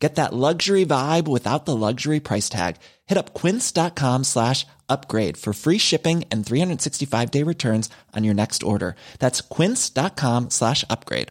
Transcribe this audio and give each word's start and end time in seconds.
Get 0.00 0.14
that 0.14 0.32
luxury 0.32 0.86
vibe 0.86 1.28
without 1.28 1.66
the 1.66 1.76
luxury 1.76 2.20
price 2.20 2.48
tag. 2.48 2.76
Hit 3.06 3.18
up 3.18 3.34
quince.com 3.34 4.24
slash 4.24 4.66
upgrade 4.88 5.36
for 5.36 5.52
free 5.52 5.76
shipping 5.76 6.24
and 6.32 6.44
365 6.44 7.30
day 7.30 7.42
returns 7.44 7.90
on 8.16 8.24
your 8.24 8.34
next 8.34 8.62
order. 8.62 8.96
That's 9.18 9.42
quince.com 9.42 10.48
slash 10.50 10.84
upgrade. 10.88 11.28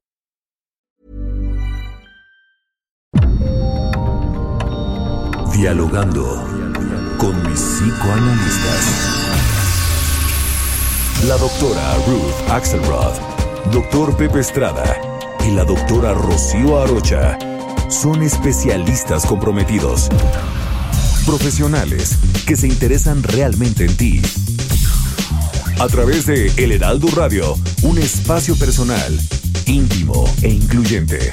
Dialogando 5.52 6.26
con 7.18 7.36
mis 7.50 7.60
psicoanalistas. 7.60 8.86
La 11.28 11.38
doctora 11.38 11.98
Ruth 12.08 12.50
Axelrod, 12.50 13.20
doctor 13.74 14.16
Pepe 14.16 14.40
Estrada 14.40 14.86
y 15.46 15.52
la 15.52 15.66
doctora 15.66 16.14
Rocío 16.14 16.80
Arocha 16.82 17.38
son 17.90 18.22
especialistas 18.22 19.26
comprometidos. 19.26 20.10
Profesionales 21.26 22.18
que 22.46 22.56
se 22.56 22.68
interesan 22.68 23.24
realmente 23.24 23.86
en 23.86 23.98
ti. 23.98 24.22
A 25.80 25.88
través 25.88 26.26
de 26.26 26.52
El 26.58 26.72
Heraldo 26.72 27.08
Radio, 27.16 27.58
un 27.84 27.98
espacio 27.98 28.56
personal, 28.56 29.20
íntimo 29.66 30.26
e 30.42 30.50
incluyente. 30.50 31.32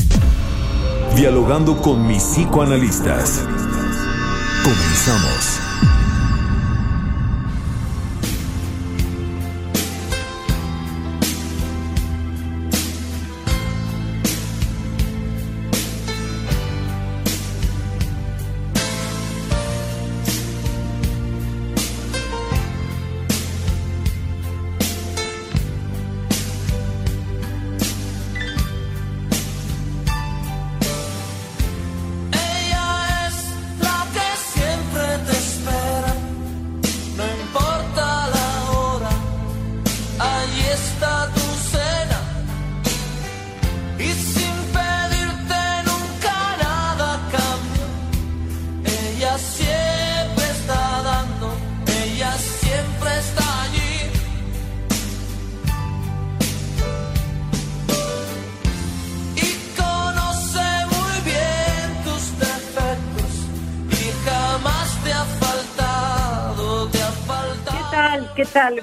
Dialogando 1.14 1.80
con 1.80 2.06
mis 2.06 2.22
psicoanalistas. 2.22 3.42
Comenzamos. 4.62 5.75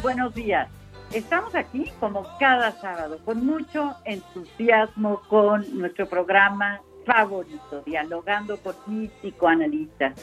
Buenos 0.02 0.34
días. 0.34 0.70
Estamos 1.12 1.54
aquí 1.56 1.92
como 2.00 2.26
cada 2.40 2.72
sábado 2.72 3.20
con 3.26 3.46
mucho 3.46 3.94
entusiasmo 4.06 5.22
con 5.28 5.78
nuestro 5.78 6.08
programa 6.08 6.82
favorito, 7.06 7.82
dialogando 7.86 8.56
con 8.60 8.76
mis 8.88 9.12
psicoanalistas. 9.12 10.14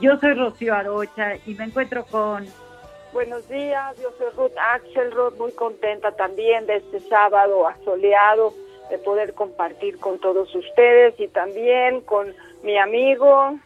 Yo 0.00 0.18
soy 0.18 0.34
Rocío 0.34 0.74
Arocha 0.74 1.36
y 1.46 1.54
me 1.54 1.66
encuentro 1.66 2.04
con 2.06 2.44
Buenos 3.12 3.48
días, 3.48 3.96
yo 4.02 4.10
soy 4.18 4.30
Ruth 4.36 4.58
Axelrod, 4.74 5.36
muy 5.38 5.52
contenta 5.52 6.10
también 6.16 6.66
de 6.66 6.78
este 6.78 6.98
sábado 6.98 7.68
asoleado, 7.68 8.52
de 8.90 8.98
poder 8.98 9.34
compartir 9.34 10.00
con 10.00 10.18
todos 10.18 10.52
ustedes 10.56 11.14
y 11.20 11.28
también 11.28 12.00
con 12.00 12.34
mi 12.64 12.76
amigo. 12.78 13.60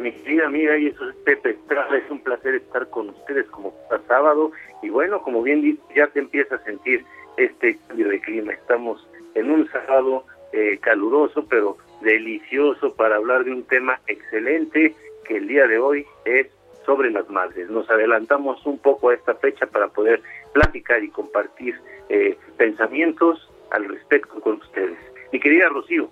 Mi 0.00 0.12
querida 0.12 0.46
amiga, 0.46 0.78
y 0.78 0.86
eso 0.86 1.10
es 1.10 1.14
Pepe 1.16 1.50
Estrada, 1.50 1.94
es 1.94 2.10
un 2.10 2.20
placer 2.20 2.54
estar 2.54 2.88
con 2.88 3.10
ustedes 3.10 3.44
como 3.50 3.74
cada 3.88 4.02
sábado. 4.06 4.50
Y 4.82 4.88
bueno, 4.88 5.20
como 5.22 5.42
bien 5.42 5.60
dice, 5.60 5.82
ya 5.94 6.06
te 6.06 6.20
empieza 6.20 6.54
a 6.54 6.64
sentir 6.64 7.04
este 7.36 7.76
cambio 7.86 8.08
de 8.08 8.20
clima. 8.20 8.52
Estamos 8.52 9.06
en 9.34 9.50
un 9.50 9.68
sábado 9.70 10.24
eh, 10.52 10.78
caluroso, 10.80 11.46
pero 11.48 11.76
delicioso 12.00 12.94
para 12.94 13.16
hablar 13.16 13.44
de 13.44 13.52
un 13.52 13.64
tema 13.64 14.00
excelente 14.06 14.94
que 15.24 15.36
el 15.36 15.48
día 15.48 15.66
de 15.66 15.78
hoy 15.78 16.06
es 16.24 16.46
sobre 16.86 17.10
las 17.10 17.28
madres. 17.28 17.68
Nos 17.68 17.88
adelantamos 17.90 18.64
un 18.64 18.78
poco 18.78 19.10
a 19.10 19.14
esta 19.14 19.34
fecha 19.34 19.66
para 19.66 19.88
poder 19.88 20.22
platicar 20.54 21.04
y 21.04 21.10
compartir 21.10 21.78
eh, 22.08 22.38
pensamientos 22.56 23.50
al 23.70 23.84
respecto 23.84 24.40
con 24.40 24.54
ustedes. 24.54 24.98
Mi 25.30 25.38
querida 25.38 25.68
Rocío, 25.68 26.10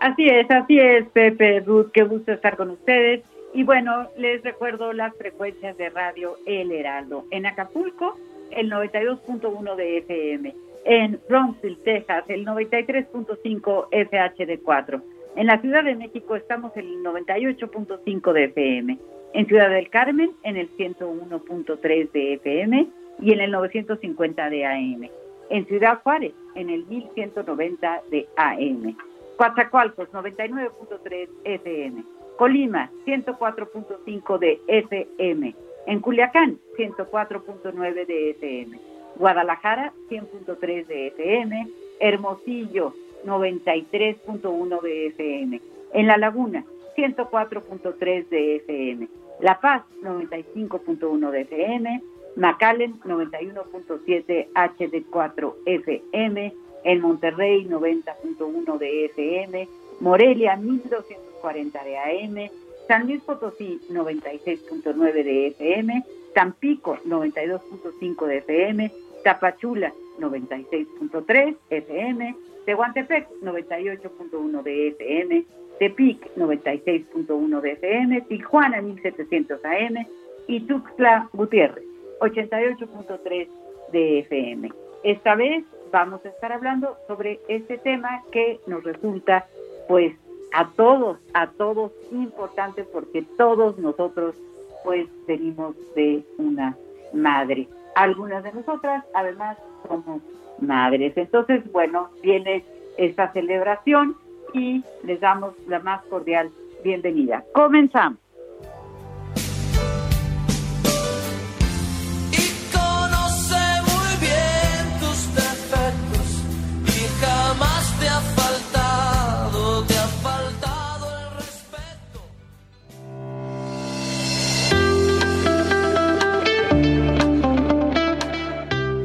Así 0.00 0.28
es, 0.28 0.50
así 0.50 0.78
es, 0.78 1.08
Pepe, 1.08 1.60
Ruth, 1.60 1.90
qué 1.92 2.02
gusto 2.02 2.32
estar 2.32 2.56
con 2.56 2.70
ustedes. 2.70 3.22
Y 3.54 3.62
bueno, 3.62 4.08
les 4.18 4.42
recuerdo 4.42 4.92
las 4.92 5.16
frecuencias 5.16 5.76
de 5.78 5.88
radio 5.88 6.36
El 6.46 6.70
Heraldo. 6.70 7.24
En 7.30 7.46
Acapulco, 7.46 8.18
el 8.50 8.70
92.1 8.70 9.74
de 9.76 9.98
FM. 9.98 10.54
En 10.84 11.18
Brownsville, 11.28 11.78
Texas, 11.82 12.24
el 12.28 12.44
93.5 12.44 13.88
FHD4. 13.90 15.02
En 15.36 15.46
la 15.46 15.60
Ciudad 15.60 15.84
de 15.84 15.94
México 15.94 16.36
estamos 16.36 16.76
en 16.76 16.86
el 16.86 17.02
98.5 17.02 18.32
de 18.32 18.44
FM. 18.44 18.98
En 19.32 19.46
Ciudad 19.46 19.70
del 19.70 19.88
Carmen, 19.88 20.30
en 20.42 20.56
el 20.56 20.70
101.3 20.76 22.12
de 22.12 22.34
FM 22.34 22.86
y 23.20 23.32
en 23.32 23.40
el 23.40 23.50
950 23.50 24.50
de 24.50 24.66
AM. 24.66 25.08
En 25.48 25.66
Ciudad 25.66 26.00
Juárez, 26.02 26.32
en 26.54 26.70
el 26.70 26.86
1190 26.86 28.02
de 28.10 28.28
AM. 28.36 28.96
Coatzacoalcos 29.36 30.10
99.3 30.12 31.28
FM, 31.44 32.04
Colima 32.36 32.90
104.5 33.06 34.38
de 34.38 34.60
FM, 34.66 35.54
en 35.86 36.00
Culiacán 36.00 36.58
104.9 36.78 38.06
de 38.06 38.30
FM, 38.30 38.78
Guadalajara 39.16 39.92
100.3 40.10 40.86
de 40.86 41.06
FM, 41.08 41.68
Hermosillo 42.00 42.94
93.1 43.24 44.82
de 44.82 45.06
FM, 45.08 45.60
en 45.92 46.06
La 46.06 46.16
Laguna 46.16 46.64
104.3 46.96 48.28
de 48.28 48.56
FM, 48.56 49.08
La 49.40 49.60
Paz 49.60 49.82
95.1 50.02 51.30
de 51.30 51.40
FM, 51.42 52.02
McAllen 52.36 53.00
91.7 53.00 54.48
HD4 54.52 55.54
FM, 55.66 56.54
en 56.86 57.00
Monterrey 57.00 57.66
90.1 57.66 58.78
de 58.78 59.06
FM, 59.06 59.68
Morelia 59.98 60.56
1240 60.56 61.84
de 61.84 61.98
AM, 61.98 62.50
San 62.86 63.08
Luis 63.08 63.20
Potosí 63.22 63.80
96.9 63.90 65.12
de 65.12 65.46
FM, 65.48 66.04
Tampico 66.32 66.96
92.5 67.04 68.26
de 68.26 68.36
FM, 68.36 68.92
Tapachula 69.24 69.92
96.3 70.20 71.56
FM, 71.70 72.36
Tehuantepec 72.66 73.28
98.1 73.42 74.62
de 74.62 74.88
FM, 74.88 75.44
Tepic 75.80 76.36
96.1 76.36 77.60
de 77.62 77.72
FM, 77.72 78.20
Tijuana 78.22 78.80
1700 78.80 79.64
AM 79.64 80.06
y 80.46 80.60
Tuxtla 80.60 81.28
Gutiérrez 81.32 81.84
88.3 82.20 83.48
de 83.90 84.18
FM. 84.20 84.72
Esta 85.02 85.34
vez 85.34 85.64
vamos 85.96 86.22
a 86.26 86.28
estar 86.28 86.52
hablando 86.52 86.98
sobre 87.06 87.40
este 87.48 87.78
tema 87.78 88.22
que 88.30 88.60
nos 88.66 88.84
resulta 88.84 89.46
pues 89.88 90.14
a 90.52 90.68
todos, 90.76 91.16
a 91.32 91.46
todos 91.46 91.90
importante 92.12 92.84
porque 92.84 93.22
todos 93.38 93.78
nosotros 93.78 94.36
pues 94.84 95.08
venimos 95.26 95.74
de 95.94 96.22
una 96.36 96.76
madre. 97.14 97.66
Algunas 97.94 98.44
de 98.44 98.52
nosotras 98.52 99.04
además 99.14 99.56
somos 99.88 100.20
madres. 100.60 101.16
Entonces, 101.16 101.62
bueno, 101.72 102.10
viene 102.22 102.62
esta 102.98 103.32
celebración 103.32 104.16
y 104.52 104.84
les 105.02 105.18
damos 105.20 105.54
la 105.66 105.78
más 105.78 106.04
cordial 106.04 106.50
bienvenida. 106.84 107.42
Comenzamos. 107.54 108.25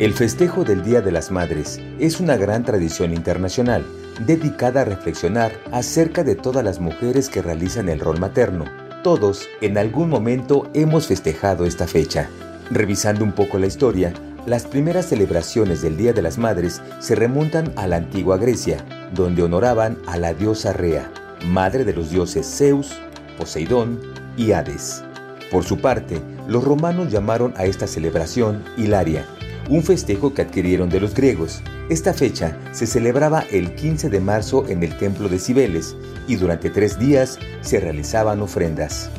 El 0.02 0.14
festejo 0.14 0.64
del 0.64 0.82
Día 0.82 1.00
de 1.02 1.12
las 1.12 1.30
Madres 1.30 1.80
es 2.00 2.20
una 2.20 2.36
gran 2.36 2.66
tradición 2.66 3.14
internacional 3.14 3.86
dedicada 4.26 4.82
a 4.82 4.86
reflexionar 4.86 5.52
acerca 5.72 6.24
de 6.24 6.34
todas 6.34 6.66
las 6.66 6.80
mujeres 6.80 7.30
que 7.30 7.44
realizan 7.44 7.88
el 7.88 8.00
rol 8.00 8.20
materno. 8.20 8.66
Todos 9.04 9.48
en 9.62 9.78
algún 9.78 10.10
momento 10.10 10.68
hemos 10.74 11.06
festejado 11.06 11.68
esta 11.68 11.86
fecha. 11.86 12.30
Revisando 12.72 13.24
un 13.24 13.32
poco 13.32 13.60
la 13.60 13.68
historia, 13.68 14.12
las 14.48 14.66
primeras 14.66 15.06
celebraciones 15.06 15.84
del 15.84 15.98
Día 15.98 16.14
de 16.14 16.24
las 16.24 16.40
Madres 16.40 16.82
se 16.98 17.14
remontan 17.14 17.72
a 17.76 17.86
la 17.86 17.98
antigua 17.98 18.38
Grecia, 18.38 18.84
donde 19.14 19.44
honoraban 19.44 20.00
a 20.08 20.18
la 20.18 20.34
diosa 20.34 20.74
Rea, 20.74 21.12
madre 21.46 21.86
de 21.86 21.94
los 21.94 22.10
dioses 22.10 22.48
Zeus, 22.48 22.92
Poseidón 23.38 24.00
y 24.36 24.54
Hades. 24.54 25.04
Por 25.52 25.64
su 25.64 25.78
parte, 25.78 26.20
los 26.48 26.64
romanos 26.64 27.12
llamaron 27.12 27.54
a 27.56 27.66
esta 27.66 27.86
celebración 27.86 28.64
Hilaria, 28.78 29.28
un 29.72 29.84
festejo 29.84 30.34
que 30.34 30.42
adquirieron 30.42 30.90
de 30.90 31.00
los 31.00 31.16
griegos. 31.16 31.64
Esta 31.90 32.14
fecha 32.14 32.58
se 32.74 32.86
celebraba 32.86 33.46
el 33.52 33.74
15 33.74 34.10
de 34.10 34.20
marzo 34.20 34.68
en 34.68 34.84
el 34.84 34.98
templo 34.98 35.30
de 35.30 35.40
Cibeles 35.40 35.96
y 36.28 36.36
durante 36.36 36.70
tres 36.70 37.00
días 37.00 37.40
se 37.62 37.80
realizaban 37.80 38.42
ofrendas. 38.42 39.10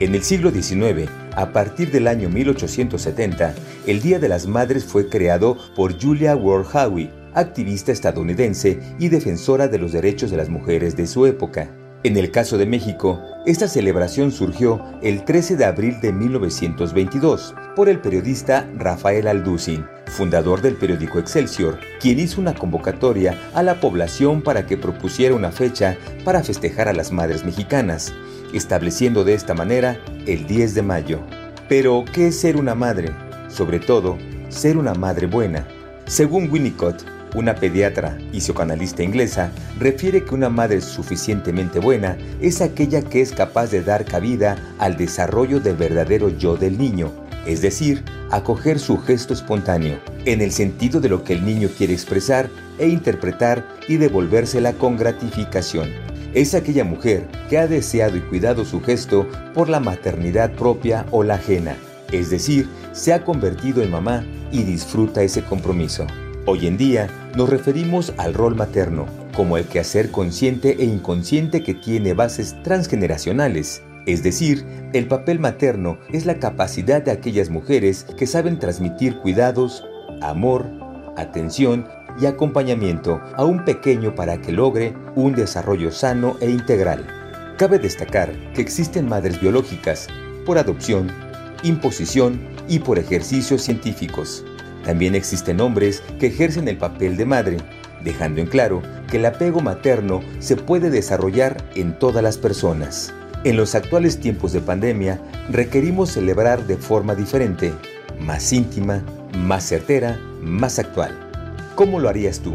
En 0.00 0.14
el 0.14 0.22
siglo 0.22 0.50
XIX, 0.50 1.10
a 1.34 1.52
partir 1.52 1.90
del 1.90 2.08
año 2.08 2.28
1870, 2.28 3.54
el 3.86 4.02
Día 4.02 4.18
de 4.18 4.28
las 4.28 4.46
Madres 4.46 4.84
fue 4.84 5.08
creado 5.08 5.56
por 5.74 5.98
Julia 5.98 6.36
Ward 6.36 6.66
Howe, 6.74 7.10
activista 7.32 7.90
estadounidense 7.90 8.80
y 8.98 9.08
defensora 9.08 9.66
de 9.68 9.78
los 9.78 9.92
derechos 9.92 10.30
de 10.30 10.36
las 10.36 10.50
mujeres 10.50 10.94
de 10.94 11.06
su 11.06 11.24
época. 11.24 11.70
En 12.04 12.16
el 12.16 12.32
caso 12.32 12.58
de 12.58 12.66
México, 12.66 13.22
esta 13.46 13.68
celebración 13.68 14.32
surgió 14.32 14.84
el 15.02 15.24
13 15.24 15.54
de 15.54 15.64
abril 15.64 16.00
de 16.00 16.12
1922 16.12 17.54
por 17.76 17.88
el 17.88 18.00
periodista 18.00 18.68
Rafael 18.76 19.28
Alducin, 19.28 19.86
fundador 20.06 20.62
del 20.62 20.74
periódico 20.74 21.20
Excelsior, 21.20 21.78
quien 22.00 22.18
hizo 22.18 22.40
una 22.40 22.54
convocatoria 22.54 23.38
a 23.54 23.62
la 23.62 23.80
población 23.80 24.42
para 24.42 24.66
que 24.66 24.76
propusiera 24.76 25.36
una 25.36 25.52
fecha 25.52 25.96
para 26.24 26.42
festejar 26.42 26.88
a 26.88 26.92
las 26.92 27.12
madres 27.12 27.44
mexicanas, 27.44 28.12
estableciendo 28.52 29.22
de 29.22 29.34
esta 29.34 29.54
manera 29.54 30.00
el 30.26 30.48
10 30.48 30.74
de 30.74 30.82
mayo. 30.82 31.20
Pero, 31.68 32.04
¿qué 32.12 32.26
es 32.26 32.40
ser 32.40 32.56
una 32.56 32.74
madre? 32.74 33.10
Sobre 33.46 33.78
todo, 33.78 34.18
ser 34.48 34.76
una 34.76 34.94
madre 34.94 35.28
buena. 35.28 35.68
Según 36.06 36.50
Winnicott, 36.50 37.11
una 37.34 37.54
pediatra 37.54 38.18
y 38.32 38.38
psicoanalista 38.38 39.02
inglesa 39.02 39.50
refiere 39.78 40.24
que 40.24 40.34
una 40.34 40.48
madre 40.48 40.80
suficientemente 40.80 41.78
buena 41.78 42.16
es 42.40 42.60
aquella 42.60 43.02
que 43.02 43.20
es 43.20 43.32
capaz 43.32 43.70
de 43.70 43.82
dar 43.82 44.04
cabida 44.04 44.56
al 44.78 44.96
desarrollo 44.96 45.60
del 45.60 45.76
verdadero 45.76 46.28
yo 46.28 46.56
del 46.56 46.78
niño, 46.78 47.10
es 47.46 47.62
decir, 47.62 48.04
acoger 48.30 48.78
su 48.78 48.98
gesto 48.98 49.34
espontáneo, 49.34 49.98
en 50.24 50.40
el 50.40 50.52
sentido 50.52 51.00
de 51.00 51.08
lo 51.08 51.24
que 51.24 51.32
el 51.32 51.44
niño 51.44 51.68
quiere 51.76 51.92
expresar 51.92 52.48
e 52.78 52.88
interpretar 52.88 53.66
y 53.88 53.96
devolvérsela 53.96 54.74
con 54.74 54.96
gratificación. 54.96 55.90
Es 56.34 56.54
aquella 56.54 56.84
mujer 56.84 57.26
que 57.50 57.58
ha 57.58 57.66
deseado 57.66 58.16
y 58.16 58.20
cuidado 58.20 58.64
su 58.64 58.80
gesto 58.80 59.28
por 59.54 59.68
la 59.68 59.80
maternidad 59.80 60.52
propia 60.52 61.06
o 61.10 61.22
la 61.22 61.34
ajena, 61.34 61.76
es 62.10 62.30
decir, 62.30 62.68
se 62.92 63.12
ha 63.12 63.24
convertido 63.24 63.82
en 63.82 63.90
mamá 63.90 64.24
y 64.50 64.62
disfruta 64.62 65.22
ese 65.22 65.42
compromiso. 65.42 66.06
Hoy 66.44 66.66
en 66.66 66.76
día 66.76 67.08
nos 67.36 67.48
referimos 67.48 68.12
al 68.16 68.34
rol 68.34 68.56
materno 68.56 69.06
como 69.32 69.56
el 69.56 69.64
quehacer 69.64 70.10
consciente 70.10 70.76
e 70.80 70.84
inconsciente 70.84 71.62
que 71.62 71.72
tiene 71.72 72.14
bases 72.14 72.60
transgeneracionales. 72.64 73.84
Es 74.06 74.24
decir, 74.24 74.66
el 74.92 75.06
papel 75.06 75.38
materno 75.38 75.98
es 76.12 76.26
la 76.26 76.40
capacidad 76.40 77.00
de 77.00 77.12
aquellas 77.12 77.48
mujeres 77.48 78.04
que 78.16 78.26
saben 78.26 78.58
transmitir 78.58 79.18
cuidados, 79.18 79.84
amor, 80.20 80.66
atención 81.16 81.86
y 82.20 82.26
acompañamiento 82.26 83.20
a 83.36 83.44
un 83.44 83.64
pequeño 83.64 84.16
para 84.16 84.40
que 84.40 84.50
logre 84.50 84.94
un 85.14 85.34
desarrollo 85.36 85.92
sano 85.92 86.36
e 86.40 86.50
integral. 86.50 87.06
Cabe 87.56 87.78
destacar 87.78 88.32
que 88.52 88.62
existen 88.62 89.08
madres 89.08 89.40
biológicas 89.40 90.08
por 90.44 90.58
adopción, 90.58 91.08
imposición 91.62 92.40
y 92.68 92.80
por 92.80 92.98
ejercicios 92.98 93.62
científicos. 93.62 94.44
También 94.84 95.14
existen 95.14 95.60
hombres 95.60 96.02
que 96.18 96.26
ejercen 96.26 96.68
el 96.68 96.76
papel 96.76 97.16
de 97.16 97.24
madre, 97.24 97.56
dejando 98.02 98.40
en 98.40 98.46
claro 98.46 98.82
que 99.10 99.18
el 99.18 99.26
apego 99.26 99.60
materno 99.60 100.20
se 100.40 100.56
puede 100.56 100.90
desarrollar 100.90 101.62
en 101.74 101.98
todas 101.98 102.22
las 102.22 102.38
personas. 102.38 103.14
En 103.44 103.56
los 103.56 103.74
actuales 103.74 104.18
tiempos 104.18 104.52
de 104.52 104.60
pandemia 104.60 105.20
requerimos 105.50 106.10
celebrar 106.10 106.66
de 106.66 106.76
forma 106.76 107.14
diferente, 107.14 107.72
más 108.20 108.52
íntima, 108.52 109.02
más 109.36 109.64
certera, 109.64 110.18
más 110.40 110.78
actual. 110.78 111.18
¿Cómo 111.74 111.98
lo 111.98 112.08
harías 112.08 112.40
tú? 112.40 112.54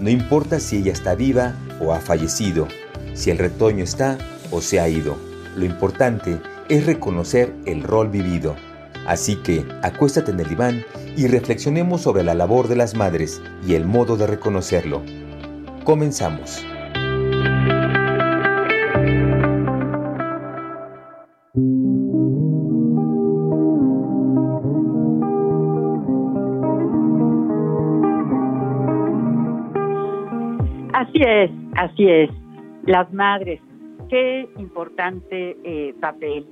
No 0.00 0.10
importa 0.10 0.60
si 0.60 0.76
ella 0.76 0.92
está 0.92 1.14
viva 1.14 1.54
o 1.80 1.92
ha 1.92 2.00
fallecido, 2.00 2.68
si 3.14 3.30
el 3.30 3.38
retoño 3.38 3.84
está 3.84 4.18
o 4.50 4.60
se 4.60 4.80
ha 4.80 4.88
ido. 4.88 5.16
Lo 5.56 5.64
importante 5.64 6.38
es 6.68 6.86
reconocer 6.86 7.54
el 7.64 7.82
rol 7.82 8.08
vivido. 8.08 8.54
Así 9.08 9.36
que 9.36 9.64
acuéstate 9.82 10.32
en 10.32 10.40
el 10.40 10.50
diván 10.50 10.84
y 11.16 11.28
reflexionemos 11.28 12.02
sobre 12.02 12.22
la 12.22 12.34
labor 12.34 12.68
de 12.68 12.76
las 12.76 12.94
madres 12.94 13.42
y 13.66 13.72
el 13.72 13.86
modo 13.86 14.18
de 14.18 14.26
reconocerlo. 14.26 15.02
Comenzamos. 15.82 16.62
Así 30.92 31.22
es, 31.22 31.50
así 31.76 32.08
es. 32.10 32.30
Las 32.84 33.10
madres, 33.14 33.62
qué 34.10 34.46
importante 34.58 35.56
eh, 35.64 35.94
papel. 35.98 36.46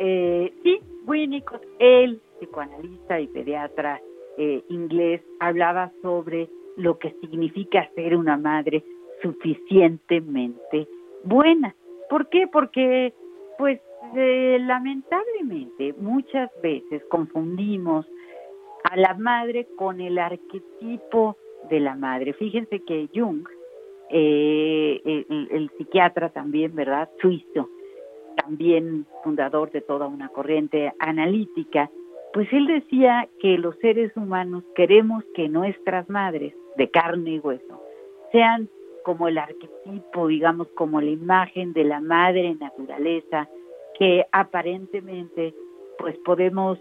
Eh, 0.00 0.52
sí, 0.64 0.80
Winnicott, 1.06 1.62
el 1.78 2.20
psicoanalista 2.38 3.20
y 3.20 3.26
pediatra 3.28 4.00
eh, 4.38 4.62
inglés, 4.68 5.22
hablaba 5.40 5.92
sobre 6.02 6.48
lo 6.76 6.98
que 6.98 7.14
significa 7.20 7.88
ser 7.94 8.16
una 8.16 8.36
madre 8.36 8.82
suficientemente 9.22 10.88
buena. 11.22 11.74
¿Por 12.10 12.28
qué? 12.28 12.46
Porque, 12.50 13.12
pues, 13.58 13.80
eh, 14.16 14.58
lamentablemente, 14.60 15.94
muchas 15.98 16.50
veces 16.62 17.02
confundimos 17.08 18.06
a 18.84 18.96
la 18.96 19.14
madre 19.14 19.66
con 19.76 20.00
el 20.00 20.18
arquetipo 20.18 21.36
de 21.70 21.80
la 21.80 21.94
madre. 21.94 22.34
Fíjense 22.34 22.80
que 22.80 23.08
Jung, 23.14 23.46
eh, 24.10 25.00
el, 25.04 25.48
el 25.50 25.70
psiquiatra 25.78 26.28
también, 26.28 26.74
¿verdad? 26.74 27.08
Suizo, 27.20 27.68
también 28.44 29.06
fundador 29.22 29.70
de 29.70 29.80
toda 29.80 30.06
una 30.06 30.28
corriente 30.28 30.92
analítica, 30.98 31.90
pues 32.32 32.52
él 32.52 32.66
decía 32.66 33.28
que 33.40 33.56
los 33.58 33.76
seres 33.78 34.14
humanos 34.16 34.64
queremos 34.74 35.24
que 35.34 35.48
nuestras 35.48 36.08
madres, 36.10 36.54
de 36.76 36.90
carne 36.90 37.30
y 37.30 37.38
hueso, 37.38 37.82
sean 38.32 38.68
como 39.04 39.28
el 39.28 39.38
arquetipo, 39.38 40.26
digamos, 40.26 40.68
como 40.74 41.00
la 41.00 41.10
imagen 41.10 41.72
de 41.72 41.84
la 41.84 42.00
madre 42.00 42.54
naturaleza, 42.54 43.48
que 43.98 44.26
aparentemente, 44.32 45.54
pues 45.98 46.16
podemos, 46.24 46.78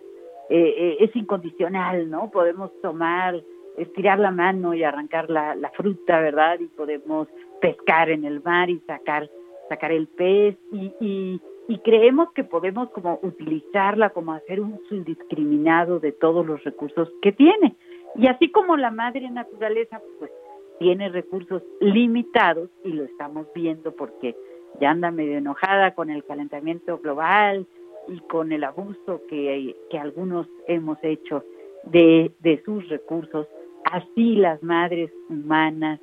eh, 0.49 0.73
eh, 0.77 0.97
es 0.99 1.15
incondicional, 1.15 2.09
¿no? 2.09 2.31
Podemos 2.31 2.71
tomar, 2.81 3.41
estirar 3.77 4.19
la 4.19 4.31
mano 4.31 4.73
y 4.73 4.83
arrancar 4.83 5.29
la, 5.29 5.55
la 5.55 5.69
fruta, 5.71 6.19
¿verdad? 6.19 6.59
Y 6.59 6.65
podemos 6.65 7.27
pescar 7.61 8.09
en 8.09 8.25
el 8.25 8.41
mar 8.41 8.69
y 8.69 8.79
sacar 8.81 9.29
sacar 9.69 9.91
el 9.91 10.07
pez 10.07 10.55
y, 10.71 10.91
y, 10.99 11.41
y 11.67 11.79
creemos 11.79 12.31
que 12.33 12.43
podemos 12.43 12.89
como 12.89 13.19
utilizarla, 13.23 14.09
como 14.09 14.33
hacer 14.33 14.59
un 14.59 14.73
uso 14.73 14.95
indiscriminado 14.95 15.99
de 15.99 16.11
todos 16.11 16.45
los 16.45 16.63
recursos 16.63 17.09
que 17.21 17.31
tiene. 17.31 17.75
Y 18.15 18.27
así 18.27 18.51
como 18.51 18.77
la 18.77 18.91
madre 18.91 19.29
naturaleza, 19.29 20.01
pues 20.19 20.31
tiene 20.79 21.09
recursos 21.09 21.63
limitados 21.79 22.69
y 22.83 22.89
lo 22.89 23.05
estamos 23.05 23.47
viendo 23.55 23.95
porque 23.95 24.35
ya 24.81 24.91
anda 24.91 25.11
medio 25.11 25.37
enojada 25.37 25.95
con 25.95 26.09
el 26.09 26.23
calentamiento 26.25 26.97
global 26.97 27.65
y 28.07 28.19
con 28.27 28.51
el 28.51 28.63
abuso 28.63 29.21
que, 29.29 29.75
que 29.89 29.97
algunos 29.97 30.47
hemos 30.67 30.97
hecho 31.03 31.43
de, 31.85 32.31
de 32.39 32.61
sus 32.63 32.87
recursos, 32.89 33.47
así 33.85 34.35
las 34.35 34.61
madres 34.63 35.11
humanas, 35.29 35.99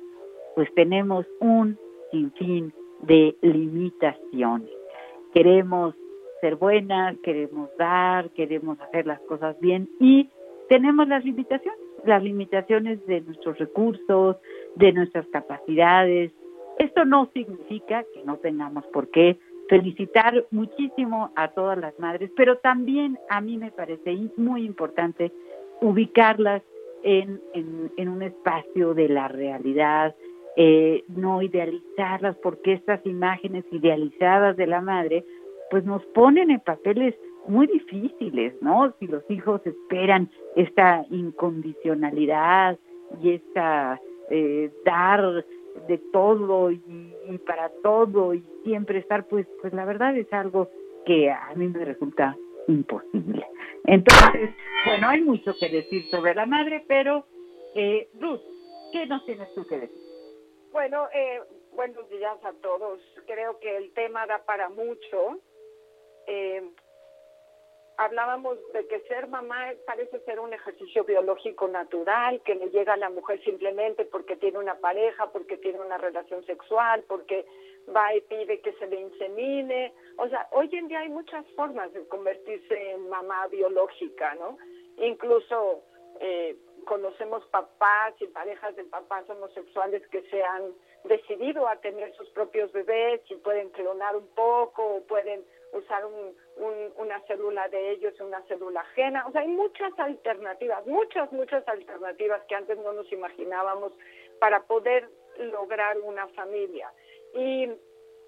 pues 0.55 0.73
tenemos 0.73 1.25
un 1.39 1.77
sinfín 2.11 2.73
de 3.01 3.35
limitaciones. 3.41 4.80
Queremos 5.33 5.95
ser 6.41 6.55
buenas, 6.55 7.17
queremos 7.23 7.69
dar, 7.77 8.29
queremos 8.31 8.79
hacer 8.81 9.05
las 9.05 9.19
cosas 9.21 9.59
bien 9.59 9.89
y 9.99 10.29
tenemos 10.69 11.07
las 11.07 11.23
limitaciones, 11.23 11.79
las 12.05 12.23
limitaciones 12.23 13.05
de 13.05 13.21
nuestros 13.21 13.57
recursos, 13.57 14.37
de 14.75 14.91
nuestras 14.91 15.27
capacidades. 15.27 16.31
Esto 16.79 17.05
no 17.05 17.29
significa 17.33 18.03
que 18.13 18.23
no 18.23 18.37
tengamos 18.37 18.85
por 18.87 19.09
qué 19.09 19.37
felicitar 19.69 20.45
muchísimo 20.51 21.31
a 21.35 21.49
todas 21.49 21.77
las 21.77 21.97
madres, 21.99 22.31
pero 22.35 22.57
también 22.57 23.17
a 23.29 23.39
mí 23.39 23.57
me 23.57 23.71
parece 23.71 24.17
muy 24.35 24.65
importante 24.65 25.31
ubicarlas 25.79 26.61
en, 27.03 27.41
en, 27.53 28.09
un 28.09 28.21
espacio 28.21 28.93
de 28.93 29.09
la 29.09 29.27
realidad, 29.27 30.15
eh, 30.57 31.03
no 31.07 31.41
idealizarlas, 31.41 32.35
porque 32.37 32.73
estas 32.73 33.05
imágenes 33.05 33.63
idealizadas 33.71 34.57
de 34.57 34.67
la 34.67 34.81
madre, 34.81 35.23
pues 35.69 35.85
nos 35.85 36.05
ponen 36.07 36.51
en 36.51 36.59
papeles 36.59 37.15
muy 37.47 37.67
difíciles, 37.67 38.53
¿no? 38.61 38.93
Si 38.99 39.07
los 39.07 39.23
hijos 39.29 39.61
esperan 39.65 40.29
esta 40.55 41.05
incondicionalidad 41.09 42.77
y 43.21 43.31
esta 43.31 43.99
eh, 44.29 44.71
dar 44.85 45.45
de 45.87 45.97
todo 46.11 46.71
y, 46.71 46.79
para 47.45 47.69
todo 47.81 48.33
y 48.33 48.43
siempre 48.63 48.99
estar, 48.99 49.27
pues, 49.27 49.47
pues 49.61 49.73
la 49.73 49.85
verdad 49.85 50.15
es 50.17 50.31
algo 50.33 50.69
que 51.05 51.31
a 51.31 51.53
mí 51.55 51.67
me 51.67 51.85
resulta 51.85 52.37
imposible. 52.67 53.45
Entonces, 53.85 54.51
bueno, 54.85 55.09
hay 55.09 55.21
mucho 55.21 55.53
que 55.59 55.69
decir 55.69 56.03
sobre 56.11 56.35
la 56.35 56.45
madre, 56.45 56.83
pero 56.87 57.25
eh, 57.73 58.09
Ruth, 58.19 58.41
¿qué 58.91 59.07
nos 59.07 59.25
tienes 59.25 59.53
tú 59.55 59.65
que 59.65 59.79
decir? 59.79 60.10
Bueno, 60.71 61.09
eh, 61.13 61.41
buenos 61.73 62.07
días 62.09 62.37
a 62.45 62.53
todos. 62.61 63.01
Creo 63.27 63.59
que 63.59 63.75
el 63.75 63.93
tema 63.93 64.25
da 64.25 64.39
para 64.45 64.69
mucho. 64.69 65.37
Eh, 66.27 66.63
hablábamos 67.97 68.57
de 68.71 68.87
que 68.87 69.01
ser 69.01 69.27
mamá 69.27 69.73
parece 69.85 70.21
ser 70.21 70.39
un 70.39 70.53
ejercicio 70.53 71.03
biológico 71.03 71.67
natural, 71.67 72.41
que 72.43 72.55
le 72.55 72.69
llega 72.69 72.93
a 72.93 72.97
la 72.97 73.09
mujer 73.09 73.43
simplemente 73.43 74.05
porque 74.05 74.37
tiene 74.37 74.59
una 74.59 74.75
pareja, 74.75 75.29
porque 75.33 75.57
tiene 75.57 75.81
una 75.81 75.97
relación 75.97 76.45
sexual, 76.45 77.03
porque 77.05 77.45
va 77.93 78.15
y 78.15 78.21
pide 78.21 78.61
que 78.61 78.71
se 78.73 78.87
le 78.87 79.01
insemine. 79.01 79.93
O 80.19 80.29
sea, 80.29 80.47
hoy 80.51 80.69
en 80.71 80.87
día 80.87 80.99
hay 80.99 81.09
muchas 81.09 81.45
formas 81.57 81.91
de 81.91 82.07
convertirse 82.07 82.91
en 82.91 83.09
mamá 83.09 83.45
biológica, 83.47 84.35
¿no? 84.35 84.57
Incluso 84.95 85.83
eh, 86.21 86.55
conocemos 86.85 87.45
papás 87.47 88.13
y 88.19 88.27
parejas 88.27 88.75
de 88.75 88.83
papás 88.85 89.29
homosexuales 89.29 90.05
que 90.07 90.21
se 90.29 90.43
han 90.43 90.73
decidido 91.03 91.67
a 91.67 91.77
tener 91.77 92.13
sus 92.15 92.29
propios 92.29 92.71
bebés 92.71 93.21
y 93.29 93.35
pueden 93.35 93.69
clonar 93.69 94.15
un 94.15 94.27
poco 94.29 94.83
o 94.83 95.03
pueden 95.03 95.43
usar 95.73 96.05
un, 96.05 96.35
una 96.97 97.19
célula 97.21 97.67
de 97.69 97.91
ellos, 97.91 98.19
una 98.19 98.41
célula 98.43 98.81
ajena. 98.81 99.25
O 99.27 99.31
sea, 99.31 99.41
hay 99.41 99.47
muchas 99.47 99.97
alternativas, 99.97 100.85
muchas, 100.85 101.31
muchas 101.31 101.67
alternativas 101.67 102.41
que 102.47 102.55
antes 102.55 102.77
no 102.77 102.93
nos 102.93 103.11
imaginábamos 103.11 103.93
para 104.39 104.63
poder 104.63 105.09
lograr 105.37 105.99
una 105.99 106.27
familia. 106.29 106.91
Y 107.33 107.69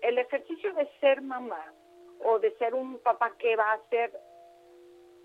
el 0.01 0.17
ejercicio 0.17 0.73
de 0.73 0.87
ser 0.99 1.21
mamá 1.21 1.73
o 2.23 2.39
de 2.39 2.51
ser 2.57 2.73
un 2.73 2.99
papá 2.99 3.33
que 3.37 3.55
va 3.55 3.71
a 3.71 3.75
hacer 3.75 4.11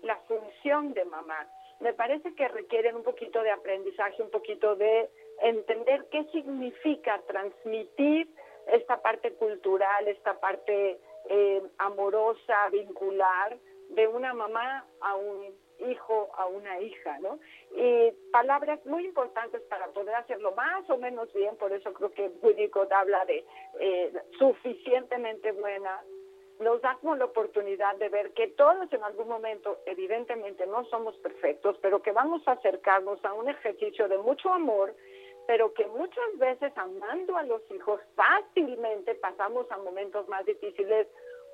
la 0.01 0.17
función 0.27 0.93
de 0.93 1.05
mamá, 1.05 1.47
me 1.79 1.93
parece 1.93 2.33
que 2.35 2.47
requieren 2.47 2.95
un 2.95 3.03
poquito 3.03 3.41
de 3.41 3.51
aprendizaje, 3.51 4.21
un 4.21 4.31
poquito 4.31 4.75
de 4.75 5.09
entender 5.41 6.05
qué 6.11 6.25
significa 6.31 7.21
transmitir 7.27 8.27
esta 8.67 9.01
parte 9.01 9.33
cultural, 9.33 10.07
esta 10.07 10.39
parte 10.39 10.99
eh, 11.29 11.61
amorosa, 11.77 12.69
vincular, 12.71 13.57
de 13.89 14.07
una 14.07 14.33
mamá 14.33 14.85
a 15.01 15.15
un 15.15 15.55
hijo, 15.79 16.29
a 16.37 16.45
una 16.47 16.79
hija, 16.79 17.17
¿no? 17.19 17.39
Y 17.75 18.11
palabras 18.31 18.85
muy 18.85 19.05
importantes 19.05 19.61
para 19.63 19.87
poder 19.87 20.15
hacerlo 20.15 20.51
más 20.51 20.87
o 20.89 20.97
menos 20.97 21.31
bien, 21.33 21.55
por 21.57 21.71
eso 21.71 21.93
creo 21.93 22.11
que 22.11 22.29
Winnicott 22.41 22.91
habla 22.91 23.23
de 23.25 23.45
eh, 23.79 24.13
suficientemente 24.37 25.51
buena, 25.53 26.03
nos 26.59 26.81
da 26.81 26.97
como 26.99 27.15
la 27.15 27.25
oportunidad 27.25 27.95
de 27.95 28.09
ver 28.09 28.33
que 28.33 28.49
todos 28.49 28.91
en 28.91 29.03
algún 29.03 29.29
momento, 29.29 29.79
evidentemente 29.85 30.67
no 30.67 30.83
somos 30.85 31.15
perfectos, 31.17 31.77
pero 31.81 32.01
que 32.01 32.11
vamos 32.11 32.45
a 32.47 32.53
acercarnos 32.53 33.23
a 33.23 33.33
un 33.33 33.49
ejercicio 33.49 34.07
de 34.09 34.17
mucho 34.17 34.51
amor, 34.53 34.93
pero 35.47 35.73
que 35.73 35.87
muchas 35.87 36.37
veces 36.37 36.71
amando 36.75 37.37
a 37.37 37.43
los 37.43 37.61
hijos 37.71 38.01
fácilmente 38.15 39.15
pasamos 39.15 39.71
a 39.71 39.77
momentos 39.77 40.27
más 40.27 40.45
difíciles 40.45 41.07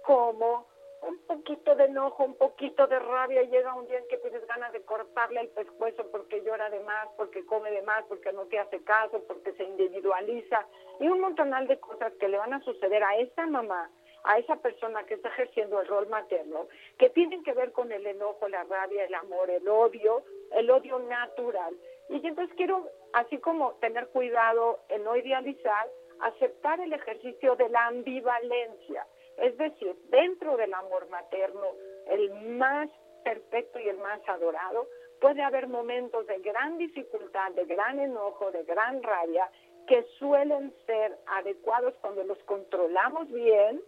como 0.03 0.67
un 1.01 1.19
poquito 1.27 1.75
de 1.75 1.85
enojo, 1.85 2.23
un 2.23 2.35
poquito 2.35 2.87
de 2.87 2.97
rabia, 2.97 3.43
llega 3.43 3.75
un 3.75 3.87
día 3.87 3.99
en 3.99 4.07
que 4.07 4.17
tienes 4.17 4.45
ganas 4.47 4.73
de 4.73 4.81
cortarle 4.81 5.41
el 5.41 5.49
pescuezo 5.49 6.09
porque 6.09 6.41
llora 6.43 6.69
de 6.71 6.79
más, 6.79 7.07
porque 7.15 7.45
come 7.45 7.69
de 7.69 7.83
más, 7.83 8.03
porque 8.05 8.33
no 8.33 8.45
te 8.45 8.57
hace 8.57 8.83
caso, 8.83 9.23
porque 9.27 9.53
se 9.53 9.63
individualiza, 9.63 10.65
y 10.99 11.07
un 11.07 11.19
montonal 11.19 11.67
de 11.67 11.79
cosas 11.79 12.11
que 12.13 12.27
le 12.27 12.37
van 12.37 12.53
a 12.53 12.61
suceder 12.61 13.03
a 13.03 13.17
esa 13.17 13.45
mamá, 13.45 13.91
a 14.25 14.39
esa 14.39 14.55
persona 14.57 15.05
que 15.05 15.15
está 15.15 15.29
ejerciendo 15.29 15.79
el 15.81 15.87
rol 15.87 16.07
materno, 16.07 16.67
que 16.97 17.09
tienen 17.09 17.43
que 17.43 17.53
ver 17.53 17.71
con 17.71 17.91
el 17.91 18.05
enojo, 18.05 18.47
la 18.47 18.63
rabia, 18.63 19.05
el 19.05 19.13
amor, 19.13 19.49
el 19.49 19.67
odio, 19.67 20.23
el 20.51 20.69
odio 20.69 20.99
natural. 20.99 21.75
Y 22.09 22.25
entonces 22.25 22.55
quiero, 22.55 22.89
así 23.13 23.37
como 23.37 23.73
tener 23.75 24.07
cuidado 24.09 24.79
en 24.89 25.03
no 25.03 25.15
idealizar, 25.15 25.87
aceptar 26.19 26.79
el 26.79 26.93
ejercicio 26.93 27.55
de 27.55 27.69
la 27.69 27.87
ambivalencia. 27.87 29.05
Es 29.37 29.57
decir, 29.57 29.95
dentro 30.09 30.57
del 30.57 30.73
amor 30.73 31.07
materno, 31.09 31.67
el 32.07 32.31
más 32.57 32.89
perfecto 33.23 33.79
y 33.79 33.89
el 33.89 33.97
más 33.97 34.21
adorado, 34.27 34.87
puede 35.19 35.43
haber 35.43 35.67
momentos 35.67 36.25
de 36.27 36.39
gran 36.39 36.77
dificultad, 36.77 37.51
de 37.51 37.65
gran 37.65 37.99
enojo, 37.99 38.51
de 38.51 38.63
gran 38.63 39.01
rabia, 39.03 39.49
que 39.87 40.03
suelen 40.17 40.73
ser 40.85 41.17
adecuados 41.27 41.93
cuando 42.01 42.23
los 42.23 42.39
controlamos 42.43 43.27
bien 43.31 43.81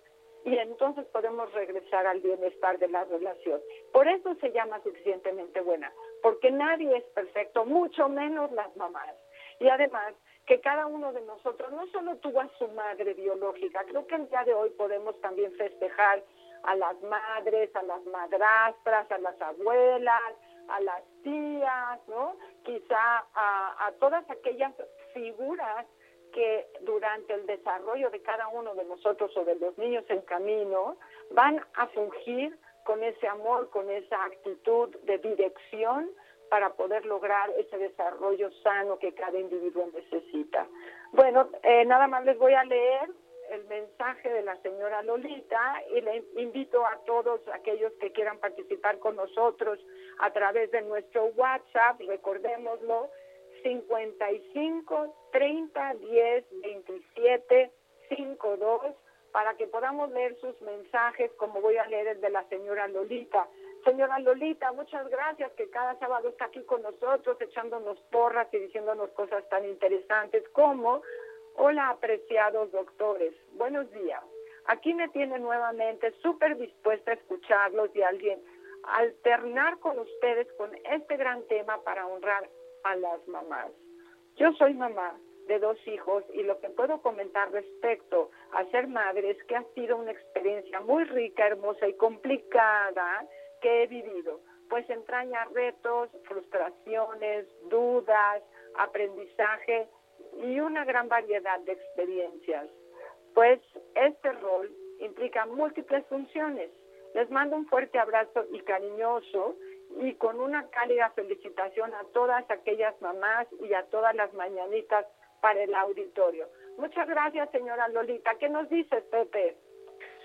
y 0.45 0.57
entonces 0.57 1.05
podemos 1.07 1.51
regresar 1.53 2.07
al 2.07 2.21
bienestar 2.21 2.79
de 2.79 2.87
la 2.87 3.03
relación. 3.05 3.61
Por 3.91 4.07
eso 4.07 4.35
se 4.35 4.51
llama 4.51 4.81
suficientemente 4.83 5.61
buena, 5.61 5.91
porque 6.21 6.51
nadie 6.51 6.97
es 6.97 7.03
perfecto, 7.05 7.65
mucho 7.65 8.07
menos 8.09 8.51
las 8.51 8.75
mamás. 8.77 9.15
Y 9.59 9.69
además, 9.69 10.13
que 10.45 10.61
cada 10.61 10.87
uno 10.87 11.11
de 11.11 11.21
nosotros 11.21 11.71
no 11.71 11.87
solo 11.87 12.15
tuvo 12.17 12.39
a 12.39 12.49
su 12.57 12.67
madre 12.69 13.13
biológica, 13.13 13.83
creo 13.85 14.07
que 14.07 14.15
el 14.15 14.29
día 14.29 14.43
de 14.45 14.53
hoy 14.53 14.69
podemos 14.71 15.19
también 15.19 15.51
festejar 15.53 16.23
a 16.63 16.75
las 16.75 17.01
madres, 17.01 17.75
a 17.75 17.83
las 17.83 18.03
madrastras, 18.05 19.11
a 19.11 19.17
las 19.17 19.41
abuelas, 19.41 20.33
a 20.69 20.79
las 20.81 21.03
tías, 21.23 21.99
¿no? 22.07 22.37
Quizá 22.63 23.25
a, 23.33 23.87
a 23.87 23.91
todas 23.99 24.29
aquellas 24.29 24.73
figuras 25.13 25.85
que 26.33 26.67
durante 26.81 27.33
el 27.33 27.45
desarrollo 27.45 28.09
de 28.09 28.21
cada 28.21 28.47
uno 28.49 28.75
de 28.75 28.85
nosotros 28.85 29.35
o 29.35 29.45
de 29.45 29.55
los 29.55 29.77
niños 29.77 30.05
en 30.09 30.21
camino 30.21 30.97
van 31.31 31.63
a 31.75 31.87
fungir 31.87 32.57
con 32.85 33.03
ese 33.03 33.27
amor, 33.27 33.69
con 33.69 33.89
esa 33.89 34.23
actitud 34.23 34.95
de 35.03 35.17
dirección 35.17 36.09
para 36.49 36.73
poder 36.73 37.05
lograr 37.05 37.49
ese 37.57 37.77
desarrollo 37.77 38.49
sano 38.63 38.97
que 38.99 39.13
cada 39.13 39.37
individuo 39.37 39.89
necesita. 39.93 40.65
Bueno, 41.11 41.49
eh, 41.63 41.83
nada 41.85 42.07
más 42.07 42.23
les 42.23 42.37
voy 42.37 42.53
a 42.53 42.63
leer 42.63 43.09
el 43.49 43.65
mensaje 43.65 44.29
de 44.29 44.41
la 44.43 44.55
señora 44.61 45.01
Lolita 45.03 45.81
y 45.95 46.01
le 46.01 46.23
invito 46.37 46.85
a 46.85 46.97
todos 47.05 47.41
aquellos 47.53 47.93
que 47.93 48.11
quieran 48.11 48.39
participar 48.39 48.99
con 48.99 49.15
nosotros 49.15 49.79
a 50.19 50.31
través 50.31 50.71
de 50.71 50.81
nuestro 50.81 51.25
WhatsApp, 51.35 51.99
recordémoslo, 52.07 53.09
55 53.67 55.15
30 55.33 55.93
10 55.95 56.45
27 56.63 57.71
52 58.07 58.81
para 59.33 59.55
que 59.57 59.67
podamos 59.67 60.09
leer 60.11 60.39
sus 60.39 60.59
mensajes 60.61 61.29
como 61.33 61.59
voy 61.59 61.75
a 61.75 61.85
leer 61.87 62.07
el 62.07 62.21
de 62.21 62.29
la 62.29 62.47
señora 62.47 62.87
Lolita. 62.87 63.45
Señora 63.83 64.19
Lolita, 64.19 64.71
muchas 64.71 65.09
gracias 65.09 65.51
que 65.53 65.69
cada 65.69 65.99
sábado 65.99 66.29
está 66.29 66.45
aquí 66.45 66.63
con 66.63 66.81
nosotros 66.81 67.35
echándonos 67.41 67.99
porras 68.09 68.47
y 68.53 68.59
diciéndonos 68.59 69.09
cosas 69.11 69.47
tan 69.49 69.65
interesantes 69.65 70.47
como, 70.53 71.01
hola 71.55 71.89
apreciados 71.89 72.71
doctores, 72.71 73.33
buenos 73.53 73.91
días. 73.91 74.23
Aquí 74.67 74.93
me 74.93 75.09
tiene 75.09 75.39
nuevamente 75.39 76.13
súper 76.21 76.57
dispuesta 76.57 77.11
a 77.11 77.15
escucharlos 77.15 77.93
y 77.93 78.01
alguien 78.01 78.41
alternar 78.83 79.79
con 79.79 79.99
ustedes 79.99 80.47
con 80.53 80.73
este 80.85 81.17
gran 81.17 81.43
tema 81.47 81.83
para 81.83 82.07
honrar 82.07 82.49
a 82.83 82.95
las 82.95 83.27
mamás. 83.27 83.71
Yo 84.35 84.51
soy 84.53 84.73
mamá 84.73 85.17
de 85.47 85.59
dos 85.59 85.77
hijos 85.87 86.23
y 86.33 86.43
lo 86.43 86.59
que 86.59 86.69
puedo 86.69 87.01
comentar 87.01 87.51
respecto 87.51 88.31
a 88.51 88.65
ser 88.65 88.87
madre 88.87 89.31
es 89.31 89.43
que 89.45 89.55
ha 89.55 89.63
sido 89.73 89.97
una 89.97 90.11
experiencia 90.11 90.81
muy 90.81 91.05
rica, 91.05 91.47
hermosa 91.47 91.87
y 91.87 91.93
complicada 91.93 93.25
que 93.61 93.83
he 93.83 93.87
vivido, 93.87 94.41
pues 94.69 94.87
entraña 94.89 95.45
retos, 95.53 96.09
frustraciones, 96.25 97.47
dudas, 97.69 98.43
aprendizaje 98.77 99.87
y 100.43 100.59
una 100.59 100.85
gran 100.85 101.07
variedad 101.07 101.59
de 101.61 101.71
experiencias. 101.71 102.67
Pues 103.33 103.59
este 103.95 104.31
rol 104.33 104.71
implica 104.99 105.45
múltiples 105.45 106.05
funciones. 106.07 106.69
Les 107.13 107.29
mando 107.31 107.55
un 107.55 107.67
fuerte 107.67 107.97
abrazo 107.97 108.45
y 108.51 108.59
cariñoso 108.61 109.55
y 110.01 110.13
con 110.15 110.39
una 110.39 110.67
cálida 110.69 111.09
felicitación 111.11 111.93
a 111.93 112.03
todas 112.13 112.49
aquellas 112.49 112.99
mamás 113.01 113.47
y 113.61 113.73
a 113.73 113.83
todas 113.83 114.15
las 114.15 114.33
mañanitas 114.33 115.05
para 115.41 115.63
el 115.63 115.73
auditorio. 115.73 116.47
Muchas 116.77 117.07
gracias, 117.07 117.49
señora 117.51 117.87
Lolita. 117.89 118.35
¿Qué 118.39 118.49
nos 118.49 118.69
dice 118.69 119.01
Pepe? 119.11 119.55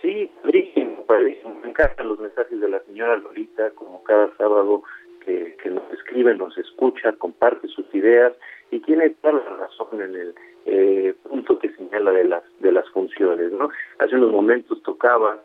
Sí, 0.01 0.31
padrísimo, 0.43 1.05
padrísimo. 1.07 1.55
Me 1.63 1.69
encantan 1.69 2.09
los 2.09 2.19
mensajes 2.19 2.61
de 2.61 2.69
la 2.69 2.81
señora 2.81 3.17
Lolita, 3.17 3.71
como 3.71 4.03
cada 4.03 4.35
sábado 4.37 4.83
que, 5.25 5.57
que 5.63 5.71
nos 5.71 5.91
escribe, 5.93 6.35
nos 6.35 6.57
escucha, 6.59 7.13
comparte 7.13 7.69
sus 7.69 7.87
ideas 7.95 8.33
y 8.71 8.81
tiene 8.81 9.11
toda 9.11 9.35
la 9.35 9.57
razón 9.57 10.01
en 10.01 10.15
el 10.15 10.35
eh, 10.65 11.15
punto 11.23 11.59
que 11.59 11.71
señala 11.75 12.13
de 12.13 12.25
las 12.25 12.43
de 12.61 12.73
las 12.73 12.89
funciones, 12.91 13.53
¿no? 13.53 13.69
Hace 13.99 14.17
unos 14.17 14.33
momentos 14.33 14.83
tocaba, 14.83 15.43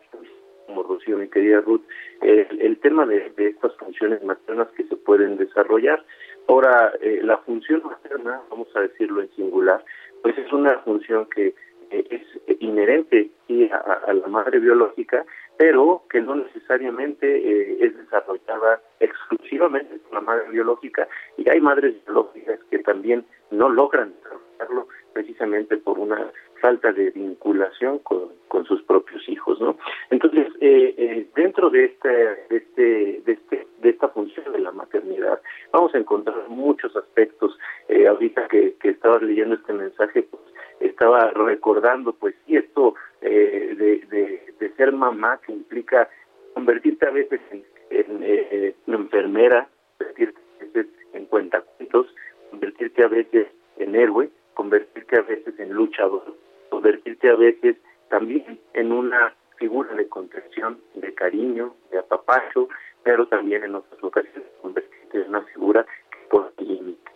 como 0.68 0.82
Rocío, 0.82 1.16
mi 1.16 1.28
querida 1.28 1.62
Ruth, 1.62 1.80
el, 2.20 2.60
el 2.60 2.78
tema 2.78 3.06
de, 3.06 3.32
estas 3.38 3.74
funciones 3.76 4.22
maternas 4.22 4.68
que 4.76 4.84
se 4.84 4.96
pueden 4.96 5.38
desarrollar. 5.38 6.04
Ahora, 6.46 6.92
eh, 7.00 7.20
la 7.24 7.38
función 7.38 7.82
materna, 7.84 8.42
vamos 8.50 8.68
a 8.76 8.80
decirlo 8.80 9.22
en 9.22 9.30
singular, 9.30 9.82
pues 10.22 10.36
es 10.36 10.52
una 10.52 10.78
función 10.80 11.26
que 11.34 11.54
eh, 11.90 12.06
es 12.10 12.60
inherente 12.60 13.30
a, 13.72 13.76
a, 13.76 14.12
la 14.12 14.26
madre 14.26 14.58
biológica, 14.58 15.24
pero 15.56 16.02
que 16.10 16.20
no 16.20 16.36
necesariamente 16.36 17.26
eh, 17.26 17.78
es 17.80 17.96
desarrollada 17.96 18.82
exclusivamente 19.00 19.98
por 20.00 20.14
la 20.14 20.20
madre 20.20 20.50
biológica 20.50 21.08
y 21.38 21.48
hay 21.48 21.60
madres 21.60 21.94
biológicas 22.04 22.60
que 22.70 22.78
también 22.80 23.24
no 23.50 23.70
logran 23.70 24.12
desarrollarlo 24.16 24.88
precisamente 25.14 25.78
por 25.78 25.98
una 25.98 26.30
falta 26.60 26.92
de 26.92 27.10
vinculación 27.10 27.98
con, 28.00 28.36
sus 28.66 28.82
propios 28.82 29.26
hijos, 29.28 29.58
¿no? 29.60 29.78
Entonces, 30.10 30.48
eh, 30.60 30.94
eh, 30.98 31.26
dentro 31.34 31.70
de 31.70 31.84
este, 31.84 32.08
de 32.08 32.56
este, 32.56 33.22
de 33.24 33.32
este, 33.32 33.66
de 33.80 33.88
esta 33.88 34.08
función 34.08 34.52
de 34.52 34.58
la 34.58 34.72
maternidad, 34.72 35.40
vamos 35.72 35.94
a 35.94 35.98
encontrar 35.98 36.48
muchos 36.48 36.94
aspectos. 36.96 37.56
Eh, 37.88 38.06
ahorita 38.06 38.48
que, 38.48 38.74
que 38.80 38.90
estaba 38.90 39.20
leyendo 39.20 39.54
este 39.54 39.72
mensaje, 39.72 40.24
pues 40.24 40.42
estaba 40.80 41.30
recordando, 41.30 42.12
pues 42.12 42.34
sí, 42.46 42.56
esto 42.56 42.94
eh, 43.20 43.74
de, 43.78 44.68
ser 44.76 44.92
mamá 44.92 45.40
que 45.44 45.52
implica 45.52 46.08
convertirte 46.54 47.06
a 47.06 47.10
veces 47.10 47.40
en, 47.50 47.64
en 47.90 48.20
eh, 48.22 48.74
una 48.86 48.98
enfermera, 48.98 49.68
convertirte 49.98 50.38
a 50.38 50.64
veces 50.64 50.86
en 51.14 51.26
cuentacuentos, 51.26 52.14
convertirte 52.50 53.02
a 53.02 53.08
veces 53.08 53.48
en 53.78 53.96
héroe, 53.96 54.30
convertirte 54.54 55.18
a 55.18 55.22
veces 55.22 55.58
en 55.58 55.72
luchador, 55.72 56.32
convertirte 56.70 57.28
a 57.30 57.36
veces 57.36 57.76
también 58.08 58.60
en 58.74 58.92
una 58.92 59.34
figura 59.56 59.92
de 59.94 60.08
contención, 60.08 60.80
de 60.94 61.12
cariño, 61.14 61.74
de 61.90 61.98
apapacho, 61.98 62.68
pero 63.02 63.26
también 63.26 63.64
en 63.64 63.74
otras 63.74 64.02
ocasiones 64.02 64.48
convertirte 64.62 65.22
en 65.22 65.28
una 65.28 65.42
figura 65.42 65.84
que 66.10 66.18
pone 66.30 66.50
límites. 66.58 67.14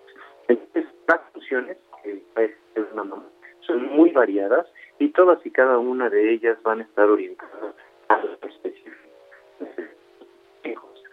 Entonces, 0.49 0.87
las 1.07 1.21
funciones 1.33 1.77
que 2.03 2.23
es 2.37 2.53
una 2.93 3.05
son 3.61 3.87
muy 3.93 4.11
variadas 4.11 4.67
y 4.99 5.11
todas 5.11 5.45
y 5.47 5.51
cada 5.51 5.79
una 5.79 6.11
de 6.11 6.33
ellas 6.33 6.61
van 6.63 6.81
a 6.81 6.83
estar 6.83 7.09
orientadas 7.09 7.75
a 8.09 8.19
lo 8.19 8.33
específico 8.33 8.93
hijos, 10.65 11.05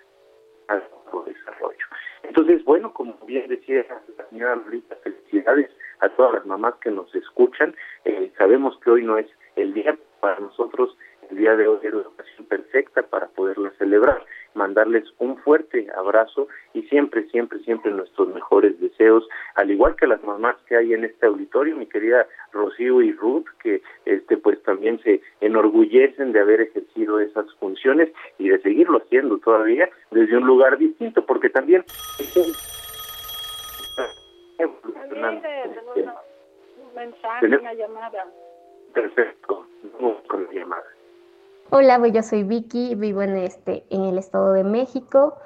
al 0.67 0.83
desarrollo. 1.25 1.85
Entonces, 2.23 2.63
bueno, 2.63 2.93
como 2.93 3.17
bien 3.25 3.47
decía 3.47 3.85
la 4.17 4.29
señora 4.29 4.55
Lolita, 4.55 4.95
felicidades 5.03 5.69
a 5.99 6.09
todas 6.09 6.35
las 6.35 6.45
mamás 6.45 6.75
que 6.75 6.91
nos 6.91 7.13
escuchan. 7.15 7.75
Eh, 8.05 8.31
sabemos 8.37 8.79
que 8.79 8.91
hoy 8.91 9.03
no 9.03 9.17
es 9.17 9.27
el 9.55 9.73
día 9.73 9.97
para 10.19 10.39
nosotros, 10.39 10.97
el 11.29 11.37
día 11.37 11.55
de 11.55 11.67
hoy 11.67 11.79
es 11.83 11.93
la 11.93 12.07
ocasión 12.07 12.47
perfecta 12.47 13.03
para 13.03 13.27
poderla 13.27 13.71
celebrar, 13.77 14.25
mandarles 14.53 15.05
un 15.19 15.37
fuerte 15.37 15.87
abrazo 15.99 16.47
y 16.73 16.83
siempre, 16.83 17.27
siempre, 17.29 17.59
siempre 17.59 17.91
nuestros 17.91 18.33
mejores 18.33 18.79
deseos, 18.79 19.27
al 19.55 19.71
igual 19.71 19.95
que 19.95 20.07
las 20.07 20.23
mamás 20.23 20.55
que 20.67 20.75
hay 20.75 20.93
en 20.93 21.03
este 21.03 21.25
auditorio, 21.25 21.75
mi 21.75 21.85
querida 21.85 22.25
Rocío 22.51 23.01
y 23.01 23.11
Ruth, 23.11 23.45
que 23.61 23.81
este 24.05 24.37
pues 24.37 24.61
también 24.63 24.99
se 25.01 25.21
enorgullecen 25.41 26.31
de 26.31 26.39
haber 26.39 26.61
ejercido 26.61 27.19
esas 27.19 27.53
funciones 27.55 28.09
y 28.37 28.49
de 28.49 28.61
seguirlo 28.61 28.99
haciendo 28.99 29.37
todavía 29.37 29.89
desde 30.11 30.37
un 30.37 30.47
lugar 30.47 30.77
distinto, 30.77 31.25
porque 31.25 31.49
también 31.49 31.83
un 32.35 32.53
mensaje, 36.95 37.45
una 37.45 37.73
llamada. 37.73 38.25
Perfecto, 38.93 39.65
vamos 39.93 40.17
con 40.27 40.45
la 40.45 40.51
llamada. 40.51 40.83
Hola, 41.71 41.99
pues 41.99 42.13
yo 42.13 42.23
soy 42.23 42.43
Vicky, 42.43 42.95
vivo 42.95 43.21
en 43.21 43.37
este 43.37 43.83
en 43.91 44.05
el 44.05 44.17
Estado 44.17 44.53
de 44.53 44.63
México. 44.63 45.37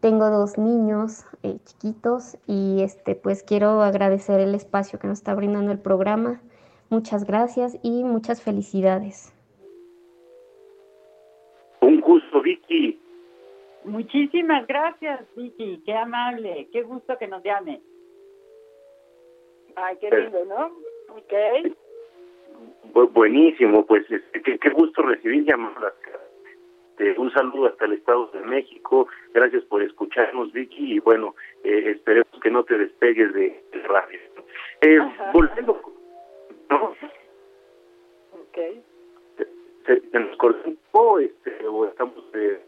Tengo 0.00 0.30
dos 0.30 0.56
niños 0.56 1.26
eh, 1.42 1.58
chiquitos 1.64 2.38
y 2.46 2.82
este 2.82 3.14
pues 3.14 3.42
quiero 3.42 3.82
agradecer 3.82 4.40
el 4.40 4.54
espacio 4.54 4.98
que 4.98 5.06
nos 5.06 5.18
está 5.18 5.34
brindando 5.34 5.72
el 5.72 5.78
programa. 5.78 6.40
Muchas 6.88 7.24
gracias 7.24 7.78
y 7.82 8.02
muchas 8.02 8.42
felicidades. 8.42 9.34
Un 11.80 12.00
gusto, 12.00 12.40
Vicky. 12.40 12.98
Muchísimas 13.84 14.66
gracias, 14.66 15.20
Vicky. 15.36 15.82
Qué 15.84 15.94
amable. 15.94 16.68
Qué 16.72 16.82
gusto 16.82 17.16
que 17.18 17.28
nos 17.28 17.42
llame. 17.42 17.80
Ay, 19.76 19.96
qué 20.00 20.10
lindo, 20.10 20.44
¿no? 20.46 20.66
Ok. 21.16 21.74
Bu 22.92 23.08
buenísimo, 23.08 23.86
pues 23.86 24.04
este, 24.10 24.42
qué, 24.42 24.58
qué, 24.58 24.70
gusto 24.70 25.02
recibir 25.02 25.44
llamadas. 25.44 25.94
Eh, 27.00 27.14
un 27.16 27.32
saludo 27.32 27.66
hasta 27.68 27.86
el 27.86 27.94
Estado 27.94 28.26
de 28.26 28.40
México. 28.40 29.08
Gracias 29.32 29.64
por 29.64 29.82
escucharnos, 29.82 30.52
Vicky. 30.52 30.96
Y 30.96 30.98
bueno, 31.00 31.34
eh, 31.64 31.92
esperemos 31.96 32.38
que 32.42 32.50
no 32.50 32.62
te 32.62 32.76
despegues 32.76 33.32
de, 33.32 33.64
de 33.72 33.82
radio. 33.84 34.18
Eh, 34.82 34.98
volviendo, 35.32 35.80
¿no? 36.68 36.84
Ok. 38.34 38.58
¿Se, 39.86 40.00
se 40.10 40.20
nos 40.20 40.36
cortó 40.36 41.18
este, 41.18 41.66
o 41.66 41.86
estamos 41.86 42.22
eh, 42.34 42.60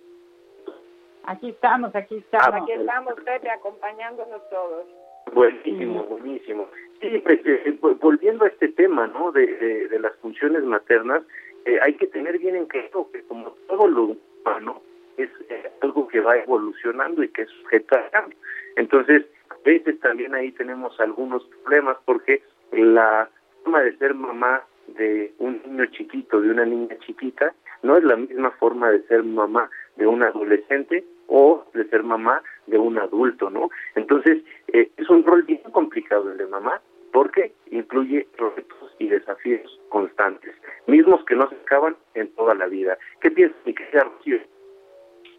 Aquí 1.24 1.50
estamos, 1.50 1.94
aquí 1.94 2.16
estamos. 2.16 2.48
Ah, 2.48 2.62
aquí 2.62 2.72
estamos, 2.72 3.14
Pepe, 3.14 3.50
acompañándonos 3.50 4.48
todos. 4.48 4.86
Buenísimo, 5.32 6.04
buenísimo. 6.04 6.68
Sí, 7.00 7.18
pues, 7.18 7.40
eh, 7.44 7.78
volviendo 8.00 8.44
a 8.44 8.48
este 8.48 8.68
tema, 8.68 9.06
¿no? 9.06 9.30
De, 9.30 9.46
de, 9.46 9.88
de 9.88 10.00
las 10.00 10.14
funciones 10.16 10.64
maternas, 10.64 11.22
eh, 11.64 11.78
hay 11.82 11.94
que 11.94 12.06
tener 12.06 12.38
bien 12.38 12.56
en 12.56 12.66
claro 12.66 13.08
que 13.12 13.22
como 13.22 13.50
todo 13.68 13.86
lo 13.86 14.16
humano 14.42 14.82
es 15.16 15.30
eh, 15.48 15.70
algo 15.80 16.08
que 16.08 16.20
va 16.20 16.36
evolucionando 16.36 17.22
y 17.22 17.28
que 17.28 17.42
es 17.42 17.50
sujeto 17.50 17.96
a 17.96 18.10
cambio. 18.10 18.36
Entonces, 18.76 19.26
a 19.50 19.56
veces 19.64 20.00
también 20.00 20.34
ahí 20.34 20.52
tenemos 20.52 20.98
algunos 21.00 21.44
problemas 21.62 21.96
porque 22.04 22.42
la 22.72 23.28
forma 23.62 23.82
de 23.82 23.96
ser 23.98 24.14
mamá 24.14 24.64
de 24.88 25.32
un 25.38 25.60
niño 25.64 25.86
chiquito, 25.86 26.40
de 26.40 26.50
una 26.50 26.64
niña 26.64 26.96
chiquita, 27.06 27.54
no 27.82 27.96
es 27.96 28.04
la 28.04 28.16
misma 28.16 28.50
forma 28.52 28.90
de 28.90 29.02
ser 29.04 29.22
mamá 29.22 29.70
de 29.96 30.06
un 30.06 30.22
adolescente 30.22 31.04
o 31.26 31.64
de 31.74 31.84
ser 31.88 32.02
mamá 32.02 32.42
de 32.66 32.78
un 32.78 32.98
adulto, 32.98 33.50
¿no? 33.50 33.70
Entonces, 33.94 34.42
eh, 34.68 34.90
es 34.96 35.08
un 35.10 35.24
rol 35.24 35.42
bien 35.42 35.60
complicado 35.72 36.30
el 36.30 36.38
de 36.38 36.46
mamá 36.46 36.80
porque 37.12 37.52
incluye 37.70 38.26
retos 38.36 38.96
y 38.98 39.08
desafíos 39.08 39.80
constantes, 39.88 40.54
mismos 40.86 41.24
que 41.24 41.36
no 41.36 41.48
se 41.48 41.56
acaban 41.56 41.96
en 42.14 42.32
toda 42.34 42.54
la 42.54 42.66
vida. 42.66 42.98
¿Qué 43.20 43.30
piensas, 43.30 43.58
mi 43.64 43.74
querida? 43.74 44.10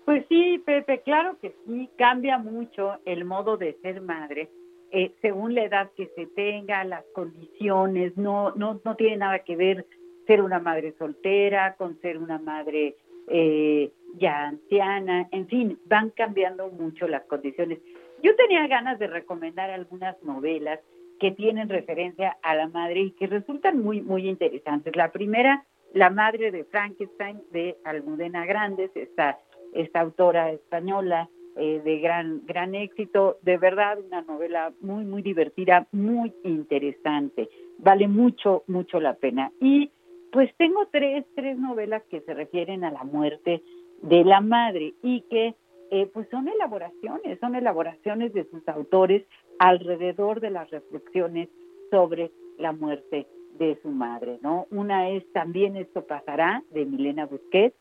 Pues 0.05 0.25
sí, 0.27 0.61
Pepe, 0.65 1.01
claro 1.01 1.37
que 1.41 1.55
sí, 1.65 1.89
cambia 1.97 2.37
mucho 2.37 2.99
el 3.05 3.25
modo 3.25 3.57
de 3.57 3.73
ser 3.81 4.01
madre. 4.01 4.49
Eh, 4.91 5.11
según 5.21 5.55
la 5.55 5.63
edad 5.63 5.91
que 5.95 6.07
se 6.15 6.27
tenga, 6.27 6.83
las 6.83 7.03
condiciones, 7.15 8.15
no, 8.17 8.51
no, 8.55 8.79
no 8.83 8.95
tiene 8.95 9.17
nada 9.17 9.39
que 9.39 9.55
ver 9.55 9.85
ser 10.27 10.41
una 10.41 10.59
madre 10.59 10.93
soltera 10.99 11.75
con 11.75 11.99
ser 12.01 12.17
una 12.17 12.37
madre 12.37 12.95
eh, 13.27 13.91
ya 14.15 14.47
anciana, 14.47 15.27
en 15.31 15.47
fin, 15.47 15.79
van 15.85 16.11
cambiando 16.11 16.69
mucho 16.69 17.07
las 17.07 17.23
condiciones. 17.23 17.79
Yo 18.21 18.35
tenía 18.35 18.67
ganas 18.67 18.99
de 18.99 19.07
recomendar 19.07 19.69
algunas 19.69 20.21
novelas 20.23 20.79
que 21.23 21.31
tienen 21.31 21.69
referencia 21.69 22.35
a 22.43 22.53
la 22.53 22.67
madre 22.67 22.99
y 22.99 23.11
que 23.11 23.27
resultan 23.27 23.81
muy, 23.81 24.01
muy 24.01 24.27
interesantes. 24.27 24.93
La 24.93 25.13
primera, 25.13 25.63
La 25.93 26.09
madre 26.09 26.51
de 26.51 26.65
Frankenstein, 26.65 27.41
de 27.49 27.77
Almudena 27.85 28.45
Grandes, 28.45 28.91
esta, 28.93 29.39
esta 29.73 30.01
autora 30.01 30.51
española 30.51 31.29
eh, 31.55 31.81
de 31.81 31.99
gran, 31.99 32.41
gran 32.45 32.75
éxito, 32.75 33.37
de 33.41 33.57
verdad 33.57 33.99
una 34.05 34.23
novela 34.23 34.73
muy, 34.81 35.05
muy 35.05 35.21
divertida, 35.21 35.87
muy 35.93 36.33
interesante, 36.43 37.47
vale 37.77 38.09
mucho, 38.09 38.63
mucho 38.67 38.99
la 38.99 39.13
pena. 39.13 39.49
Y 39.61 39.91
pues 40.29 40.53
tengo 40.57 40.89
tres, 40.91 41.23
tres 41.37 41.57
novelas 41.57 42.03
que 42.09 42.19
se 42.19 42.33
refieren 42.33 42.83
a 42.83 42.91
la 42.91 43.05
muerte 43.05 43.63
de 44.01 44.25
la 44.25 44.41
madre 44.41 44.93
y 45.01 45.21
que 45.29 45.55
eh, 45.89 46.09
pues 46.11 46.27
son 46.29 46.49
elaboraciones, 46.49 47.39
son 47.39 47.55
elaboraciones 47.55 48.33
de 48.33 48.43
sus 48.49 48.67
autores 48.67 49.23
alrededor 49.59 50.39
de 50.39 50.49
las 50.49 50.69
reflexiones 50.71 51.49
sobre 51.91 52.31
la 52.57 52.71
muerte 52.71 53.27
de 53.57 53.77
su 53.81 53.89
madre, 53.89 54.39
¿no? 54.41 54.67
Una 54.71 55.09
es 55.09 55.23
También 55.31 55.75
esto 55.75 56.05
pasará, 56.05 56.63
de 56.71 56.85
Milena 56.85 57.25
Busquets, 57.25 57.75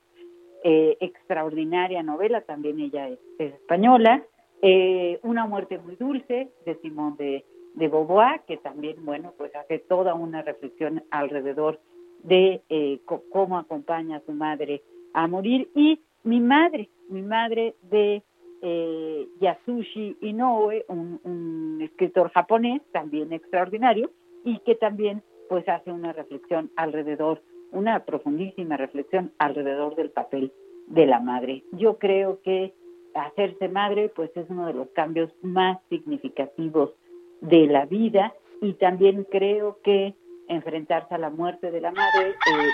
eh, 0.65 0.97
extraordinaria 1.01 2.03
novela, 2.03 2.43
también 2.43 2.79
ella 2.79 3.09
es, 3.09 3.19
es 3.39 3.55
española, 3.55 4.23
eh, 4.61 5.19
Una 5.23 5.47
muerte 5.47 5.79
muy 5.79 5.97
dulce, 5.97 6.49
de 6.65 6.75
Simón 6.77 7.17
de, 7.17 7.45
de 7.75 7.89
Beauvoir, 7.89 8.43
que 8.47 8.59
también, 8.59 9.05
bueno, 9.05 9.33
pues 9.37 9.55
hace 9.57 9.81
toda 9.81 10.15
una 10.15 10.43
reflexión 10.43 11.03
alrededor 11.11 11.81
de 12.23 12.63
eh, 12.69 13.01
cómo 13.33 13.59
acompaña 13.59 14.19
a 14.19 14.21
su 14.21 14.33
madre 14.33 14.83
a 15.15 15.27
morir, 15.27 15.69
y 15.75 16.01
mi 16.23 16.41
madre, 16.41 16.89
mi 17.09 17.23
madre 17.23 17.75
de 17.83 18.23
eh, 18.63 19.29
Yasushi 19.41 20.19
Inoue, 20.21 20.85
un, 20.89 21.81
escritor 21.83 22.31
japonés 22.31 22.81
también 22.93 23.33
extraordinario 23.33 24.11
y 24.45 24.61
que 24.61 24.77
también 24.77 25.23
pues 25.49 25.69
hace 25.69 25.91
una 25.91 26.13
reflexión 26.13 26.71
alrededor, 26.77 27.43
una 27.73 28.05
profundísima 28.05 28.77
reflexión 28.77 29.33
alrededor 29.39 29.97
del 29.97 30.11
papel 30.11 30.53
de 30.87 31.07
la 31.07 31.19
madre. 31.19 31.65
Yo 31.73 31.99
creo 31.99 32.41
que 32.43 32.73
hacerse 33.15 33.69
madre 33.69 34.09
pues 34.09 34.31
es 34.37 34.49
uno 34.49 34.67
de 34.67 34.75
los 34.75 34.89
cambios 34.91 35.33
más 35.43 35.79
significativos 35.89 36.95
de 37.41 37.67
la 37.67 37.85
vida 37.87 38.33
y 38.61 38.75
también 38.75 39.27
creo 39.29 39.79
que 39.83 40.15
enfrentarse 40.49 41.15
a 41.15 41.19
la 41.19 41.31
muerte 41.31 41.73
de 41.73 41.81
la 41.81 41.91
madre 41.91 42.29
eh, 42.31 42.69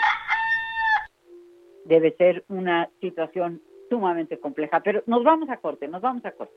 debe 1.86 2.14
ser 2.16 2.44
una 2.48 2.90
situación 3.00 3.62
sumamente 3.88 4.38
compleja. 4.38 4.80
Pero 4.80 5.02
nos 5.06 5.24
vamos 5.24 5.48
a 5.50 5.56
corte, 5.58 5.88
nos 5.88 6.02
vamos 6.02 6.24
a 6.24 6.32
corte. 6.32 6.54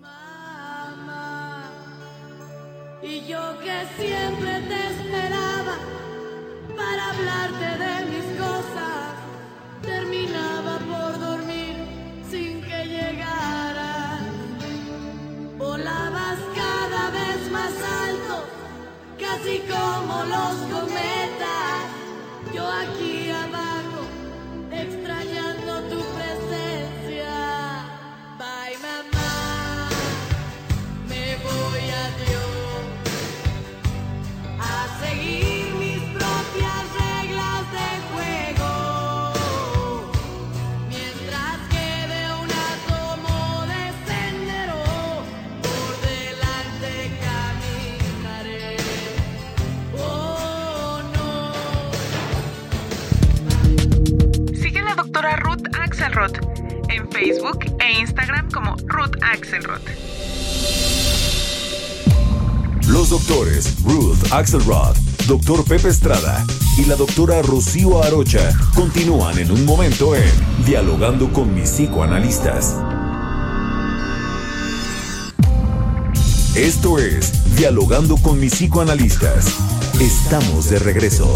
Mamá, 0.00 1.70
y 3.02 3.26
yo 3.26 3.58
que 3.60 3.86
siempre 3.96 4.60
te 4.68 4.86
esperaba 4.88 5.76
para 6.76 7.10
hablarte 7.10 7.68
de 7.84 7.94
mis 8.10 8.26
cosas, 8.38 9.14
terminaba 9.82 10.78
por 10.78 11.18
dormir 11.20 11.76
sin 12.28 12.60
que 12.62 12.84
llegaras. 12.86 14.22
Volabas 15.58 16.38
cada 16.54 17.10
vez 17.10 17.50
más 17.50 17.74
alto, 18.06 18.44
casi 19.18 19.60
como 19.60 20.24
los 20.24 20.54
cometas. 20.72 21.84
Yo 22.54 22.64
aquí 22.68 23.30
abajo, 23.30 23.53
En 56.16 57.10
Facebook 57.10 57.64
e 57.80 58.00
Instagram 58.00 58.48
como 58.52 58.76
Ruth 58.86 59.16
Axelrod. 59.20 59.80
Los 62.86 63.10
doctores 63.10 63.82
Ruth 63.82 64.32
Axelrod, 64.32 64.94
Dr. 65.26 65.64
Pepe 65.64 65.88
Estrada 65.88 66.46
y 66.78 66.84
la 66.84 66.94
doctora 66.94 67.42
Rocío 67.42 68.00
Arocha 68.00 68.56
continúan 68.76 69.38
en 69.38 69.50
un 69.50 69.64
momento 69.64 70.14
en 70.14 70.30
Dialogando 70.64 71.32
con 71.32 71.52
mis 71.52 71.70
psicoanalistas. 71.70 72.76
Esto 76.54 77.00
es 77.00 77.56
Dialogando 77.56 78.18
con 78.18 78.38
mis 78.38 78.54
psicoanalistas. 78.54 79.46
Estamos 80.00 80.70
de 80.70 80.78
regreso. 80.78 81.34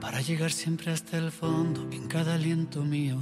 Para 0.00 0.20
llegar 0.20 0.50
siempre 0.50 0.92
hasta 0.92 1.18
el 1.18 1.30
fondo 1.30 1.88
en 1.92 2.08
cada 2.08 2.34
aliento 2.34 2.84
mío. 2.84 3.20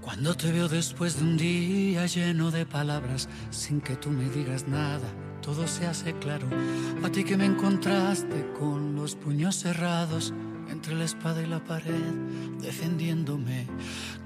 Cuando 0.00 0.34
te 0.34 0.50
veo 0.50 0.68
después 0.68 1.18
de 1.18 1.22
un 1.24 1.36
día 1.36 2.06
lleno 2.06 2.50
de 2.50 2.66
palabras 2.66 3.28
sin 3.50 3.80
que 3.80 3.96
tú 3.96 4.10
me 4.10 4.28
digas 4.30 4.66
nada, 4.66 5.08
todo 5.40 5.66
se 5.66 5.86
hace 5.86 6.12
claro. 6.18 6.48
A 7.04 7.08
ti 7.10 7.24
que 7.24 7.36
me 7.36 7.46
encontraste 7.46 8.52
con 8.58 8.94
los 8.94 9.14
puños 9.14 9.56
cerrados 9.56 10.32
entre 10.70 10.94
la 10.94 11.04
espada 11.04 11.42
y 11.42 11.46
la 11.46 11.62
pared, 11.62 12.14
defendiéndome, 12.60 13.66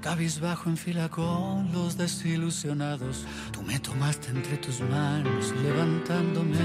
cabizbajo 0.01 0.69
en 0.69 0.77
fila 0.77 1.09
con 1.09 1.71
los 1.73 1.97
desilusionados. 1.97 3.25
Tú 3.51 3.61
me 3.61 3.79
tomaste 3.79 4.29
entre 4.29 4.57
tus 4.57 4.79
manos, 4.81 5.53
levantándome. 5.61 6.57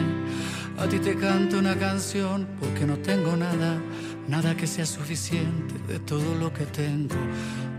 A 0.79 0.87
ti 0.87 0.99
te 0.99 1.17
canto 1.17 1.59
una 1.59 1.77
canción 1.77 2.49
porque 2.61 2.87
no 2.87 2.97
tengo 2.99 3.37
nada, 3.37 3.79
nada 4.29 4.57
que 4.57 4.67
sea 4.67 4.87
suficiente 4.87 5.75
de 5.89 5.99
todo 6.01 6.35
lo 6.37 6.53
que 6.53 6.67
tengo. 6.67 7.17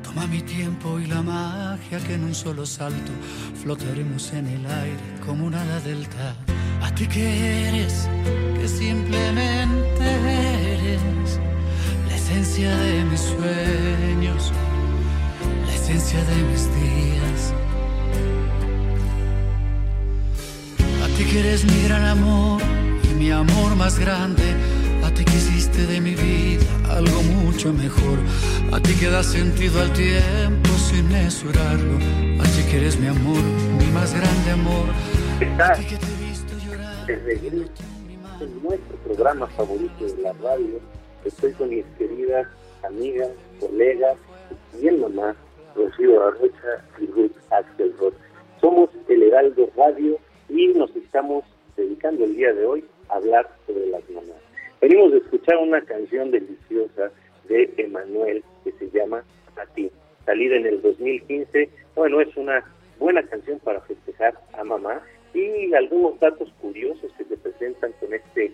Toma 0.03 0.27
mi 0.27 0.41
tiempo 0.41 0.99
y 0.99 1.07
la 1.07 1.21
magia 1.21 1.99
que 1.99 2.15
en 2.15 2.23
un 2.25 2.35
solo 2.35 2.65
salto 2.65 3.11
flotaremos 3.61 4.31
en 4.33 4.47
el 4.47 4.65
aire 4.65 5.03
como 5.25 5.45
una 5.45 5.61
ala 5.61 5.79
delta. 5.79 6.35
A 6.81 6.93
ti 6.93 7.07
que 7.07 7.69
eres, 7.69 8.07
que 8.59 8.67
simplemente 8.67 10.03
eres 10.03 11.39
la 12.07 12.15
esencia 12.15 12.75
de 12.75 13.03
mis 13.05 13.21
sueños, 13.21 14.51
la 15.65 15.73
esencia 15.73 16.19
de 16.23 16.35
mis 16.49 16.63
días. 16.75 17.53
A 21.03 21.07
ti 21.17 21.23
que 21.25 21.39
eres 21.39 21.63
mi 21.65 21.83
gran 21.83 22.05
amor 22.05 22.61
y 23.03 23.13
mi 23.15 23.31
amor 23.31 23.75
más 23.75 23.97
grande. 23.97 24.52
Ti 25.15 25.25
que 25.25 25.35
hiciste 25.37 25.85
de 25.85 26.01
mi 26.01 26.15
vida 26.15 26.65
algo 26.89 27.21
mucho 27.23 27.71
mejor. 27.73 28.17
A 28.71 28.79
ti 28.79 28.93
que 28.99 29.09
das 29.09 29.27
sentido 29.27 29.81
al 29.81 29.91
tiempo 29.93 30.69
sin 30.77 31.07
mesurarlo. 31.09 31.97
A 32.39 32.43
ti 32.43 32.63
que 32.69 32.77
eres 32.77 32.99
mi 32.99 33.07
amor, 33.07 33.43
mi 33.79 33.85
más 33.91 34.13
grande 34.13 34.51
amor. 34.51 34.87
A 35.59 35.73
ti 35.73 35.85
que 35.85 35.97
te 35.97 36.05
he 36.05 36.29
visto 36.29 36.53
llorar. 36.65 37.05
de 37.05 37.15
regreso 37.17 37.83
en 38.41 38.63
nuestro 38.63 38.95
programa 39.05 39.47
favorito 39.47 40.05
de 40.05 40.21
la 40.21 40.33
radio. 40.33 40.79
Estoy 41.25 41.53
con 41.53 41.69
mis 41.69 41.85
queridas 41.97 42.47
amigas, 42.83 43.29
colegas 43.59 44.17
y 44.73 44.81
bien 44.81 44.99
mamá, 45.01 45.35
Rocío 45.75 46.21
Arrocha 46.23 46.83
y 46.99 47.05
Ruth 47.07 47.35
Axelrod. 47.51 48.13
Somos 48.59 48.89
el 49.07 49.23
Heraldo 49.23 49.69
Radio 49.75 50.17
y 50.49 50.67
nos 50.67 50.93
estamos 50.95 51.43
dedicando 51.77 52.25
el 52.25 52.35
día 52.35 52.53
de 52.53 52.65
hoy 52.65 52.85
a 53.09 53.15
hablar 53.15 53.49
sobre 53.65 53.87
las 53.87 54.01
mamás. 54.09 54.42
Venimos 54.83 55.13
de 55.13 55.19
escuchar 55.19 55.59
una 55.59 55.79
canción 55.79 56.29
deliciosa 56.29 57.09
de 57.47 57.73
Emanuel 57.77 58.43
que 58.65 58.73
se 58.73 58.89
llama 58.89 59.23
A 59.55 59.65
ti, 59.67 59.89
salida 60.25 60.57
en 60.57 60.65
el 60.65 60.81
2015. 60.81 61.69
Bueno, 61.95 62.19
es 62.19 62.35
una 62.35 62.65
buena 62.99 63.23
canción 63.23 63.59
para 63.59 63.79
festejar 63.79 64.33
a 64.51 64.61
mamá 64.65 65.01
y 65.33 65.73
algunos 65.73 66.19
datos 66.19 66.51
curiosos 66.59 67.13
que 67.17 67.23
se 67.23 67.37
presentan 67.37 67.93
con 68.01 68.13
este 68.13 68.51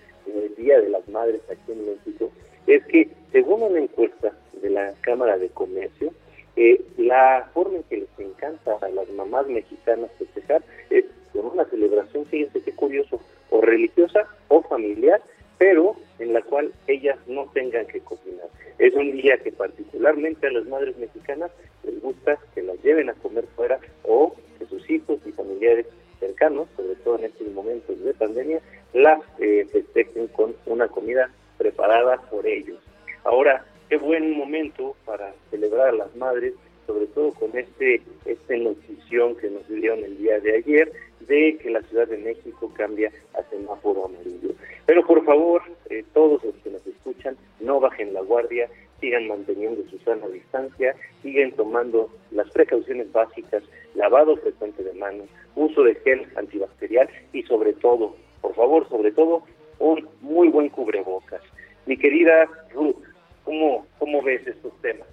Día 0.56 0.80
de 0.80 0.90
las 0.90 1.08
Madres 1.10 1.42
aquí 1.50 1.72
en 1.72 1.88
México 1.88 2.30
es 2.68 2.86
que 2.86 3.10
según 3.32 3.64
una 3.64 3.80
encuesta 3.80 4.32
de 4.62 4.70
la 4.70 4.94
Cámara 5.02 5.36
de 5.36 5.50
Comercio, 5.50 6.14
eh, 6.56 6.80
la 6.98 7.50
forma 7.56 7.78
en 7.78 7.84
que 7.86 7.98
les 7.98 8.20
encanta 8.20 8.78
a 8.80 8.90
las 8.90 9.10
mamás 9.10 9.48
mexicanas 9.48 10.12
festejar 10.20 10.62
es 10.92 11.06
con 11.34 11.48
una 11.48 11.66
celebración, 11.66 12.28
fíjense 12.28 12.62
qué 12.62 12.72
curioso, 12.74 13.20
o 13.50 13.62
religiosa 13.62 14.28
o 14.48 14.62
familiar, 14.62 15.24
pero 15.60 15.96
en 16.18 16.34
la 16.34 16.42
cual 16.42 16.74
ellas 16.88 17.20
no 17.28 17.46
tengan 17.54 17.86
que 17.86 18.00
cocinar. 18.00 18.48
Es 18.80 18.96
un 18.96 19.12
día 19.12 19.38
que 19.38 19.52
particularmente 19.52 20.48
a 20.48 20.52
las 20.52 20.66
madres 20.66 20.98
mexicanas 20.98 21.52
les 21.84 22.02
gusta 22.02 22.40
que 22.56 22.64
las 22.64 22.82
lleven 22.82 23.10
a 23.10 23.14
comer 23.16 23.46
fuera 23.56 23.80
o 24.04 24.36
que 24.58 24.66
sus 24.66 24.90
hijos 24.90 25.20
y 25.26 25.32
familiares 25.34 25.86
cercanos, 26.20 26.68
sobre 26.76 26.96
todo 26.96 27.20
en 27.20 27.26
estos 27.26 27.48
momentos 27.50 28.02
de 28.04 28.14
pandemia, 28.14 28.62
las 28.94 29.20
eh, 29.40 29.68
festejen 29.72 30.28
con 30.30 30.56
una 30.66 30.88
comida 30.88 31.30
preparada 31.58 32.18
por 32.30 32.48
ellos. 32.48 32.80
Ahora, 33.26 33.66
qué 33.90 33.98
buen 33.98 34.38
momento 34.38 34.96
para 35.06 35.34
celebrar 35.52 35.90
a 35.90 35.94
las 35.94 36.16
madres, 36.16 36.54
sobre 36.88 37.08
todo 37.08 37.34
con 37.34 37.56
este 37.58 38.02
esta 38.26 38.56
notición 38.56 39.36
que 39.36 39.50
nos 39.50 39.68
dieron 39.68 40.04
el 40.04 40.18
día 40.18 40.40
de 40.40 40.56
ayer 40.56 40.92
de 41.22 41.58
que 41.58 41.70
la 41.70 41.82
Ciudad 41.84 42.08
de 42.08 42.18
México 42.18 42.72
cambia 42.76 43.12
a 43.34 43.44
semáforo 43.50 44.06
amarillo. 44.06 44.50
Pero 44.86 45.06
por 45.06 45.24
favor, 45.24 45.62
eh, 45.90 46.04
todos 46.14 46.44
los 46.44 46.56
que 46.56 46.70
nos 46.70 46.86
escuchan, 46.88 47.38
no 47.60 47.80
bajen 47.80 48.14
la 48.14 48.22
guardia, 48.22 48.70
sigan 49.00 49.28
manteniendo 49.28 49.84
su 49.90 49.98
sana 50.00 50.28
distancia, 50.28 50.96
sigan 51.22 51.52
tomando 51.54 52.10
las 52.32 52.50
precauciones 52.52 53.12
básicas, 53.12 53.64
lavado 53.96 54.36
frecuente 54.38 54.84
de 54.84 54.94
manos, 54.94 55.28
uso 55.56 55.84
de 55.84 55.96
gel 55.96 56.28
antibacterial 56.36 57.10
y 57.34 57.44
sobre 57.44 57.74
todo, 57.74 58.16
por 58.42 58.56
favor, 58.56 58.88
sobre 58.90 59.12
todo, 59.12 59.44
un 59.80 60.08
muy 60.22 60.50
buen 60.50 60.70
cubrebocas. 60.70 61.42
Mi 61.86 61.98
querida 61.98 62.48
Ruth, 62.74 63.04
¿cómo, 63.44 63.86
cómo 63.98 64.22
ves 64.22 64.46
estos 64.46 64.74
temas? 64.82 65.08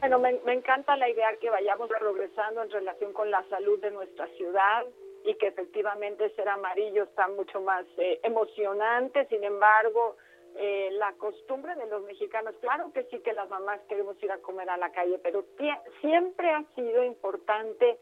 Bueno, 0.00 0.18
me, 0.18 0.38
me 0.44 0.52
encanta 0.52 0.96
la 0.96 1.08
idea 1.08 1.28
que 1.40 1.50
vayamos 1.50 1.88
progresando 1.98 2.62
en 2.62 2.70
relación 2.70 3.12
con 3.12 3.30
la 3.30 3.42
salud 3.48 3.80
de 3.80 3.90
nuestra 3.90 4.26
ciudad 4.36 4.84
y 5.26 5.34
que 5.34 5.48
efectivamente 5.48 6.30
ser 6.36 6.48
amarillo 6.48 7.02
está 7.02 7.26
mucho 7.28 7.60
más 7.60 7.84
eh, 7.98 8.20
emocionante, 8.22 9.26
sin 9.26 9.42
embargo, 9.42 10.16
eh, 10.54 10.88
la 10.92 11.12
costumbre 11.14 11.74
de 11.74 11.86
los 11.86 12.02
mexicanos, 12.04 12.54
claro 12.60 12.92
que 12.92 13.02
sí 13.10 13.18
que 13.18 13.32
las 13.32 13.48
mamás 13.50 13.80
queremos 13.88 14.16
ir 14.22 14.30
a 14.30 14.38
comer 14.38 14.70
a 14.70 14.76
la 14.76 14.92
calle, 14.92 15.18
pero 15.18 15.44
siempre 16.00 16.50
ha 16.50 16.64
sido 16.76 17.02
importante 17.02 17.98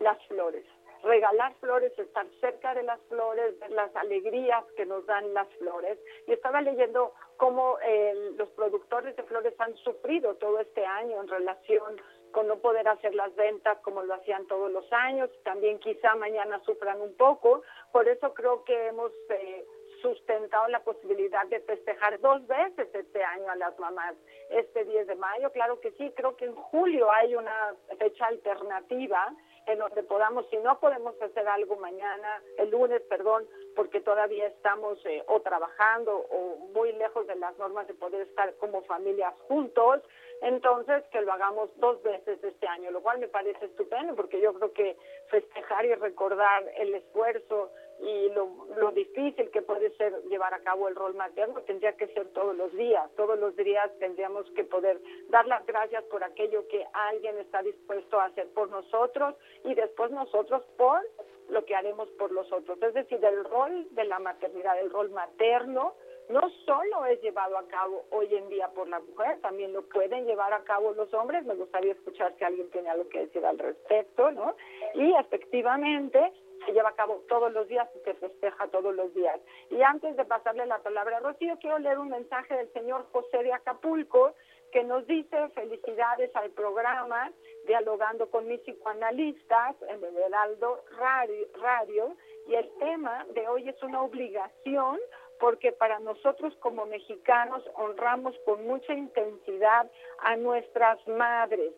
las 0.00 0.18
flores, 0.26 0.64
regalar 1.04 1.54
flores, 1.60 1.96
estar 1.98 2.26
cerca 2.40 2.74
de 2.74 2.82
las 2.82 3.00
flores, 3.10 3.58
ver 3.60 3.70
las 3.72 3.94
alegrías 3.94 4.64
que 4.74 4.86
nos 4.86 5.04
dan 5.04 5.34
las 5.34 5.48
flores. 5.58 5.98
Y 6.26 6.32
estaba 6.32 6.62
leyendo 6.62 7.12
cómo 7.36 7.78
eh, 7.80 8.32
los 8.36 8.48
productores 8.50 9.14
de 9.16 9.22
flores 9.24 9.54
han 9.58 9.76
sufrido 9.76 10.34
todo 10.36 10.58
este 10.60 10.84
año 10.84 11.20
en 11.20 11.28
relación 11.28 12.00
con 12.32 12.46
no 12.48 12.56
poder 12.58 12.86
hacer 12.88 13.14
las 13.14 13.34
ventas 13.34 13.78
como 13.78 14.02
lo 14.02 14.14
hacían 14.14 14.46
todos 14.46 14.70
los 14.70 14.90
años, 14.92 15.30
también 15.44 15.78
quizá 15.78 16.14
mañana 16.14 16.60
sufran 16.64 17.00
un 17.00 17.14
poco, 17.16 17.62
por 17.92 18.08
eso 18.08 18.34
creo 18.34 18.64
que 18.64 18.88
hemos 18.88 19.12
eh, 19.30 19.64
sustentado 20.02 20.68
la 20.68 20.80
posibilidad 20.84 21.46
de 21.46 21.60
festejar 21.60 22.20
dos 22.20 22.46
veces 22.46 22.88
este 22.92 23.24
año 23.24 23.50
a 23.50 23.56
las 23.56 23.78
mamás, 23.78 24.14
este 24.50 24.84
10 24.84 25.06
de 25.06 25.14
mayo, 25.16 25.50
claro 25.52 25.80
que 25.80 25.92
sí, 25.92 26.12
creo 26.14 26.36
que 26.36 26.44
en 26.44 26.54
julio 26.54 27.10
hay 27.10 27.34
una 27.34 27.74
fecha 27.98 28.26
alternativa 28.26 29.34
en 29.66 29.78
donde 29.78 30.02
podamos, 30.04 30.46
si 30.48 30.56
no 30.58 30.78
podemos 30.78 31.20
hacer 31.20 31.46
algo 31.48 31.76
mañana, 31.76 32.42
el 32.58 32.70
lunes, 32.70 33.02
perdón, 33.02 33.46
porque 33.74 34.00
todavía 34.00 34.46
estamos 34.46 34.98
eh, 35.04 35.22
o 35.26 35.40
trabajando 35.40 36.16
o 36.16 36.56
muy 36.72 36.92
lejos 36.92 37.26
de 37.26 37.36
las 37.36 37.56
normas 37.58 37.86
de 37.86 37.94
poder 37.94 38.22
estar 38.22 38.54
como 38.56 38.82
familias 38.82 39.34
juntos, 39.48 40.02
entonces 40.42 41.02
que 41.10 41.20
lo 41.20 41.32
hagamos 41.32 41.70
dos 41.76 42.02
veces 42.02 42.42
este 42.42 42.66
año, 42.66 42.90
lo 42.90 43.02
cual 43.02 43.18
me 43.18 43.28
parece 43.28 43.66
estupendo 43.66 44.14
porque 44.14 44.40
yo 44.40 44.54
creo 44.54 44.72
que 44.72 44.96
festejar 45.30 45.84
y 45.86 45.94
recordar 45.94 46.64
el 46.76 46.94
esfuerzo 46.94 47.70
y 48.00 48.28
lo, 48.30 48.66
lo 48.76 48.90
difícil 48.92 49.50
que 49.50 49.62
puede 49.62 49.90
ser 49.96 50.12
llevar 50.24 50.52
a 50.54 50.60
cabo 50.60 50.88
el 50.88 50.94
rol 50.94 51.14
materno 51.14 51.60
tendría 51.62 51.96
que 51.96 52.08
ser 52.08 52.26
todos 52.28 52.56
los 52.56 52.72
días, 52.74 53.10
todos 53.16 53.38
los 53.38 53.56
días 53.56 53.90
tendríamos 53.98 54.48
que 54.50 54.64
poder 54.64 55.00
dar 55.28 55.46
las 55.46 55.64
gracias 55.66 56.04
por 56.04 56.22
aquello 56.22 56.66
que 56.68 56.86
alguien 56.92 57.38
está 57.38 57.62
dispuesto 57.62 58.20
a 58.20 58.26
hacer 58.26 58.48
por 58.48 58.70
nosotros 58.70 59.34
y 59.64 59.74
después 59.74 60.10
nosotros 60.10 60.62
por 60.76 61.00
lo 61.48 61.64
que 61.64 61.74
haremos 61.74 62.08
por 62.10 62.32
los 62.32 62.50
otros. 62.52 62.80
Es 62.82 62.94
decir, 62.94 63.24
el 63.24 63.44
rol 63.44 63.86
de 63.92 64.04
la 64.04 64.18
maternidad, 64.18 64.78
el 64.78 64.90
rol 64.90 65.10
materno, 65.10 65.94
no 66.28 66.50
solo 66.64 67.06
es 67.06 67.22
llevado 67.22 67.56
a 67.56 67.68
cabo 67.68 68.04
hoy 68.10 68.34
en 68.34 68.48
día 68.48 68.68
por 68.68 68.88
la 68.88 68.98
mujer, 68.98 69.40
también 69.40 69.72
lo 69.72 69.82
pueden 69.82 70.26
llevar 70.26 70.52
a 70.52 70.64
cabo 70.64 70.92
los 70.92 71.12
hombres. 71.14 71.44
Me 71.44 71.54
gustaría 71.54 71.92
escuchar 71.92 72.34
si 72.36 72.44
alguien 72.44 72.68
tiene 72.70 72.90
algo 72.90 73.08
que 73.08 73.20
decir 73.20 73.44
al 73.46 73.58
respecto, 73.58 74.32
¿no? 74.32 74.56
Y 74.94 75.14
efectivamente 75.14 76.32
se 76.66 76.72
lleva 76.72 76.90
a 76.90 76.94
cabo 76.94 77.22
todos 77.28 77.52
los 77.52 77.68
días 77.68 77.88
y 77.94 78.00
se 78.00 78.14
festeja 78.14 78.66
todos 78.68 78.94
los 78.94 79.14
días. 79.14 79.40
Y 79.70 79.80
antes 79.82 80.16
de 80.16 80.24
pasarle 80.24 80.66
la 80.66 80.82
palabra 80.82 81.18
a 81.18 81.20
Rocío, 81.20 81.56
quiero 81.60 81.78
leer 81.78 81.98
un 81.98 82.10
mensaje 82.10 82.54
del 82.54 82.72
señor 82.72 83.06
José 83.12 83.42
de 83.42 83.52
Acapulco 83.52 84.34
que 84.72 84.82
nos 84.82 85.06
dice 85.06 85.48
felicidades 85.50 86.34
al 86.34 86.50
programa 86.50 87.32
Dialogando 87.66 88.30
con 88.30 88.46
mis 88.46 88.60
psicoanalistas 88.60 89.76
en 89.88 90.04
el 90.04 90.16
Heraldo 90.16 90.84
Radio, 90.98 91.46
Radio 91.60 92.16
y 92.46 92.54
el 92.54 92.70
tema 92.78 93.26
de 93.34 93.48
hoy 93.48 93.68
es 93.68 93.82
una 93.82 94.02
obligación 94.02 94.98
porque 95.40 95.72
para 95.72 95.98
nosotros 95.98 96.54
como 96.60 96.86
mexicanos 96.86 97.62
honramos 97.74 98.36
con 98.44 98.66
mucha 98.66 98.94
intensidad 98.94 99.90
a 100.18 100.36
nuestras 100.36 100.98
madres, 101.08 101.72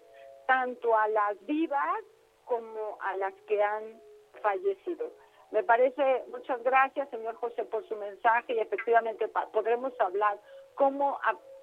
tanto 0.47 0.97
a 0.97 1.09
las 1.09 1.47
vivas 1.47 2.05
como 2.45 2.99
a 3.01 3.17
las 3.17 3.35
que 3.47 3.63
han 3.63 4.01
fallecido. 4.39 5.11
Me 5.51 5.63
parece, 5.63 6.25
muchas 6.31 6.63
gracias, 6.63 7.09
señor 7.11 7.35
José, 7.37 7.65
por 7.65 7.87
su 7.89 7.97
mensaje 7.97 8.55
y 8.55 8.59
efectivamente 8.59 9.29
podremos 9.53 9.99
hablar 10.01 10.39
cómo, 10.75 11.19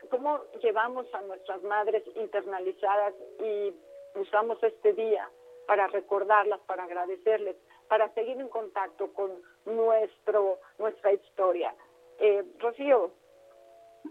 cómo 0.09 0.39
llevamos 0.61 1.05
a 1.13 1.21
nuestras 1.21 1.61
madres 1.63 2.03
internalizadas 2.15 3.13
y 3.39 3.73
usamos 4.19 4.61
este 4.63 4.93
día 4.93 5.29
para 5.67 5.87
recordarlas, 5.87 6.59
para 6.61 6.83
agradecerles, 6.83 7.55
para 7.87 8.11
seguir 8.13 8.39
en 8.39 8.49
contacto 8.49 9.13
con 9.13 9.31
nuestro 9.65 10.59
nuestra 10.79 11.13
historia. 11.13 11.73
Eh, 12.19 12.43
Rocío. 12.59 13.11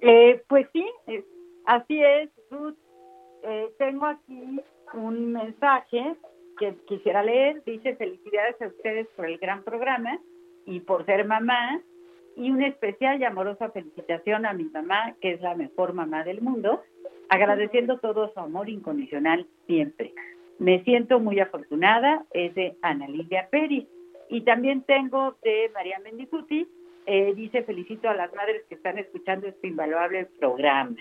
Eh, 0.00 0.42
pues 0.48 0.68
sí, 0.72 0.88
así 1.66 2.02
es, 2.02 2.30
Ruth. 2.50 2.76
Eh, 3.42 3.74
tengo 3.78 4.06
aquí 4.06 4.60
un 4.94 5.32
mensaje 5.32 6.16
que 6.58 6.74
quisiera 6.86 7.22
leer. 7.22 7.62
Dice 7.64 7.96
felicidades 7.96 8.60
a 8.60 8.68
ustedes 8.68 9.06
por 9.16 9.26
el 9.26 9.38
gran 9.38 9.62
programa 9.62 10.18
y 10.66 10.80
por 10.80 11.04
ser 11.06 11.24
mamá. 11.26 11.80
Y 12.36 12.50
una 12.50 12.66
especial 12.66 13.20
y 13.20 13.24
amorosa 13.24 13.70
felicitación 13.70 14.44
a 14.44 14.52
mi 14.52 14.64
mamá, 14.64 15.16
que 15.20 15.32
es 15.32 15.40
la 15.40 15.54
mejor 15.54 15.92
mamá 15.92 16.24
del 16.24 16.40
mundo, 16.40 16.82
agradeciendo 17.28 17.98
todo 17.98 18.32
su 18.32 18.40
amor 18.40 18.68
incondicional 18.68 19.46
siempre. 19.66 20.12
Me 20.58 20.82
siento 20.84 21.20
muy 21.20 21.40
afortunada, 21.40 22.24
es 22.32 22.54
de 22.54 22.76
Ana 22.82 23.08
Lidia 23.08 23.48
Pérez. 23.50 23.86
Y 24.28 24.40
también 24.40 24.82
tengo 24.82 25.36
de 25.42 25.70
María 25.74 25.98
Mendicuti, 26.00 26.66
eh, 27.06 27.34
dice, 27.34 27.62
felicito 27.62 28.08
a 28.08 28.14
las 28.14 28.32
madres 28.34 28.62
que 28.68 28.76
están 28.76 28.98
escuchando 28.98 29.46
este 29.46 29.68
invaluable 29.68 30.26
programa. 30.38 30.96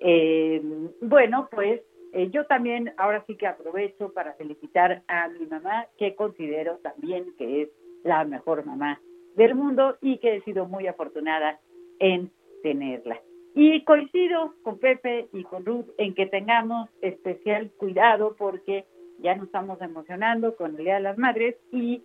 Eh, 0.00 0.60
bueno, 1.00 1.48
pues 1.50 1.80
eh, 2.12 2.30
yo 2.30 2.46
también 2.46 2.92
ahora 2.96 3.24
sí 3.26 3.36
que 3.36 3.46
aprovecho 3.46 4.12
para 4.12 4.34
felicitar 4.34 5.02
a 5.08 5.28
mi 5.28 5.46
mamá, 5.46 5.86
que 5.98 6.14
considero 6.14 6.78
también 6.78 7.34
que 7.36 7.62
es 7.62 7.68
la 8.04 8.24
mejor 8.24 8.64
mamá 8.64 9.00
del 9.36 9.54
mundo 9.54 9.96
y 10.00 10.18
que 10.18 10.36
he 10.36 10.40
sido 10.42 10.66
muy 10.66 10.86
afortunada 10.86 11.60
en 11.98 12.30
tenerla. 12.62 13.20
Y 13.54 13.82
coincido 13.84 14.54
con 14.62 14.78
Pepe 14.78 15.28
y 15.32 15.42
con 15.44 15.64
Ruth 15.64 15.86
en 15.98 16.14
que 16.14 16.26
tengamos 16.26 16.88
especial 17.02 17.70
cuidado 17.76 18.36
porque 18.36 18.84
ya 19.20 19.34
nos 19.34 19.46
estamos 19.46 19.80
emocionando 19.80 20.54
con 20.54 20.76
el 20.76 20.84
Día 20.84 20.94
de 20.94 21.00
las 21.00 21.18
Madres 21.18 21.56
y 21.72 22.02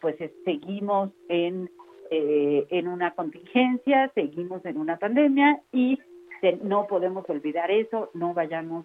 pues 0.00 0.16
seguimos 0.44 1.10
en 1.28 1.70
eh, 2.10 2.66
en 2.70 2.86
una 2.86 3.12
contingencia, 3.14 4.08
seguimos 4.14 4.64
en 4.66 4.76
una 4.76 4.98
pandemia 4.98 5.62
y 5.72 5.98
no 6.62 6.86
podemos 6.86 7.28
olvidar 7.28 7.70
eso, 7.70 8.10
no 8.12 8.34
vayamos 8.34 8.84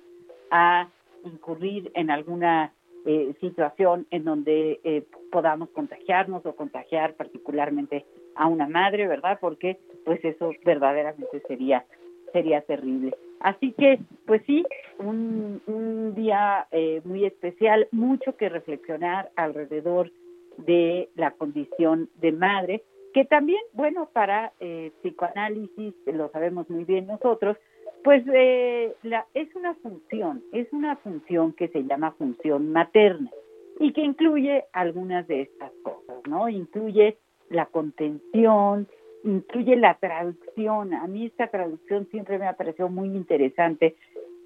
a 0.52 0.90
incurrir 1.24 1.92
en 1.96 2.12
alguna 2.12 2.74
eh, 3.06 3.34
situación 3.40 4.08
en 4.12 4.26
donde 4.26 4.80
eh, 4.84 5.04
podamos 5.32 5.70
contagiarnos 5.70 6.46
o 6.46 6.56
contagiar 6.56 7.16
particularmente 7.16 8.06
a 8.36 8.48
una 8.48 8.68
madre, 8.68 9.08
¿verdad? 9.08 9.38
Porque 9.42 9.80
pues 10.06 10.24
eso 10.24 10.52
verdaderamente 10.66 11.42
sería 11.48 11.86
sería 12.32 12.62
terrible. 12.62 13.16
Así 13.40 13.72
que, 13.72 14.00
pues 14.28 14.44
sí, 14.46 14.64
un, 15.00 16.14
día 16.14 16.68
muy 17.06 17.26
especial, 17.26 17.88
mucho 17.92 18.36
que 18.36 18.50
reflexionar 18.50 19.32
alrededor 19.36 20.12
de 20.66 21.10
la 21.16 21.32
condición 21.32 22.10
de 22.20 22.32
madre, 22.32 22.84
que 23.14 23.26
también, 23.26 23.62
bueno, 23.74 24.10
para 24.14 24.54
eh, 24.60 24.92
psicoanálisis, 25.02 25.94
lo 26.06 26.30
sabemos 26.30 26.70
muy 26.70 26.84
bien 26.84 27.08
nosotros, 27.08 27.58
pues 28.04 28.24
eh, 28.34 28.96
la, 29.04 29.26
es 29.34 29.54
una 29.56 29.76
función, 29.76 30.44
es 30.52 30.72
una 30.72 30.96
función 30.98 31.54
que 31.54 31.68
se 31.68 31.84
llama 31.84 32.12
función 32.12 32.72
materna 32.72 33.30
y 33.80 33.94
que 33.94 34.02
incluye 34.02 34.66
algunas 34.74 35.28
de 35.28 35.42
estas 35.42 35.72
cosas, 35.84 36.18
¿no? 36.28 36.50
Incluye 36.50 37.18
la 37.50 37.66
contención, 37.66 38.88
incluye 39.24 39.76
la 39.76 39.96
traducción. 39.96 40.94
A 40.94 41.08
mí 41.08 41.26
esta 41.26 41.48
traducción 41.48 42.08
siempre 42.12 42.38
me 42.38 42.48
ha 42.48 42.54
parecido 42.54 42.90
muy 42.90 43.10
interesante 43.10 43.96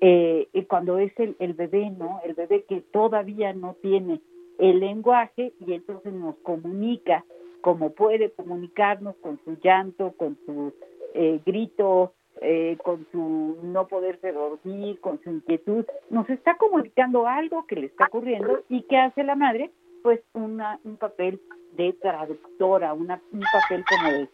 eh, 0.02 0.48
cuando 0.68 0.98
es 0.98 1.18
el, 1.20 1.36
el 1.40 1.54
bebé, 1.54 1.90
¿no? 1.90 2.22
El 2.24 2.34
bebé 2.34 2.64
que 2.68 2.82
todavía 2.82 3.54
no 3.54 3.76
tiene 3.82 4.22
el 4.60 4.80
lenguaje 4.80 5.54
y 5.66 5.74
entonces 5.74 6.14
nos 6.14 6.36
comunica 6.38 7.24
como 7.62 7.92
puede 7.92 8.30
comunicarnos 8.32 9.16
con 9.22 9.40
su 9.46 9.56
llanto, 9.64 10.14
con 10.18 10.38
su 10.46 10.74
eh, 11.14 11.40
grito, 11.46 12.14
eh, 12.42 12.78
con 12.84 13.06
su 13.12 13.58
no 13.64 13.88
poderse 13.88 14.32
dormir, 14.32 15.00
con 15.00 15.22
su 15.24 15.30
inquietud, 15.30 15.86
nos 16.10 16.30
está 16.30 16.56
comunicando 16.58 17.28
algo 17.28 17.66
que 17.68 17.76
le 17.76 17.86
está 17.88 18.06
ocurriendo 18.06 18.64
y 18.70 18.84
que 18.84 18.98
hace 18.98 19.24
la 19.24 19.36
madre, 19.36 19.72
pues 20.02 20.20
una, 20.34 20.80
un 20.84 20.98
papel 20.98 21.40
de 21.74 21.94
traductora, 21.94 22.94
una, 22.94 23.22
un 23.32 23.44
papel 23.52 23.86
como 23.90 24.12
de 24.12 24.30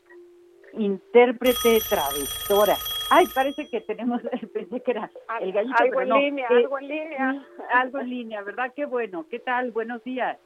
intérprete 0.73 1.79
traductora. 1.87 2.75
Ay, 3.11 3.25
parece 3.33 3.67
que 3.69 3.81
tenemos, 3.81 4.21
pensé 4.53 4.81
que 4.81 4.91
era 4.91 5.09
el 5.41 5.51
gallito, 5.51 5.75
algo 5.83 6.01
en 6.01 6.09
línea, 6.09 6.47
eh, 6.49 6.55
algo 6.55 6.79
en 6.79 6.87
línea. 6.87 7.45
Algo 7.73 7.99
en 7.99 8.09
línea, 8.09 8.41
¿verdad? 8.43 8.73
Qué 8.75 8.85
bueno. 8.85 9.25
¿Qué 9.29 9.39
tal? 9.39 9.71
Buenos 9.71 10.03
días. 10.03 10.37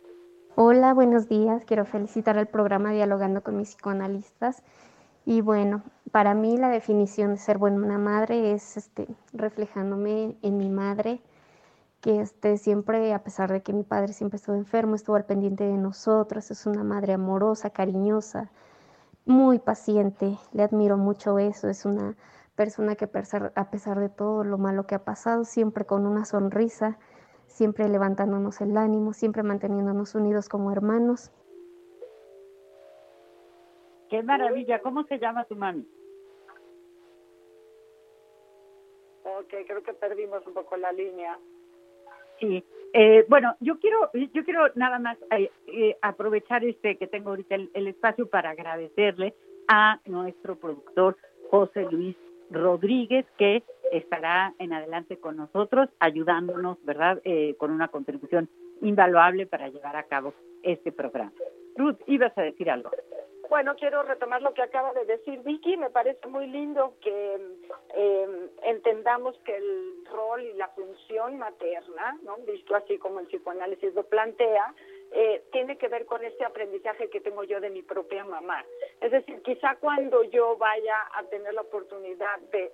Hola, 0.55 0.93
buenos 0.93 1.27
días. 1.27 1.65
Quiero 1.65 1.83
felicitar 1.85 2.37
al 2.37 2.47
programa 2.47 2.91
Dialogando 2.91 3.41
con 3.41 3.57
mis 3.57 3.75
psicoanalistas. 3.75 4.63
Y 5.25 5.41
bueno, 5.41 5.83
para 6.12 6.33
mí 6.33 6.57
la 6.57 6.69
definición 6.69 7.31
de 7.31 7.38
ser 7.38 7.57
buena 7.57 7.97
madre 7.97 8.53
es 8.53 8.77
este, 8.77 9.07
reflejándome 9.31 10.38
en 10.41 10.57
mi 10.57 10.69
madre, 10.69 11.21
que 12.01 12.19
este, 12.19 12.57
siempre, 12.57 13.13
a 13.13 13.23
pesar 13.23 13.51
de 13.51 13.63
que 13.63 13.71
mi 13.71 13.83
padre 13.83 14.12
siempre 14.12 14.36
estuvo 14.36 14.55
enfermo, 14.55 14.95
estuvo 14.95 15.15
al 15.15 15.25
pendiente 15.25 15.63
de 15.63 15.77
nosotros, 15.77 16.51
es 16.51 16.65
una 16.65 16.83
madre 16.83 17.13
amorosa, 17.13 17.69
cariñosa, 17.69 18.51
muy 19.25 19.59
paciente, 19.59 20.38
le 20.51 20.63
admiro 20.63 20.97
mucho 20.97 21.39
eso, 21.39 21.69
es 21.69 21.86
una 21.86 22.17
persona 22.55 22.95
que 22.95 23.05
a 23.05 23.71
pesar 23.71 23.99
de 23.99 24.09
todo 24.09 24.43
lo 24.43 24.57
malo 24.57 24.86
que 24.86 24.95
ha 24.95 25.05
pasado, 25.05 25.45
siempre 25.45 25.86
con 25.86 26.05
una 26.05 26.25
sonrisa, 26.25 26.97
siempre 27.47 27.88
levantándonos 27.88 28.59
el 28.62 28.75
ánimo, 28.77 29.13
siempre 29.13 29.43
manteniéndonos 29.43 30.15
unidos 30.15 30.49
como 30.49 30.71
hermanos. 30.71 31.31
Qué 34.13 34.21
maravilla, 34.21 34.78
¿cómo 34.78 35.06
se 35.06 35.17
llama 35.17 35.43
tu 35.45 35.56
mami? 35.56 35.88
Ok, 39.23 39.52
creo 39.65 39.82
que 39.82 39.93
perdimos 39.93 40.45
un 40.45 40.54
poco 40.54 40.78
la 40.78 40.91
línea. 40.91 41.39
Sí, 42.39 42.63
eh, 42.93 43.26
bueno, 43.28 43.56
yo 43.60 43.80
quiero, 43.80 44.12
yo 44.13 44.43
quiero 44.43 44.67
nada 44.76 44.99
más 44.99 45.17
eh, 45.32 45.49
eh, 45.65 45.97
aprovechar 46.04 46.63
este 46.63 46.95
que 46.97 47.08
tengo 47.08 47.32
ahorita 47.32 47.56
el, 47.56 47.88
espacio 47.88 48.30
para 48.30 48.52
agradecerle 48.52 49.34
a 49.67 49.99
nuestro 50.06 50.58
productor 50.58 51.17
José 51.49 51.88
Luis 51.89 52.15
Rodríguez 52.52 53.26
que 53.39 53.63
estará 53.91 54.54
en 54.60 54.73
adelante 54.73 55.17
con 55.17 55.38
nosotros 55.38 55.89
ayudándonos, 55.97 56.78
¿verdad? 56.86 57.19
con 57.58 57.71
una 57.71 57.88
contribución 57.88 58.47
invaluable 58.80 59.47
para 59.47 59.69
llevar 59.69 59.95
a 59.95 60.04
cabo 60.04 60.36
este 60.62 60.91
programa. 60.91 61.34
Ruth, 61.76 61.97
ibas 62.06 62.38
a 62.38 62.43
decir 62.43 62.69
algo. 62.69 62.91
Bueno, 63.53 63.75
quiero 63.75 64.01
retomar 64.01 64.41
lo 64.41 64.51
que 64.55 64.63
acaba 64.63 64.93
de 64.93 65.05
decir 65.05 65.39
Vicky. 65.43 65.77
Me 65.77 65.91
parece 65.91 66.27
muy 66.27 66.47
lindo 66.47 66.95
que 67.01 67.37
eh, 67.93 68.49
entendamos 68.63 69.37
que 69.45 69.55
el 69.55 70.03
rol 70.11 70.41
y 70.41 70.53
la 70.53 70.69
función 70.69 71.37
materna, 71.37 72.17
¿no? 72.23 72.37
visto 72.37 72.75
así 72.75 72.97
como 72.97 73.19
el 73.19 73.27
psicoanálisis 73.27 73.93
lo 73.93 74.07
plantea, 74.07 74.73
eh, 75.11 75.43
tiene 75.51 75.77
que 75.77 75.87
ver 75.87 76.07
con 76.07 76.25
ese 76.25 76.43
aprendizaje 76.43 77.11
que 77.11 77.21
tengo 77.21 77.43
yo 77.43 77.61
de 77.61 77.69
mi 77.69 77.83
propia 77.83 78.25
mamá. 78.25 78.65
Es 78.99 79.11
decir, 79.11 79.39
quizá 79.43 79.75
cuando 79.75 80.23
yo 80.23 80.57
vaya 80.57 80.95
a 81.13 81.21
tener 81.25 81.53
la 81.53 81.61
oportunidad 81.61 82.39
de 82.51 82.71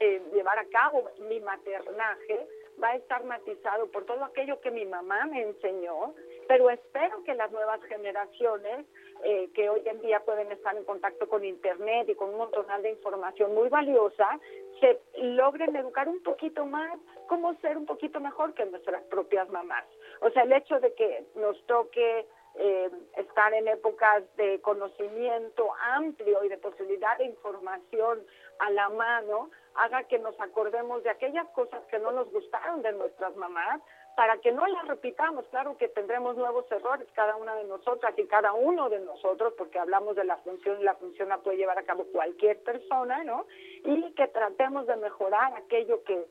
eh, 0.00 0.22
llevar 0.34 0.58
a 0.58 0.66
cabo 0.66 1.08
mi 1.20 1.40
maternaje, 1.40 2.46
va 2.82 2.88
a 2.88 2.96
estar 2.96 3.24
matizado 3.24 3.90
por 3.90 4.04
todo 4.04 4.24
aquello 4.24 4.60
que 4.60 4.70
mi 4.70 4.84
mamá 4.84 5.24
me 5.24 5.40
enseñó, 5.40 6.14
pero 6.46 6.68
espero 6.68 7.24
que 7.24 7.34
las 7.34 7.50
nuevas 7.50 7.82
generaciones 7.84 8.84
eh, 9.24 9.50
que 9.54 9.68
hoy 9.68 9.82
en 9.86 10.00
día 10.00 10.20
pueden 10.20 10.52
estar 10.52 10.76
en 10.76 10.84
contacto 10.84 11.28
con 11.28 11.44
Internet 11.44 12.08
y 12.08 12.14
con 12.14 12.30
un 12.30 12.38
montón 12.38 12.66
de 12.82 12.90
información 12.90 13.54
muy 13.54 13.68
valiosa, 13.68 14.38
se 14.80 15.00
logren 15.18 15.74
educar 15.74 16.08
un 16.08 16.22
poquito 16.22 16.64
más 16.66 16.98
cómo 17.26 17.54
ser 17.60 17.76
un 17.76 17.86
poquito 17.86 18.20
mejor 18.20 18.54
que 18.54 18.64
nuestras 18.66 19.02
propias 19.04 19.48
mamás. 19.50 19.84
O 20.20 20.30
sea, 20.30 20.42
el 20.42 20.52
hecho 20.52 20.78
de 20.80 20.94
que 20.94 21.24
nos 21.34 21.60
toque 21.66 22.26
eh, 22.58 22.90
estar 23.16 23.52
en 23.52 23.68
épocas 23.68 24.24
de 24.36 24.60
conocimiento 24.62 25.68
amplio 25.94 26.42
y 26.44 26.48
de 26.48 26.56
posibilidad 26.56 27.18
de 27.18 27.26
información 27.26 28.24
a 28.60 28.70
la 28.70 28.88
mano, 28.88 29.50
haga 29.74 30.04
que 30.04 30.18
nos 30.18 30.38
acordemos 30.40 31.02
de 31.02 31.10
aquellas 31.10 31.46
cosas 31.48 31.84
que 31.90 31.98
no 31.98 32.12
nos 32.12 32.30
gustaron 32.32 32.80
de 32.80 32.92
nuestras 32.92 33.36
mamás, 33.36 33.82
para 34.16 34.38
que 34.38 34.50
no 34.50 34.66
las 34.66 34.88
repitamos. 34.88 35.46
Claro 35.48 35.76
que 35.76 35.88
tendremos 35.88 36.36
nuevos 36.36 36.64
errores 36.72 37.06
cada 37.14 37.36
una 37.36 37.54
de 37.54 37.64
nosotras 37.64 38.14
y 38.16 38.26
cada 38.26 38.54
uno 38.54 38.88
de 38.88 38.98
nosotros, 39.00 39.52
porque 39.56 39.78
hablamos 39.78 40.16
de 40.16 40.24
la 40.24 40.38
función 40.38 40.80
y 40.80 40.84
la 40.84 40.94
función 40.94 41.28
la 41.28 41.38
puede 41.38 41.58
llevar 41.58 41.78
a 41.78 41.84
cabo 41.84 42.06
cualquier 42.06 42.62
persona, 42.62 43.22
¿no? 43.24 43.46
Y 43.84 44.12
que 44.14 44.26
tratemos 44.28 44.86
de 44.86 44.96
mejorar 44.96 45.52
aquello 45.54 46.02
que 46.04 46.24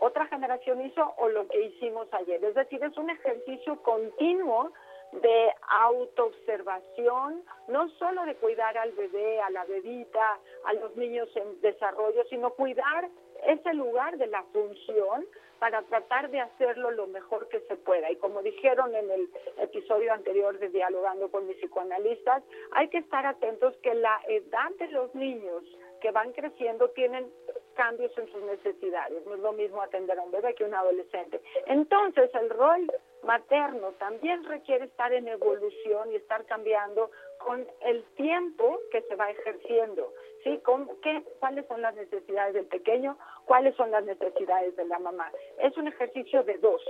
otra 0.00 0.26
generación 0.26 0.80
hizo 0.80 1.14
o 1.18 1.28
lo 1.28 1.46
que 1.46 1.60
hicimos 1.62 2.08
ayer. 2.12 2.42
Es 2.42 2.54
decir, 2.54 2.82
es 2.82 2.96
un 2.96 3.10
ejercicio 3.10 3.80
continuo 3.82 4.72
de 5.12 5.52
autoobservación, 5.68 7.44
no 7.68 7.88
solo 7.90 8.24
de 8.24 8.34
cuidar 8.36 8.78
al 8.78 8.92
bebé, 8.92 9.40
a 9.42 9.50
la 9.50 9.64
bebita, 9.66 10.38
a 10.64 10.72
los 10.72 10.96
niños 10.96 11.28
en 11.36 11.60
desarrollo, 11.60 12.24
sino 12.30 12.50
cuidar 12.54 13.10
ese 13.46 13.74
lugar 13.74 14.16
de 14.16 14.28
la 14.28 14.42
función 14.44 15.26
para 15.62 15.80
tratar 15.82 16.28
de 16.32 16.40
hacerlo 16.40 16.90
lo 16.90 17.06
mejor 17.06 17.46
que 17.46 17.60
se 17.60 17.76
pueda. 17.76 18.10
Y 18.10 18.16
como 18.16 18.42
dijeron 18.42 18.92
en 18.96 19.08
el 19.08 19.30
episodio 19.58 20.12
anterior 20.12 20.58
de 20.58 20.70
Dialogando 20.70 21.30
con 21.30 21.46
mis 21.46 21.56
psicoanalistas, 21.58 22.42
hay 22.72 22.88
que 22.88 22.98
estar 22.98 23.24
atentos 23.24 23.76
que 23.76 23.94
la 23.94 24.20
edad 24.26 24.72
de 24.80 24.88
los 24.88 25.14
niños 25.14 25.62
que 26.00 26.10
van 26.10 26.32
creciendo 26.32 26.90
tienen 26.90 27.30
cambios 27.76 28.10
en 28.18 28.26
sus 28.32 28.42
necesidades. 28.42 29.24
No 29.24 29.34
es 29.34 29.40
lo 29.40 29.52
mismo 29.52 29.80
atender 29.80 30.18
a 30.18 30.22
un 30.24 30.32
bebé 30.32 30.52
que 30.56 30.64
a 30.64 30.66
un 30.66 30.74
adolescente. 30.74 31.40
Entonces, 31.66 32.28
el 32.34 32.50
rol 32.50 32.90
materno 33.22 33.92
también 33.92 34.44
requiere 34.44 34.86
estar 34.86 35.12
en 35.12 35.28
evolución 35.28 36.12
y 36.12 36.16
estar 36.16 36.44
cambiando 36.46 37.10
con 37.38 37.66
el 37.82 38.04
tiempo 38.16 38.80
que 38.90 39.02
se 39.02 39.14
va 39.14 39.30
ejerciendo. 39.30 40.12
¿sí? 40.44 40.58
¿Con 40.64 40.88
qué, 41.00 41.22
¿Cuáles 41.40 41.66
son 41.66 41.82
las 41.82 41.94
necesidades 41.94 42.54
del 42.54 42.66
pequeño? 42.66 43.16
¿Cuáles 43.44 43.74
son 43.76 43.90
las 43.90 44.04
necesidades 44.04 44.76
de 44.76 44.84
la 44.84 44.98
mamá? 44.98 45.30
Es 45.58 45.76
un 45.76 45.88
ejercicio 45.88 46.42
de 46.44 46.58
dos. 46.58 46.82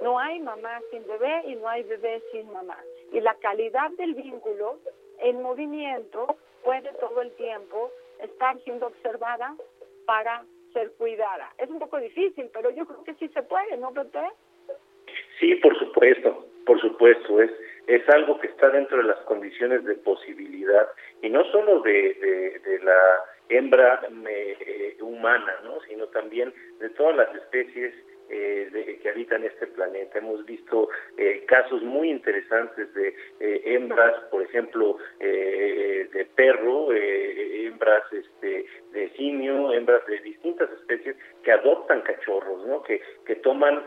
No 0.00 0.18
hay 0.18 0.40
mamá 0.40 0.80
sin 0.90 1.06
bebé 1.06 1.42
y 1.46 1.54
no 1.56 1.68
hay 1.68 1.82
bebé 1.84 2.22
sin 2.32 2.52
mamá. 2.52 2.78
Y 3.12 3.20
la 3.20 3.34
calidad 3.36 3.90
del 3.92 4.14
vínculo 4.14 4.78
en 5.18 5.42
movimiento 5.42 6.36
puede 6.64 6.92
todo 6.94 7.20
el 7.22 7.32
tiempo 7.36 7.90
estar 8.18 8.58
siendo 8.62 8.86
observada 8.86 9.54
para 10.06 10.44
ser 10.72 10.92
cuidada. 10.92 11.52
Es 11.58 11.68
un 11.70 11.78
poco 11.78 11.98
difícil, 11.98 12.50
pero 12.52 12.70
yo 12.70 12.86
creo 12.86 13.04
que 13.04 13.14
sí 13.14 13.28
se 13.28 13.42
puede, 13.42 13.76
¿no, 13.76 13.92
Pepe? 13.92 14.30
Sí, 15.42 15.56
por 15.56 15.76
supuesto, 15.76 16.46
por 16.64 16.80
supuesto, 16.80 17.42
es, 17.42 17.50
es 17.88 18.08
algo 18.10 18.38
que 18.38 18.46
está 18.46 18.70
dentro 18.70 18.98
de 18.98 19.02
las 19.02 19.18
condiciones 19.22 19.84
de 19.84 19.96
posibilidad 19.96 20.86
y 21.20 21.30
no 21.30 21.42
solo 21.50 21.80
de, 21.80 22.60
de, 22.64 22.78
la 22.84 22.96
hembra 23.48 24.06
eh, 24.28 24.96
humana, 25.00 25.52
¿no? 25.64 25.80
sino 25.88 26.06
también 26.06 26.54
de 26.78 26.90
todas 26.90 27.16
las 27.16 27.34
especies 27.34 27.92
eh, 28.30 29.00
que 29.02 29.08
habitan 29.08 29.42
este 29.42 29.66
planeta. 29.66 30.18
Hemos 30.18 30.46
visto 30.46 30.88
eh, 31.18 31.44
casos 31.48 31.82
muy 31.82 32.08
interesantes 32.10 32.94
de 32.94 33.12
hembras, 33.40 34.14
por 34.30 34.42
ejemplo, 34.42 34.98
de 35.18 36.28
perro, 36.36 36.92
hembras 36.92 38.04
este, 38.12 38.64
de 38.92 39.10
simio, 39.16 39.72
hembras 39.72 40.06
de 40.06 40.20
distintas 40.20 40.70
especies 40.70 41.16
que 41.42 41.50
adoptan 41.50 42.02
cachorros, 42.02 42.64
¿no? 42.64 42.84
que, 42.84 43.02
que 43.26 43.34
toman 43.36 43.82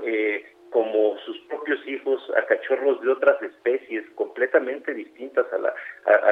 como 0.76 1.18
sus 1.20 1.40
propios 1.48 1.80
hijos 1.88 2.22
a 2.36 2.46
cachorros 2.48 3.00
de 3.00 3.10
otras 3.10 3.42
especies 3.42 4.04
completamente 4.16 4.94
distintas 4.94 5.46
a 5.54 5.58
la, 5.58 5.74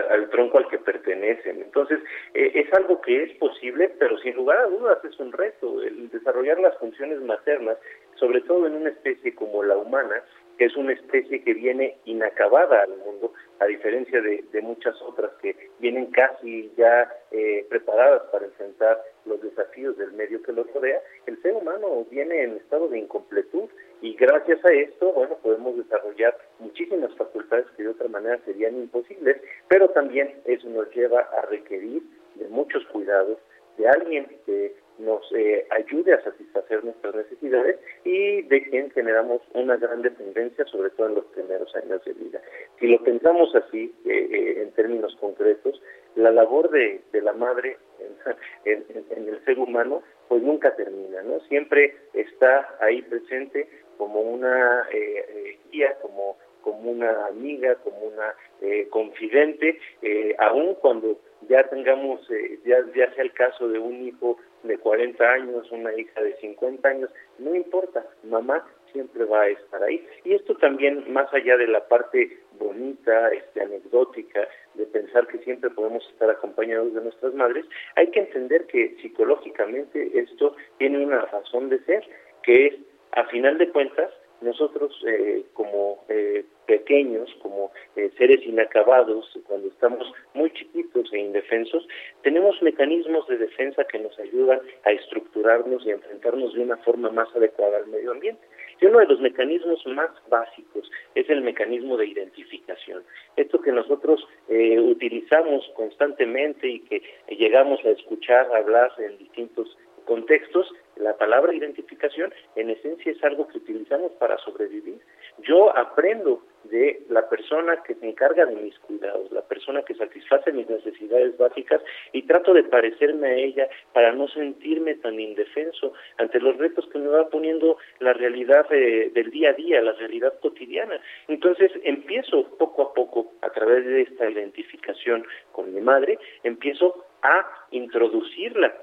al 0.09 0.29
tronco 0.31 0.57
al 0.57 0.67
que 0.67 0.79
pertenecen. 0.79 1.61
Entonces, 1.61 2.01
eh, 2.33 2.51
es 2.53 2.73
algo 2.73 2.99
que 2.99 3.23
es 3.23 3.37
posible, 3.37 3.95
pero 3.97 4.17
sin 4.17 4.35
lugar 4.35 4.57
a 4.57 4.65
dudas 4.65 4.97
es 5.05 5.17
un 5.17 5.31
reto 5.31 5.81
el 5.81 6.09
desarrollar 6.09 6.59
las 6.59 6.77
funciones 6.77 7.21
maternas, 7.21 7.77
sobre 8.15 8.41
todo 8.41 8.67
en 8.67 8.75
una 8.75 8.89
especie 8.89 9.33
como 9.33 9.63
la 9.63 9.77
humana, 9.77 10.21
que 10.57 10.65
es 10.65 10.75
una 10.75 10.91
especie 10.91 11.41
que 11.41 11.53
viene 11.53 11.95
inacabada 12.03 12.83
al 12.83 12.97
mundo, 12.97 13.31
a 13.59 13.65
diferencia 13.65 14.21
de, 14.21 14.43
muchas 14.61 15.01
otras 15.01 15.31
que 15.41 15.55
vienen 15.79 16.07
casi 16.07 16.69
ya 16.75 17.09
eh, 17.31 17.65
preparadas 17.69 18.23
para 18.31 18.45
enfrentar 18.45 19.01
los 19.25 19.41
desafíos 19.41 19.97
del 19.97 20.11
medio 20.13 20.41
que 20.43 20.51
los 20.51 20.71
rodea, 20.73 21.01
el 21.27 21.41
ser 21.41 21.53
humano 21.53 22.05
viene 22.11 22.43
en 22.43 22.57
estado 22.57 22.89
de 22.89 22.99
incompletud 22.99 23.69
y 24.03 24.15
gracias 24.15 24.63
a 24.65 24.73
esto, 24.73 25.13
bueno, 25.13 25.37
podemos 25.41 25.77
desarrollar 25.77 26.37
muchísimas 26.59 27.15
facultades 27.15 27.65
que 27.77 27.83
de 27.83 27.89
otra 27.89 28.09
manera 28.09 28.37
serían 28.43 28.75
imposibles, 28.75 29.37
pero 29.69 29.87
también 29.91 30.41
eso 30.43 30.67
nos 30.67 30.93
lleva 30.93 31.21
a 31.21 31.43
requerir 31.45 32.03
de 32.35 32.49
muchos 32.49 32.85
cuidados, 32.87 33.37
de 33.77 33.87
alguien 33.87 34.27
que 34.45 34.75
nos 34.99 35.23
eh, 35.33 35.65
ayude 35.71 36.13
a 36.13 36.21
satisfacer 36.21 36.83
nuestras 36.83 37.15
necesidades 37.15 37.79
y 38.03 38.41
de 38.43 38.63
quien 38.63 38.91
generamos 38.91 39.41
una 39.53 39.77
gran 39.77 40.01
dependencia, 40.01 40.65
sobre 40.65 40.89
todo 40.91 41.07
en 41.07 41.15
los 41.15 41.25
primeros 41.27 41.73
años 41.75 42.03
de 42.03 42.11
vida. 42.13 42.41
Si 42.79 42.87
lo 42.87 43.01
pensamos 43.03 43.55
así, 43.55 43.95
eh, 44.05 44.27
eh, 44.31 44.61
en 44.63 44.71
términos 44.71 45.15
concretos, 45.15 45.81
la 46.15 46.31
labor 46.31 46.69
de, 46.69 47.01
la 47.13 47.33
madre 47.33 47.77
en, 48.65 48.83
el 49.09 49.45
ser 49.45 49.57
humano 49.59 50.03
pues 50.27 50.41
nunca 50.41 50.75
termina, 50.75 51.21
¿no? 51.23 51.39
Siempre 51.41 51.95
está 52.13 52.75
ahí 52.79 53.01
presente 53.01 53.67
como 53.97 54.21
una 54.21 54.87
eh, 54.91 55.25
eh, 55.27 55.59
guía, 55.71 55.97
como, 56.01 56.37
como 56.61 56.91
una 56.91 57.27
amiga, 57.27 57.75
como 57.83 57.99
una 57.99 58.33
eh, 58.61 58.87
confidente, 58.89 59.79
eh, 60.01 60.35
aun 60.39 60.75
cuando 60.75 61.19
ya 61.49 61.67
tengamos, 61.69 62.21
ya, 62.65 62.77
ya 62.95 63.13
sea 63.13 63.23
el 63.23 63.33
caso 63.33 63.67
de 63.67 63.79
un 63.79 64.07
hijo 64.07 64.37
de 64.63 64.77
40 64.77 65.23
años, 65.23 65.71
una 65.71 65.93
hija 65.93 66.21
de 66.21 66.35
50 66.37 66.87
años, 66.87 67.09
no 67.37 67.53
importa, 67.53 68.05
mamá 68.23 68.65
siempre 68.93 69.25
va 69.25 69.41
a 69.41 69.49
estar 69.49 69.83
ahí. 69.83 70.07
Y 70.23 70.33
esto 70.33 70.55
también, 70.55 71.11
más 71.11 71.31
allá 71.33 71.57
de 71.57 71.67
la 71.67 71.85
parte 71.87 72.39
bonita, 72.57 73.29
este, 73.29 73.61
anecdótica, 73.61 74.47
de 74.75 74.85
pensar 74.85 75.27
que 75.27 75.39
siempre 75.39 75.69
podemos 75.71 76.07
estar 76.11 76.29
acompañados 76.29 76.93
de 76.93 77.01
nuestras 77.01 77.33
madres, 77.33 77.65
hay 77.95 78.07
que 78.11 78.21
entender 78.21 78.65
que 78.67 78.95
psicológicamente 79.01 80.17
esto 80.17 80.55
tiene 80.77 81.03
una 81.03 81.25
razón 81.25 81.69
de 81.69 81.79
ser, 81.83 82.07
que 82.43 82.67
es 82.67 82.75
a 83.15 83.25
final 83.25 83.57
de 83.57 83.69
cuentas, 83.69 84.09
nosotros 84.41 84.91
eh, 85.07 85.45
como 85.53 86.03
eh, 86.09 86.43
pequeños, 86.65 87.29
como 87.41 87.71
eh, 87.95 88.11
seres 88.17 88.45
inacabados, 88.45 89.31
cuando 89.47 89.67
estamos 89.67 90.11
muy 90.33 90.51
chiquitos 90.51 91.11
e 91.13 91.19
indefensos, 91.19 91.87
tenemos 92.23 92.61
mecanismos 92.61 93.27
de 93.27 93.37
defensa 93.37 93.85
que 93.85 93.99
nos 93.99 94.17
ayudan 94.19 94.59
a 94.83 94.91
estructurarnos 94.91 95.85
y 95.85 95.91
enfrentarnos 95.91 96.53
de 96.53 96.61
una 96.61 96.77
forma 96.77 97.09
más 97.11 97.33
adecuada 97.35 97.77
al 97.77 97.87
medio 97.87 98.11
ambiente. 98.11 98.41
Y 98.81 98.87
uno 98.87 98.99
de 98.99 99.07
los 99.07 99.21
mecanismos 99.21 99.85
más 99.85 100.09
básicos 100.29 100.91
es 101.15 101.29
el 101.29 101.41
mecanismo 101.41 101.95
de 101.95 102.07
identificación. 102.07 103.03
Esto 103.37 103.61
que 103.61 103.71
nosotros 103.71 104.27
utilizamos 104.49 105.63
constantemente 105.75 106.67
y 106.67 106.79
que 106.81 107.01
llegamos 107.29 107.79
a 107.85 107.91
escuchar 107.91 108.53
hablar 108.53 108.91
en 108.97 109.17
distintos 109.19 109.77
contextos, 110.05 110.71
la 110.95 111.17
palabra 111.17 111.53
identificación 111.53 112.33
en 112.55 112.69
esencia 112.69 113.11
es 113.11 113.23
algo 113.23 113.47
que 113.47 113.57
utilizamos 113.57 114.11
para 114.13 114.37
sobrevivir. 114.37 114.99
Yo 115.39 115.75
aprendo 115.75 116.43
de 116.65 117.03
la 117.09 117.27
persona 117.29 117.81
que 117.83 117.95
se 117.95 118.07
encarga 118.07 118.45
de 118.45 118.55
mis 118.55 118.77
cuidados, 118.79 119.31
la 119.31 119.41
persona 119.41 119.81
que 119.83 119.95
satisface 119.95 120.51
mis 120.51 120.69
necesidades 120.69 121.37
básicas 121.37 121.81
y 122.13 122.23
trato 122.23 122.53
de 122.53 122.63
parecerme 122.63 123.27
a 123.27 123.35
ella 123.35 123.67
para 123.91 124.13
no 124.13 124.27
sentirme 124.27 124.95
tan 124.95 125.19
indefenso 125.19 125.93
ante 126.17 126.39
los 126.39 126.57
retos 126.57 126.87
que 126.89 126.99
me 126.99 127.07
va 127.07 127.29
poniendo 127.29 127.77
la 127.99 128.13
realidad 128.13 128.65
eh, 128.71 129.11
del 129.13 129.29
día 129.31 129.49
a 129.49 129.53
día, 129.53 129.81
la 129.81 129.93
realidad 129.93 130.33
cotidiana. 130.39 130.99
Entonces 131.27 131.71
empiezo 131.83 132.57
poco 132.57 132.81
a 132.83 132.93
poco, 132.93 133.33
a 133.41 133.49
través 133.49 133.85
de 133.85 134.01
esta 134.01 134.29
identificación 134.29 135.25
con 135.51 135.73
mi 135.73 135.81
madre, 135.81 136.17
empiezo 136.43 137.05
a 137.21 137.45
introducirla 137.71 138.73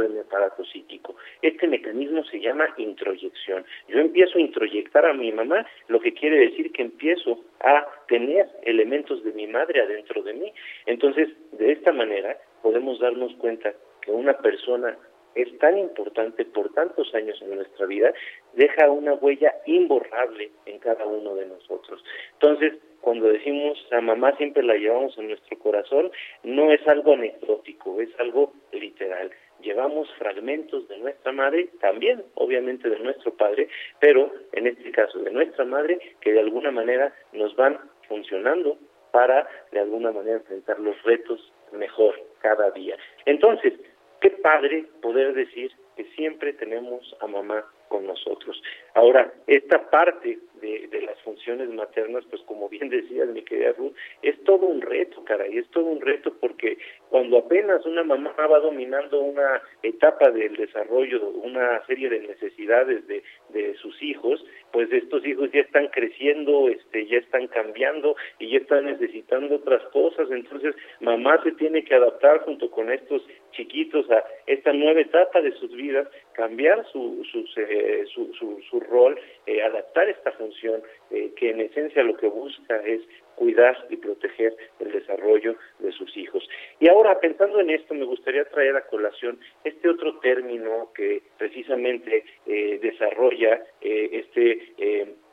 de 0.00 0.08
mi 0.08 0.18
aparato 0.18 0.64
psíquico. 0.64 1.16
Este 1.40 1.66
mecanismo 1.66 2.24
se 2.24 2.40
llama 2.40 2.68
introyección. 2.76 3.64
Yo 3.88 3.98
empiezo 3.98 4.38
a 4.38 4.42
introyectar 4.42 5.06
a 5.06 5.14
mi 5.14 5.32
mamá, 5.32 5.66
lo 5.88 6.00
que 6.00 6.14
quiere 6.14 6.38
decir 6.38 6.72
que 6.72 6.82
empiezo 6.82 7.40
a 7.60 7.86
tener 8.08 8.48
elementos 8.62 9.22
de 9.24 9.32
mi 9.32 9.46
madre 9.46 9.82
adentro 9.82 10.22
de 10.22 10.34
mí. 10.34 10.52
Entonces, 10.86 11.28
de 11.52 11.72
esta 11.72 11.92
manera 11.92 12.36
podemos 12.62 12.98
darnos 13.00 13.34
cuenta 13.36 13.74
que 14.00 14.10
una 14.10 14.36
persona 14.38 14.96
es 15.34 15.58
tan 15.58 15.78
importante 15.78 16.44
por 16.44 16.72
tantos 16.74 17.14
años 17.14 17.40
en 17.42 17.54
nuestra 17.56 17.86
vida, 17.86 18.12
deja 18.54 18.90
una 18.90 19.14
huella 19.14 19.54
imborrable 19.66 20.50
en 20.66 20.78
cada 20.78 21.06
uno 21.06 21.34
de 21.34 21.46
nosotros. 21.46 22.04
Entonces, 22.34 22.74
cuando 23.00 23.28
decimos 23.28 23.78
a 23.90 24.00
mamá 24.00 24.36
siempre 24.36 24.62
la 24.62 24.76
llevamos 24.76 25.16
en 25.18 25.28
nuestro 25.28 25.58
corazón, 25.58 26.10
no 26.44 26.70
es 26.70 26.86
algo 26.86 27.14
anecdótico, 27.14 28.00
es 28.00 28.08
algo 28.20 28.52
literal. 28.72 29.30
Llevamos 29.62 30.12
fragmentos 30.18 30.88
de 30.88 30.98
nuestra 30.98 31.32
madre, 31.32 31.70
también 31.80 32.22
obviamente 32.34 32.90
de 32.90 32.98
nuestro 32.98 33.34
padre, 33.34 33.68
pero 34.00 34.30
en 34.52 34.66
este 34.66 34.90
caso 34.90 35.20
de 35.20 35.30
nuestra 35.30 35.64
madre, 35.64 35.98
que 36.20 36.32
de 36.32 36.40
alguna 36.40 36.70
manera 36.70 37.14
nos 37.32 37.54
van 37.56 37.78
funcionando 38.08 38.76
para 39.12 39.46
de 39.70 39.80
alguna 39.80 40.10
manera 40.10 40.38
enfrentar 40.38 40.80
los 40.80 41.00
retos 41.04 41.52
mejor 41.72 42.14
cada 42.40 42.70
día. 42.72 42.96
Entonces, 43.24 43.74
qué 44.20 44.30
padre 44.30 44.86
poder 45.00 45.34
decir 45.34 45.70
que 45.96 46.04
siempre 46.16 46.52
tenemos 46.52 47.16
a 47.20 47.26
mamá 47.26 47.64
con 47.88 48.06
nosotros. 48.06 48.60
Ahora, 48.94 49.32
esta 49.46 49.90
parte 49.90 50.38
de, 50.62 51.02
las 51.02 51.20
funciones 51.22 51.68
maternas, 51.70 52.24
pues 52.30 52.40
como 52.42 52.68
bien 52.68 52.88
decía 52.88 53.26
mi 53.26 53.42
querida 53.42 53.72
Ruth, 53.72 53.94
es 54.22 54.42
todo 54.44 54.66
un 54.66 54.80
reto, 54.80 55.22
caray, 55.24 55.58
es 55.58 55.68
todo 55.70 55.84
un 55.84 56.00
reto 56.00 56.32
porque 56.40 56.78
cuando 57.10 57.38
apenas 57.38 57.84
una 57.84 58.04
mamá 58.04 58.32
va 58.38 58.60
dominando 58.60 59.20
una 59.20 59.60
etapa 59.82 60.30
del 60.30 60.56
desarrollo, 60.56 61.28
una 61.30 61.84
serie 61.86 62.08
de 62.08 62.20
necesidades 62.20 63.06
de, 63.08 63.22
de 63.50 63.74
sus 63.74 64.00
hijos, 64.02 64.44
pues 64.70 64.90
estos 64.92 65.26
hijos 65.26 65.50
ya 65.52 65.60
están 65.60 65.88
creciendo, 65.88 66.68
este, 66.68 67.06
ya 67.06 67.18
están 67.18 67.48
cambiando 67.48 68.16
y 68.38 68.52
ya 68.52 68.58
están 68.58 68.86
necesitando 68.86 69.56
otras 69.56 69.82
cosas, 69.88 70.30
entonces 70.30 70.74
mamá 71.00 71.42
se 71.42 71.52
tiene 71.52 71.84
que 71.84 71.94
adaptar 71.94 72.40
junto 72.44 72.70
con 72.70 72.90
estos 72.90 73.22
chiquitos 73.52 74.10
a 74.10 74.24
esta 74.46 74.72
nueva 74.72 75.00
etapa 75.00 75.40
de 75.40 75.52
sus 75.52 75.70
vidas, 75.72 76.08
cambiar 76.32 76.84
su, 76.90 77.24
eh, 77.56 78.04
su, 78.12 78.32
su, 78.34 78.60
su, 78.68 78.80
rol, 78.80 79.18
eh, 79.46 79.62
adaptar 79.62 80.08
esta 80.08 80.32
función 80.32 80.82
eh, 81.10 81.32
que 81.36 81.50
en 81.50 81.60
esencia 81.60 82.02
lo 82.02 82.16
que 82.16 82.26
busca 82.26 82.76
es 82.84 83.00
cuidar 83.34 83.76
y 83.88 83.96
proteger 83.96 84.54
el 84.80 84.92
desarrollo 84.92 85.56
de 85.78 85.92
sus 85.92 86.16
hijos. 86.16 86.48
Y 86.80 86.88
ahora, 86.88 87.18
pensando 87.20 87.60
en 87.60 87.70
esto, 87.70 87.94
me 87.94 88.04
gustaría 88.04 88.44
traer 88.46 88.76
a 88.76 88.86
colación 88.86 89.38
este 89.64 89.88
otro 89.88 90.18
término 90.18 90.92
que 90.94 91.22
precisamente 91.38 92.24
desarrolla 92.46 93.62
este 93.80 94.74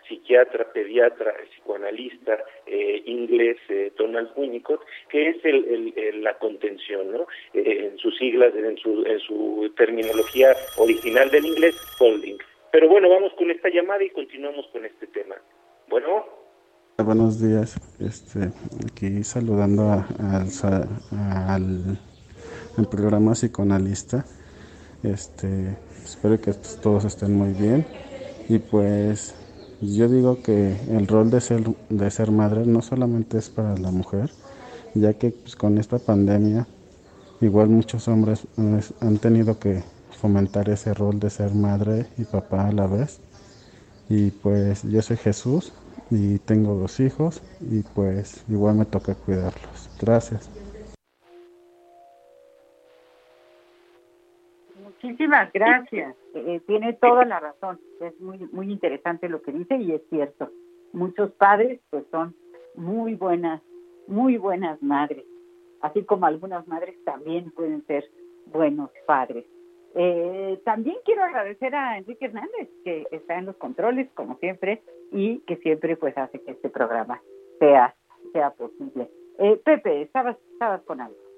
psiquiatra, 0.09 0.73
pediatra, 0.73 1.33
psicoanalista 1.51 2.39
eh, 2.65 3.03
inglés 3.05 3.57
eh, 3.69 3.93
Donald 3.97 4.31
Winnicott, 4.35 4.81
que 5.09 5.29
es 5.29 5.45
el, 5.45 5.93
la 6.23 6.37
contención, 6.39 7.11
¿no? 7.11 7.27
Eh, 7.53 7.91
en 7.91 7.97
sus 7.99 8.17
siglas, 8.17 8.53
en 8.55 8.77
su, 8.77 9.05
en 9.05 9.19
su 9.19 9.71
terminología 9.77 10.55
original 10.77 11.29
del 11.29 11.45
inglés, 11.45 11.75
holding. 11.99 12.37
Pero 12.71 12.89
bueno, 12.89 13.09
vamos 13.09 13.31
con 13.37 13.49
esta 13.51 13.69
llamada 13.69 14.03
y 14.03 14.09
continuamos 14.09 14.67
con 14.73 14.83
este 14.85 15.07
tema. 15.07 15.35
Bueno. 15.87 16.25
Buenos 16.97 17.41
días, 17.41 17.77
este, 18.01 18.51
aquí 18.85 19.23
saludando 19.23 19.89
al, 19.89 21.97
al 22.77 22.89
programa 22.89 23.33
psicoanalista. 23.33 24.25
Este, 25.01 25.77
espero 26.03 26.41
que 26.41 26.51
todos 26.83 27.05
estén 27.05 27.33
muy 27.33 27.53
bien 27.53 27.85
y 28.49 28.59
pues 28.59 29.38
yo 29.81 30.09
digo 30.09 30.41
que 30.41 30.77
el 30.89 31.07
rol 31.07 31.29
de 31.29 31.41
ser, 31.41 31.63
de 31.89 32.11
ser 32.11 32.31
madre 32.31 32.65
no 32.65 32.81
solamente 32.81 33.37
es 33.37 33.49
para 33.49 33.77
la 33.77 33.91
mujer, 33.91 34.31
ya 34.93 35.13
que 35.15 35.31
pues, 35.31 35.55
con 35.55 35.77
esta 35.77 35.99
pandemia 35.99 36.67
igual 37.41 37.69
muchos 37.69 38.07
hombres 38.07 38.47
pues, 38.55 38.93
han 39.01 39.19
tenido 39.19 39.59
que 39.59 39.83
fomentar 40.11 40.69
ese 40.69 40.93
rol 40.93 41.19
de 41.19 41.29
ser 41.29 41.53
madre 41.55 42.07
y 42.17 42.25
papá 42.25 42.67
a 42.67 42.71
la 42.73 42.87
vez. 42.87 43.21
Y 44.09 44.31
pues 44.31 44.83
yo 44.83 45.01
soy 45.01 45.17
Jesús 45.17 45.73
y 46.09 46.39
tengo 46.39 46.75
dos 46.75 46.99
hijos 46.99 47.43
y 47.61 47.83
pues 47.83 48.43
igual 48.49 48.75
me 48.77 48.85
toca 48.85 49.15
cuidarlos. 49.15 49.91
Gracias. 49.99 50.49
Muchísimas 55.01 55.51
gracias. 55.53 56.15
Eh, 56.33 56.61
tiene 56.67 56.93
toda 56.93 57.23
la 57.25 57.39
razón. 57.39 57.79
Es 58.01 58.19
muy 58.19 58.37
muy 58.51 58.71
interesante 58.71 59.29
lo 59.29 59.41
que 59.41 59.51
dice 59.51 59.77
y 59.77 59.93
es 59.93 60.01
cierto. 60.09 60.51
Muchos 60.91 61.31
padres 61.31 61.79
pues 61.89 62.03
son 62.11 62.35
muy 62.75 63.15
buenas, 63.15 63.61
muy 64.07 64.37
buenas 64.37 64.81
madres, 64.81 65.25
así 65.81 66.03
como 66.03 66.25
algunas 66.25 66.67
madres 66.67 66.95
también 67.05 67.51
pueden 67.51 67.85
ser 67.85 68.03
buenos 68.47 68.89
padres. 69.05 69.45
Eh, 69.95 70.59
también 70.65 70.97
quiero 71.05 71.23
agradecer 71.23 71.73
a 71.75 71.97
Enrique 71.97 72.25
Hernández 72.25 72.69
que 72.83 73.07
está 73.11 73.37
en 73.37 73.45
los 73.45 73.55
controles 73.55 74.09
como 74.13 74.37
siempre 74.37 74.83
y 75.11 75.39
que 75.41 75.57
siempre 75.57 75.95
pues 75.95 76.17
hace 76.17 76.41
que 76.41 76.51
este 76.51 76.69
programa 76.69 77.21
sea 77.59 77.95
sea 78.33 78.51
posible. 78.51 79.09
Eh, 79.37 79.59
Pepe, 79.63 80.01
estabas 80.01 80.37
estabas 80.51 80.81
con 80.81 80.99
algo. 80.99 81.28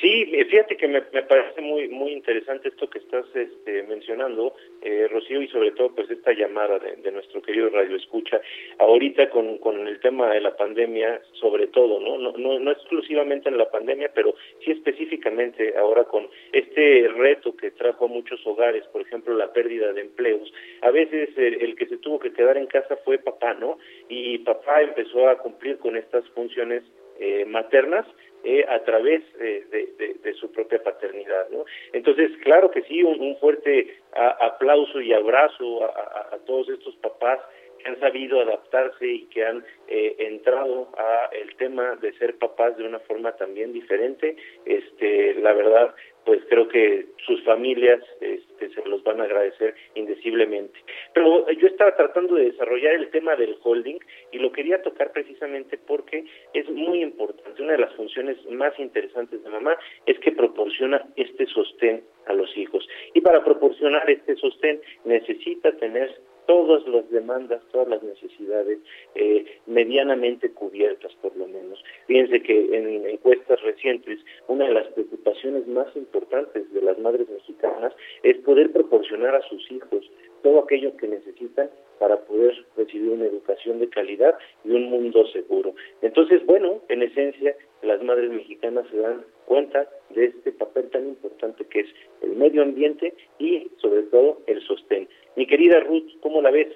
Sí, 0.00 0.26
fíjate 0.26 0.76
que 0.76 0.88
me, 0.88 1.02
parece 1.02 1.60
muy 1.60 1.88
muy 1.88 2.12
interesante 2.12 2.68
esto 2.68 2.90
que 2.90 2.98
estás 2.98 3.24
este, 3.34 3.84
mencionando, 3.84 4.54
eh, 4.82 5.06
Rocío, 5.08 5.40
y 5.40 5.48
sobre 5.48 5.70
todo 5.70 5.94
pues 5.94 6.10
esta 6.10 6.32
llamada 6.32 6.80
de, 6.80 7.12
nuestro 7.12 7.40
querido 7.40 7.70
Radio 7.70 7.96
Escucha, 7.96 8.40
ahorita 8.78 9.30
con, 9.30 9.58
con 9.58 9.86
el 9.86 10.00
tema 10.00 10.32
de 10.32 10.40
la 10.40 10.56
pandemia, 10.56 11.22
sobre 11.34 11.68
todo, 11.68 12.00
¿no? 12.00 12.18
No, 12.18 12.32
no, 12.36 12.58
no 12.58 12.70
exclusivamente 12.72 13.48
en 13.48 13.56
la 13.56 13.70
pandemia, 13.70 14.10
pero 14.12 14.34
sí 14.64 14.72
específicamente 14.72 15.74
ahora 15.78 16.04
con 16.04 16.28
este 16.52 17.08
reto 17.16 17.56
que 17.56 17.70
trajo 17.70 18.06
a 18.06 18.08
muchos 18.08 18.44
hogares, 18.46 18.84
por 18.88 19.02
ejemplo, 19.02 19.34
la 19.36 19.52
pérdida 19.52 19.92
de 19.92 20.00
empleos. 20.00 20.52
A 20.82 20.90
veces 20.90 21.30
el, 21.36 21.62
el 21.62 21.76
que 21.76 21.86
se 21.86 21.98
tuvo 21.98 22.18
que 22.18 22.32
quedar 22.32 22.56
en 22.56 22.66
casa 22.66 22.96
fue 23.04 23.18
papá, 23.18 23.54
¿no? 23.54 23.78
Y 24.08 24.38
papá 24.38 24.82
empezó 24.82 25.28
a 25.28 25.38
cumplir 25.38 25.78
con 25.78 25.96
estas 25.96 26.28
funciones 26.30 26.82
eh, 27.18 27.44
maternas 27.46 28.06
eh, 28.44 28.64
a 28.68 28.84
través 28.84 29.22
de, 29.38 30.34
su 30.34 30.50
propia 30.52 30.82
paternidad. 30.82 31.48
¿no? 31.50 31.64
Entonces, 31.92 32.30
claro 32.42 32.70
que 32.70 32.82
sí, 32.82 33.02
un, 33.02 33.36
fuerte 33.38 33.96
aplauso 34.12 35.00
y 35.00 35.12
abrazo 35.12 35.84
a, 35.84 36.36
todos 36.44 36.68
estos 36.68 36.94
papás 36.96 37.40
que 37.78 37.88
han 37.88 37.98
sabido 38.00 38.40
adaptarse 38.40 39.06
y 39.06 39.26
que 39.26 39.46
han 39.46 39.64
eh, 39.88 40.16
entrado 40.18 40.88
a 40.98 41.30
el 41.32 41.56
tema 41.56 41.96
de 41.96 42.12
ser 42.18 42.36
papás 42.36 42.76
de 42.76 42.86
una 42.86 42.98
forma 43.00 43.32
también 43.36 43.72
diferente. 43.72 44.36
Este, 44.66 45.34
la 45.34 45.52
verdad, 45.52 45.94
pues 46.24 46.42
creo 46.48 46.68
que 46.68 47.06
sus 47.26 47.42
familias 47.44 48.00
este, 48.20 48.70
se 48.70 48.88
los 48.88 49.02
van 49.02 49.20
a 49.20 49.24
agradecer 49.24 49.74
indeciblemente. 49.94 50.78
Pero 51.12 51.50
yo 51.50 51.66
estaba 51.66 51.94
tratando 51.96 52.34
de 52.34 52.50
desarrollar 52.50 52.94
el 52.94 53.10
tema 53.10 53.36
del 53.36 53.56
holding 53.62 53.98
y 54.32 54.38
lo 54.38 54.52
quería 54.52 54.82
tocar 54.82 55.12
precisamente 55.12 55.78
porque 55.78 56.24
es 56.52 56.68
muy 56.70 57.02
importante. 57.02 57.62
Una 57.62 57.72
de 57.72 57.78
las 57.78 57.94
funciones 57.94 58.38
más 58.50 58.78
interesantes 58.78 59.42
de 59.42 59.50
mamá 59.50 59.76
es 60.06 60.18
que 60.18 60.32
proporciona 60.32 61.06
este 61.16 61.46
sostén 61.46 62.02
a 62.26 62.32
los 62.32 62.56
hijos. 62.56 62.88
Y 63.12 63.20
para 63.20 63.44
proporcionar 63.44 64.08
este 64.10 64.36
sostén 64.36 64.80
necesita 65.04 65.72
tener 65.72 66.14
todas 66.46 66.86
las 66.86 67.08
demandas, 67.10 67.62
todas 67.72 67.88
las 67.88 68.02
necesidades 68.02 68.78
eh, 69.14 69.44
medianamente 69.66 70.52
cubiertas 70.52 71.12
por 71.22 71.36
lo 71.36 71.46
menos. 71.46 71.82
Fíjense 72.06 72.42
que 72.42 72.76
en 72.76 73.06
encuestas 73.06 73.60
recientes 73.62 74.18
una 74.48 74.66
de 74.66 74.74
las 74.74 74.86
preocupaciones 74.88 75.66
más 75.66 75.94
importantes 75.96 76.72
de 76.72 76.82
las 76.82 76.98
madres 76.98 77.28
mexicanas 77.28 77.92
es 78.22 78.36
poder 78.38 78.72
proporcionar 78.72 79.34
a 79.34 79.42
sus 79.48 79.70
hijos 79.70 80.10
todo 80.42 80.60
aquello 80.60 80.94
que 80.96 81.08
necesitan 81.08 81.70
para 81.98 82.18
poder 82.26 82.54
recibir 82.76 83.10
una 83.10 83.24
educación 83.24 83.78
de 83.78 83.88
calidad 83.88 84.36
y 84.64 84.72
un 84.72 84.90
mundo 84.90 85.26
seguro. 85.28 85.74
Entonces, 86.02 86.44
bueno, 86.44 86.82
en 86.88 87.02
esencia, 87.02 87.56
las 87.82 88.02
madres 88.02 88.30
mexicanas 88.30 88.86
se 88.90 88.98
dan 88.98 89.24
cuenta 89.46 89.88
de 90.10 90.26
este 90.26 90.52
papel 90.52 90.90
tan 90.90 91.08
importante 91.08 91.64
que 91.64 91.80
es 91.80 91.88
el 92.22 92.36
medio 92.36 92.62
ambiente 92.62 93.14
y, 93.38 93.70
sobre 93.78 94.02
todo, 94.04 94.42
el 94.46 94.60
sostén. 94.62 95.08
Mi 95.36 95.46
querida 95.46 95.80
Ruth, 95.80 96.20
¿cómo 96.20 96.40
la 96.40 96.50
ves? 96.50 96.68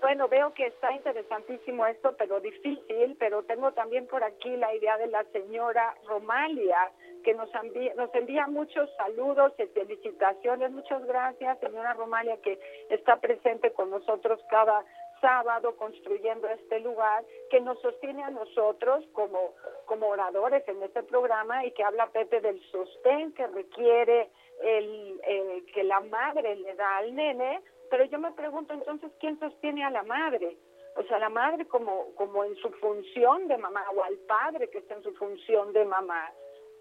Bueno, 0.00 0.28
veo 0.28 0.54
que 0.54 0.66
está 0.66 0.92
interesantísimo 0.92 1.84
esto, 1.86 2.14
pero 2.16 2.38
difícil, 2.40 3.16
pero 3.18 3.42
tengo 3.42 3.72
también 3.72 4.06
por 4.06 4.22
aquí 4.22 4.56
la 4.56 4.72
idea 4.74 4.96
de 4.96 5.08
la 5.08 5.24
señora 5.32 5.96
Romalia, 6.06 6.92
que 7.24 7.34
nos 7.34 7.52
envía, 7.54 7.94
nos 7.94 8.14
envía 8.14 8.46
muchos 8.46 8.88
saludos 8.96 9.52
y 9.58 9.66
felicitaciones. 9.66 10.70
Muchas 10.70 11.04
gracias, 11.04 11.58
señora 11.58 11.94
Romalia, 11.94 12.36
que 12.42 12.60
está 12.90 13.16
presente 13.16 13.72
con 13.72 13.90
nosotros 13.90 14.40
cada 14.48 14.84
sábado 15.20 15.74
construyendo 15.76 16.48
este 16.48 16.78
lugar 16.78 17.24
que 17.50 17.60
nos 17.60 17.80
sostiene 17.80 18.22
a 18.22 18.30
nosotros 18.30 19.04
como, 19.12 19.54
como 19.86 20.06
oradores 20.08 20.62
en 20.68 20.80
este 20.80 21.02
programa 21.02 21.66
y 21.66 21.72
que 21.72 21.82
habla 21.82 22.06
Pepe 22.10 22.40
del 22.40 22.60
sostén 22.70 23.32
que 23.32 23.48
requiere 23.48 24.28
el, 24.62 25.20
el 25.26 25.66
que 25.72 25.82
la 25.82 25.98
madre 26.00 26.54
le 26.54 26.74
da 26.74 26.98
al 26.98 27.14
nene 27.16 27.60
pero 27.90 28.04
yo 28.04 28.18
me 28.18 28.32
pregunto 28.32 28.74
entonces, 28.74 29.10
¿quién 29.20 29.38
sostiene 29.38 29.84
a 29.84 29.90
la 29.90 30.02
madre? 30.02 30.56
O 30.96 31.02
sea, 31.04 31.18
la 31.18 31.28
madre 31.28 31.66
como, 31.66 32.14
como 32.14 32.44
en 32.44 32.56
su 32.56 32.70
función 32.72 33.46
de 33.48 33.56
mamá 33.56 33.84
o 33.94 34.02
al 34.02 34.16
padre 34.26 34.68
que 34.68 34.78
está 34.78 34.94
en 34.94 35.02
su 35.02 35.14
función 35.14 35.72
de 35.72 35.84
mamá. 35.84 36.32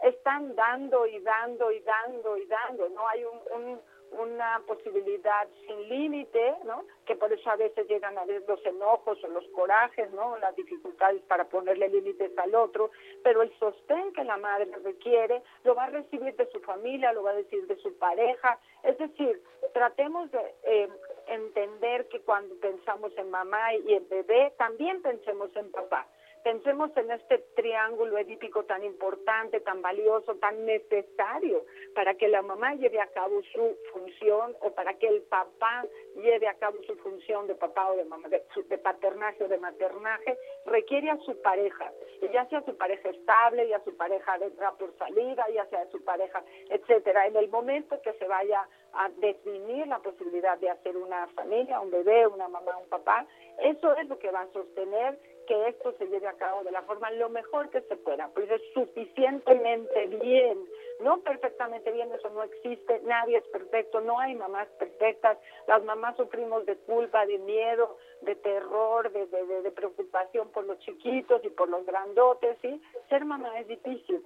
Están 0.04 0.56
dando 0.56 1.06
y 1.06 1.20
dando 1.20 1.72
y 1.72 1.80
dando 1.82 2.38
y 2.38 2.46
dando, 2.46 2.90
¿no? 2.90 3.08
Hay 3.08 3.24
un, 3.26 3.40
un 3.56 3.82
una 4.12 4.62
posibilidad 4.66 5.48
sin 5.66 5.90
límite, 5.90 6.56
¿no? 6.66 6.86
Que 7.06 7.16
por 7.16 7.32
eso 7.32 7.50
a 7.50 7.56
veces 7.56 7.88
llegan 7.88 8.18
a 8.18 8.26
ver 8.26 8.44
los 8.48 8.66
enojos 8.66 9.24
o 9.24 9.28
los 9.28 9.46
corajes, 9.50 10.12
¿no? 10.12 10.38
Las 10.38 10.56
dificultades 10.56 11.22
para 11.24 11.46
ponerle 11.46 11.90
límites 11.90 12.38
al 12.38 12.56
otro, 12.56 12.92
pero 13.24 13.42
el 13.42 13.52
sostén 13.60 14.14
que 14.14 14.24
la 14.24 14.38
madre 14.38 14.70
requiere 14.84 15.42
lo 15.64 15.76
va 15.76 15.86
a 15.86 15.90
recibir 15.90 16.36
de 16.36 16.50
su 16.52 16.60
familia, 16.62 17.14
lo 17.14 17.24
va 17.24 17.32
a 17.32 17.36
decir 17.36 17.66
de 17.68 17.78
su 17.78 17.98
pareja, 17.98 18.60
es 18.84 18.98
decir, 18.98 19.42
tratemos 19.74 20.32
de 20.32 20.56
eh, 20.64 20.90
entender 21.28 22.08
que 22.08 22.22
cuando 22.22 22.56
pensamos 22.60 23.12
en 23.18 23.30
mamá 23.30 23.74
y 23.76 23.94
en 23.94 24.08
bebé, 24.10 24.54
también 24.58 25.02
pensemos 25.02 25.56
en 25.56 25.72
papá 25.72 26.08
Pensemos 26.44 26.96
en 26.96 27.12
este 27.12 27.40
triángulo 27.56 28.18
edípico 28.18 28.64
tan 28.64 28.84
importante, 28.84 29.60
tan 29.60 29.82
valioso, 29.82 30.36
tan 30.36 30.66
necesario 30.66 31.66
para 31.94 32.16
que 32.16 32.28
la 32.28 32.42
mamá 32.42 32.76
lleve 32.76 33.02
a 33.02 33.08
cabo 33.08 33.42
su 33.54 33.78
función 33.92 34.56
o 34.62 34.72
para 34.72 34.94
que 34.94 35.08
el 35.08 35.24
papá 35.24 35.86
lleve 36.16 36.48
a 36.48 36.54
cabo 36.56 36.82
su 36.84 36.96
función 36.98 37.48
de 37.48 37.56
papá 37.56 37.92
o 37.92 37.96
de 37.96 38.06
mamá, 38.06 38.28
de, 38.30 38.78
paternaje 38.78 39.44
o 39.44 39.48
de 39.48 39.58
maternaje, 39.58 40.38
requiere 40.66 41.10
a 41.10 41.18
su 41.18 41.42
pareja, 41.42 41.92
ya 42.32 42.46
sea 42.48 42.62
su 42.62 42.76
pareja 42.78 43.10
estable, 43.10 43.68
ya 43.68 43.84
su 43.84 43.96
pareja 43.96 44.38
de 44.38 44.50
por 44.80 44.98
salida, 44.98 45.46
ya 45.54 45.66
sea 45.68 45.86
su 45.92 46.04
pareja, 46.04 46.44
etcétera. 46.70 47.28
En 47.28 47.36
el 47.36 47.50
momento 47.50 48.02
que 48.02 48.14
se 48.14 48.28
vaya 48.28 48.68
a 48.94 49.10
definir 49.10 49.88
la 49.88 50.00
posibilidad 50.00 50.58
de 50.58 50.70
hacer 50.70 50.96
una 50.98 51.28
familia, 51.28 51.80
un 51.80 51.92
bebé, 51.92 52.28
una 52.28 52.48
mamá, 52.48 52.78
un 52.78 52.90
papá, 52.90 53.26
eso 53.60 53.96
es 53.98 54.08
lo 54.08 54.18
que 54.18 54.32
va 54.32 54.42
a 54.42 54.54
sostener 54.54 55.18
que 55.48 55.70
esto 55.70 55.94
se 55.98 56.08
lleve 56.08 56.28
a 56.28 56.34
cabo 56.34 56.64
de 56.64 56.72
la 56.72 56.84
forma 56.84 57.10
lo 57.12 57.30
mejor 57.30 57.70
que 57.70 57.82
se 57.82 57.96
pueda, 57.96 58.30
pues 58.34 58.50
es 58.52 58.62
suficientemente 58.74 60.08
bien, 60.08 60.60
no 61.00 61.22
perfectamente 61.22 61.92
bien, 61.92 62.12
eso 62.12 62.30
no 62.30 62.44
existe, 62.44 63.00
nadie 63.04 63.38
es 63.38 63.48
perfecto, 63.48 64.02
no 64.02 64.20
hay 64.20 64.36
mamás 64.36 64.68
perfectas, 64.78 65.38
las 65.68 65.84
mamás 65.84 66.16
sufrimos 66.18 66.66
de 66.66 66.76
culpa, 66.78 67.26
de 67.26 67.40
miedo, 67.40 67.98
de 68.22 68.36
terror, 68.36 69.12
de, 69.12 69.26
de, 69.26 69.72
preocupación 69.72 70.50
por 70.52 70.66
los 70.66 70.78
chiquitos 70.80 71.44
y 71.44 71.50
por 71.50 71.70
los 71.70 71.86
grandotes, 71.86 72.58
¿sí? 72.62 72.82
Ser 73.10 73.26
mamá 73.26 73.60
es 73.60 73.68
difícil, 73.68 74.24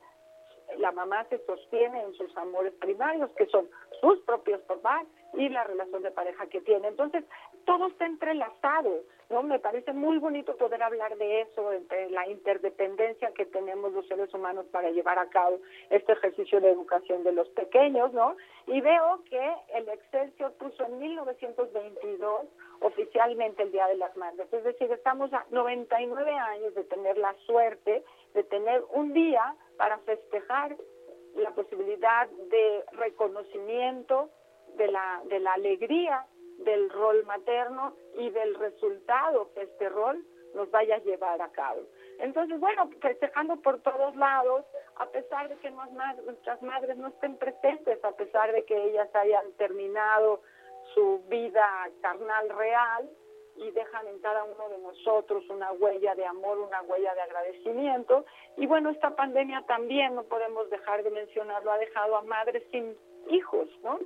la 0.78 0.92
mamá 0.92 1.26
se 1.30 1.44
sostiene 1.46 2.02
en 2.02 2.14
sus 2.14 2.36
amores 2.38 2.74
primarios, 2.74 3.30
que 3.38 3.46
son 3.48 3.70
sus 4.00 4.20
propios 4.22 4.62
papás 4.62 5.06
y 5.34 5.50
la 5.50 5.64
relación 5.64 6.02
de 6.02 6.12
pareja 6.12 6.48
que 6.48 6.62
tiene. 6.62 6.88
Entonces, 6.88 7.24
todo 7.66 7.88
está 7.88 8.06
entrelazado, 8.06 9.04
¿no? 9.30 9.44
Me 9.44 9.60
parece 9.60 9.94
muy 9.94 10.18
bonito 10.18 10.56
poder 10.58 10.84
hablar 10.84 11.18
de 11.18 11.42
eso, 11.42 11.72
entre 11.72 12.10
la 12.10 12.28
interdependencia 12.28 13.32
que 13.32 13.46
tenemos 13.46 13.94
los 13.94 14.08
seres 14.08 14.34
humanos 14.34 14.66
para 14.72 14.92
llevar 14.92 15.20
a 15.20 15.30
cabo 15.30 15.60
este 15.90 16.14
ejercicio 16.14 16.60
de 16.62 16.72
educación 16.72 17.24
de 17.24 17.32
los 17.32 17.48
pequeños, 17.50 18.14
¿no? 18.14 18.36
Y 18.68 18.82
veo 18.82 19.24
que 19.30 19.54
el 19.76 19.88
Excelsior 19.90 20.54
puso 20.54 20.86
en 20.86 21.00
1922 21.00 22.48
oficialmente 22.82 23.64
el 23.64 23.72
Día 23.72 23.88
de 23.88 23.98
las 23.98 24.16
Madres, 24.18 24.52
es 24.52 24.64
decir, 24.64 24.92
estamos 24.92 25.32
a 25.34 25.46
99 25.52 26.32
años 26.34 26.74
de 26.74 26.84
tener 26.86 27.18
la 27.18 27.34
suerte 27.46 28.04
de 28.34 28.44
tener 28.44 28.84
un 28.92 29.14
día 29.14 29.56
para 29.78 29.98
festejar 30.00 30.76
la 31.36 31.52
posibilidad 31.52 32.30
de 32.30 32.84
reconocimiento 32.94 34.30
de 34.78 34.88
la, 34.88 35.22
de 35.26 35.40
la 35.40 35.54
alegría 35.54 36.26
del 36.64 36.90
rol 36.90 37.26
materno 37.26 37.96
y 38.18 38.30
del 38.30 38.56
resultado 38.56 39.52
que 39.54 39.64
este 39.64 39.90
rol 39.90 40.24
nos 40.54 40.70
vaya 40.72 40.96
a 40.96 41.00
llevar 41.00 41.42
a 41.42 41.52
cabo. 41.52 41.82
Entonces, 42.20 42.60
bueno, 42.60 42.90
festejando 43.02 43.56
por 43.58 43.80
todos 43.82 44.16
lados, 44.16 44.66
a 44.96 45.06
pesar 45.08 45.50
de 45.50 45.56
que 45.58 45.72
nuestras 45.72 46.62
madres 46.62 46.98
no 46.98 47.08
estén 47.08 47.38
presentes, 47.38 48.04
a 48.04 48.12
pesar 48.12 48.52
de 48.52 48.64
que 48.66 48.90
ellas 48.90 49.10
hayan 49.16 49.52
terminado 49.54 50.42
su 50.94 51.22
vida 51.30 51.90
carnal 52.02 52.50
real, 52.50 53.10
y 53.56 53.70
dejan 53.72 54.08
en 54.08 54.20
cada 54.20 54.44
uno 54.44 54.70
de 54.70 54.78
nosotros 54.80 55.48
una 55.50 55.72
huella 55.74 56.16
de 56.16 56.26
amor, 56.26 56.58
una 56.58 56.82
huella 56.84 57.14
de 57.14 57.22
agradecimiento. 57.22 58.26
Y 58.58 58.66
bueno, 58.66 58.90
esta 58.90 59.16
pandemia 59.16 59.64
también, 59.68 60.16
no 60.16 60.24
podemos 60.24 60.70
dejar 60.70 61.04
de 61.04 61.12
mencionarlo, 61.12 61.72
ha 61.72 61.78
dejado 61.78 62.16
a 62.18 62.24
madres 62.24 62.64
sin 62.72 62.96
hijos, 63.30 63.68
¿no? 63.84 64.00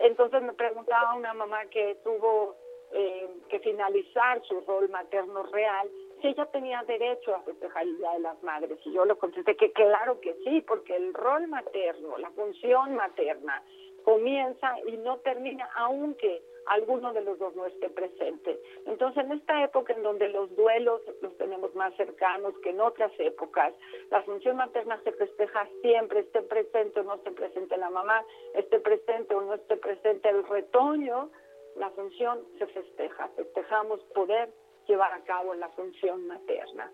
Entonces 0.00 0.42
me 0.42 0.52
preguntaba 0.52 1.14
una 1.14 1.34
mamá 1.34 1.66
que 1.66 1.96
tuvo 2.04 2.56
eh, 2.92 3.28
que 3.48 3.58
finalizar 3.60 4.42
su 4.44 4.60
rol 4.60 4.88
materno 4.88 5.42
real, 5.44 5.88
si 6.20 6.28
ella 6.28 6.46
tenía 6.46 6.82
derecho 6.84 7.34
a 7.34 7.42
festejar 7.42 7.82
el 7.82 7.98
de 7.98 8.18
las 8.20 8.42
Madres. 8.42 8.78
Y 8.84 8.92
yo 8.92 9.04
le 9.04 9.16
contesté 9.16 9.56
que 9.56 9.72
claro 9.72 10.20
que 10.20 10.34
sí, 10.44 10.62
porque 10.66 10.96
el 10.96 11.12
rol 11.12 11.48
materno, 11.48 12.16
la 12.18 12.30
función 12.30 12.94
materna, 12.94 13.62
comienza 14.04 14.76
y 14.86 14.96
no 14.98 15.18
termina 15.18 15.68
aunque 15.74 16.42
alguno 16.66 17.12
de 17.12 17.22
los 17.22 17.38
dos 17.38 17.54
no 17.56 17.66
esté 17.66 17.88
presente. 17.90 18.60
Entonces, 18.86 19.24
en 19.24 19.32
esta 19.32 19.64
época 19.64 19.92
en 19.92 20.02
donde 20.02 20.28
los 20.28 20.54
duelos 20.56 21.00
los 21.22 21.36
tenemos 21.36 21.74
más 21.74 21.94
cercanos 21.96 22.54
que 22.62 22.70
en 22.70 22.80
otras 22.80 23.12
épocas, 23.18 23.72
la 24.10 24.22
función 24.22 24.56
materna 24.56 25.00
se 25.04 25.12
festeja 25.12 25.68
siempre, 25.80 26.20
esté 26.20 26.42
presente 26.42 27.00
o 27.00 27.02
no 27.04 27.14
esté 27.14 27.30
presente 27.32 27.76
la 27.76 27.90
mamá, 27.90 28.24
esté 28.54 28.80
presente 28.80 29.34
o 29.34 29.40
no 29.40 29.54
esté 29.54 29.76
presente 29.76 30.28
el 30.28 30.46
retoño, 30.46 31.30
la 31.76 31.90
función 31.90 32.40
se 32.58 32.66
festeja, 32.66 33.28
festejamos 33.36 34.00
poder 34.14 34.50
llevar 34.86 35.12
a 35.12 35.22
cabo 35.24 35.54
la 35.54 35.68
función 35.70 36.26
materna. 36.26 36.90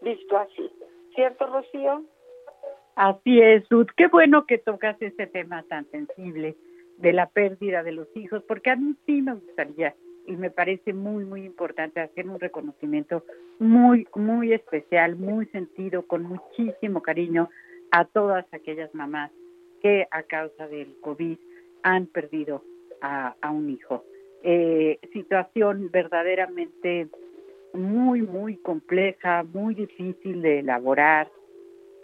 Visto 0.00 0.36
así. 0.36 0.70
¿Cierto, 1.14 1.46
Rocío? 1.46 2.02
Así 2.96 3.40
es, 3.40 3.68
Ruth. 3.70 3.88
Qué 3.96 4.06
bueno 4.08 4.46
que 4.46 4.58
tocas 4.58 5.00
este 5.00 5.26
tema 5.26 5.64
tan 5.64 5.84
sensible 5.90 6.56
de 6.98 7.12
la 7.12 7.26
pérdida 7.26 7.82
de 7.82 7.92
los 7.92 8.08
hijos, 8.16 8.42
porque 8.46 8.70
a 8.70 8.76
mí 8.76 8.94
sí 9.06 9.22
me 9.22 9.34
gustaría 9.34 9.94
y 10.26 10.36
me 10.36 10.50
parece 10.50 10.92
muy, 10.92 11.24
muy 11.24 11.44
importante 11.44 12.00
hacer 12.00 12.28
un 12.28 12.40
reconocimiento 12.40 13.24
muy, 13.58 14.06
muy 14.14 14.52
especial, 14.52 15.16
muy 15.16 15.46
sentido, 15.46 16.06
con 16.06 16.22
muchísimo 16.22 17.02
cariño 17.02 17.50
a 17.90 18.04
todas 18.06 18.46
aquellas 18.52 18.94
mamás 18.94 19.30
que 19.82 20.06
a 20.10 20.22
causa 20.22 20.66
del 20.66 20.96
COVID 21.00 21.36
han 21.82 22.06
perdido 22.06 22.64
a, 23.02 23.34
un 23.50 23.68
hijo. 23.68 24.04
Eh, 24.42 24.98
situación 25.12 25.90
verdaderamente 25.92 27.08
muy, 27.74 28.22
muy 28.22 28.56
compleja, 28.56 29.42
muy 29.42 29.74
difícil 29.74 30.40
de 30.40 30.60
elaborar. 30.60 31.30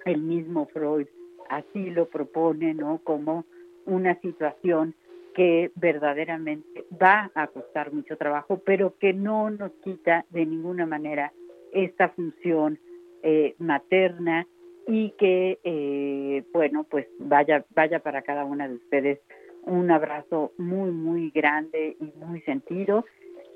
El 0.05 0.23
mismo 0.23 0.67
Freud 0.67 1.07
así 1.49 1.91
lo 1.91 2.07
propone, 2.09 2.75
¿no? 2.75 3.01
Como 3.03 3.47
una 3.91 4.15
situación 4.21 4.95
que 5.35 5.71
verdaderamente 5.75 6.85
va 7.01 7.31
a 7.35 7.47
costar 7.49 7.93
mucho 7.93 8.17
trabajo, 8.17 8.61
pero 8.65 8.95
que 8.99 9.13
no 9.13 9.51
nos 9.51 9.73
quita 9.83 10.25
de 10.31 10.47
ninguna 10.47 10.87
manera 10.87 11.33
esta 11.73 12.09
función 12.11 12.79
eh, 13.23 13.55
materna 13.59 14.47
y 14.87 15.11
que, 15.19 15.59
eh, 15.63 16.43
bueno, 16.53 16.85
pues 16.85 17.07
vaya, 17.19 17.65
vaya 17.75 18.01
para 18.01 18.23
cada 18.23 18.45
una 18.45 18.69
de 18.69 18.75
ustedes 18.75 19.21
un 19.65 19.91
abrazo 19.91 20.53
muy, 20.57 20.91
muy 20.91 21.31
grande 21.31 21.97
y 22.01 22.13
muy 22.25 22.41
sentido 22.43 23.05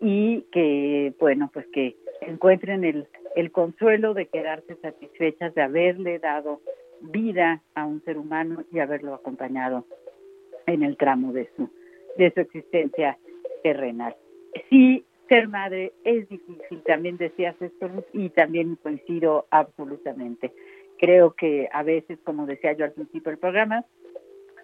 y 0.01 0.43
que, 0.53 1.15
bueno, 1.19 1.51
pues 1.53 1.67
que 1.73 1.97
encuentren 2.21 2.85
el, 2.85 3.09
el 3.37 3.51
consuelo 3.51 4.15
de 4.15 4.27
quedarse 4.27 4.77
satisfechas 4.77 5.55
de 5.55 5.63
haberle 5.63 6.19
dado 6.19 6.61
vida 7.01 7.63
a 7.75 7.87
un 7.87 8.03
ser 8.05 8.19
humano 8.19 8.65
y 8.73 8.79
haberlo 8.79 9.15
acompañado 9.15 9.85
en 10.67 10.83
el 10.83 10.97
tramo 10.97 11.33
de 11.33 11.49
su, 11.57 11.71
de 12.17 12.33
su 12.33 12.41
existencia 12.41 13.19
terrenal. 13.63 14.17
Sí, 14.71 15.05
ser 15.29 15.49
madre 15.49 15.93
es 16.05 16.29
difícil, 16.29 16.83
también 16.87 17.17
decías 17.17 17.57
esto 17.61 17.89
y 18.13 18.31
también 18.31 18.77
coincido 18.77 19.47
absolutamente. 19.51 20.53
Creo 20.99 21.33
que 21.33 21.69
a 21.73 21.83
veces, 21.83 22.19
como 22.25 22.47
decía 22.47 22.73
yo 22.73 22.85
al 22.85 22.93
principio 22.93 23.31
del 23.31 23.39
programa, 23.39 23.85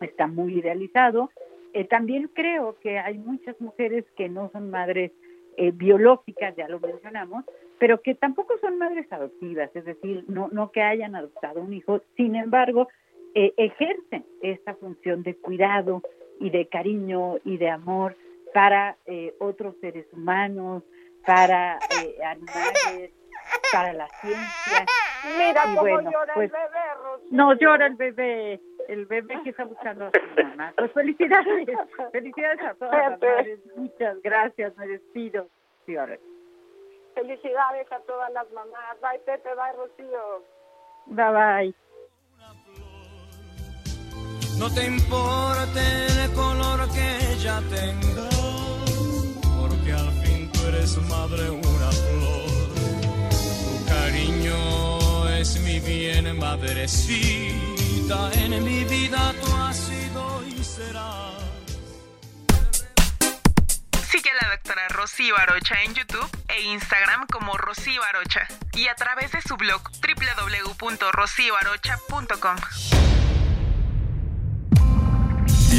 está 0.00 0.26
muy 0.26 0.58
idealizado. 0.58 1.30
Eh, 1.72 1.84
también 1.84 2.28
creo 2.32 2.76
que 2.80 2.98
hay 2.98 3.18
muchas 3.18 3.60
mujeres 3.60 4.04
que 4.16 4.28
no 4.28 4.50
son 4.52 4.70
madres 4.70 5.12
eh, 5.56 5.72
biológicas, 5.72 6.54
ya 6.56 6.68
lo 6.68 6.80
mencionamos, 6.80 7.44
pero 7.78 8.00
que 8.00 8.14
tampoco 8.14 8.56
son 8.58 8.78
madres 8.78 9.10
adoptivas, 9.12 9.70
es 9.74 9.84
decir, 9.84 10.24
no, 10.28 10.48
no 10.52 10.70
que 10.70 10.82
hayan 10.82 11.14
adoptado 11.14 11.60
un 11.60 11.72
hijo, 11.72 12.00
sin 12.16 12.34
embargo, 12.34 12.88
eh, 13.34 13.52
ejercen 13.56 14.24
esta 14.42 14.74
función 14.74 15.22
de 15.22 15.36
cuidado 15.36 16.02
y 16.40 16.50
de 16.50 16.66
cariño 16.66 17.36
y 17.44 17.58
de 17.58 17.70
amor 17.70 18.16
para 18.52 18.96
eh, 19.06 19.34
otros 19.38 19.76
seres 19.80 20.06
humanos, 20.12 20.82
para 21.24 21.78
eh, 22.02 22.16
animales, 22.24 23.12
para 23.72 23.92
la 23.92 24.08
ciencia. 24.20 24.86
Mira 25.36 25.62
Y 25.64 25.76
cómo 25.76 25.80
bueno, 25.82 26.10
llora 26.10 26.34
pues, 26.34 26.50
el 26.50 26.56
bebé, 26.56 26.94
Rocío. 27.02 27.28
No 27.30 27.54
llora 27.54 27.86
el 27.86 27.94
bebé, 27.94 28.60
el 28.88 29.06
bebé 29.06 29.40
que 29.44 29.50
está 29.50 29.64
buscando 29.64 30.06
a 30.06 30.10
su 30.10 30.42
mamá. 30.42 30.72
Pues 30.76 30.92
felicidades, 30.92 31.68
felicidades 32.12 32.60
a 32.62 32.74
todas 32.74 33.10
las 33.10 33.20
madres. 33.20 33.60
Muchas 33.76 34.20
gracias, 34.22 34.76
me 34.76 34.86
despido. 34.86 35.48
Sí. 35.86 35.94
Felicidades 37.14 37.92
a 37.92 38.00
todas 38.00 38.32
las 38.32 38.50
mamás. 38.52 39.00
Bye, 39.00 39.20
Pepe, 39.20 39.50
bye, 39.54 39.72
Rocío. 39.76 40.44
Bye 41.06 41.32
bye. 41.32 41.89
No 44.60 44.70
te 44.70 44.84
importe 44.84 45.80
el 46.22 46.30
color 46.32 46.86
que 46.92 47.32
ella 47.32 47.62
tenga, 47.70 48.28
porque 49.58 49.90
al 49.90 50.12
fin 50.22 50.52
tú 50.52 50.66
eres 50.66 50.98
madre 51.08 51.48
una 51.48 51.90
flor. 51.90 52.44
Tu 53.30 53.86
cariño 53.86 55.30
es 55.30 55.58
mi 55.60 55.80
bien, 55.80 56.38
madrecita. 56.38 58.30
En 58.34 58.62
mi 58.62 58.84
vida 58.84 59.34
tú 59.42 59.50
has 59.56 59.78
sido 59.78 60.44
y 60.46 60.62
serás. 60.62 61.40
Sigue 64.10 64.30
a 64.30 64.34
la 64.44 64.50
doctora 64.50 64.88
Rocío 64.88 65.38
Arocha 65.38 65.82
en 65.84 65.94
YouTube 65.94 66.28
e 66.48 66.60
Instagram 66.64 67.26
como 67.28 67.56
Rocío 67.56 68.04
Arocha 68.04 68.46
y 68.74 68.88
a 68.88 68.94
través 68.94 69.32
de 69.32 69.40
su 69.40 69.56
blog 69.56 69.80
www.rocioarocha.com. 70.02 72.56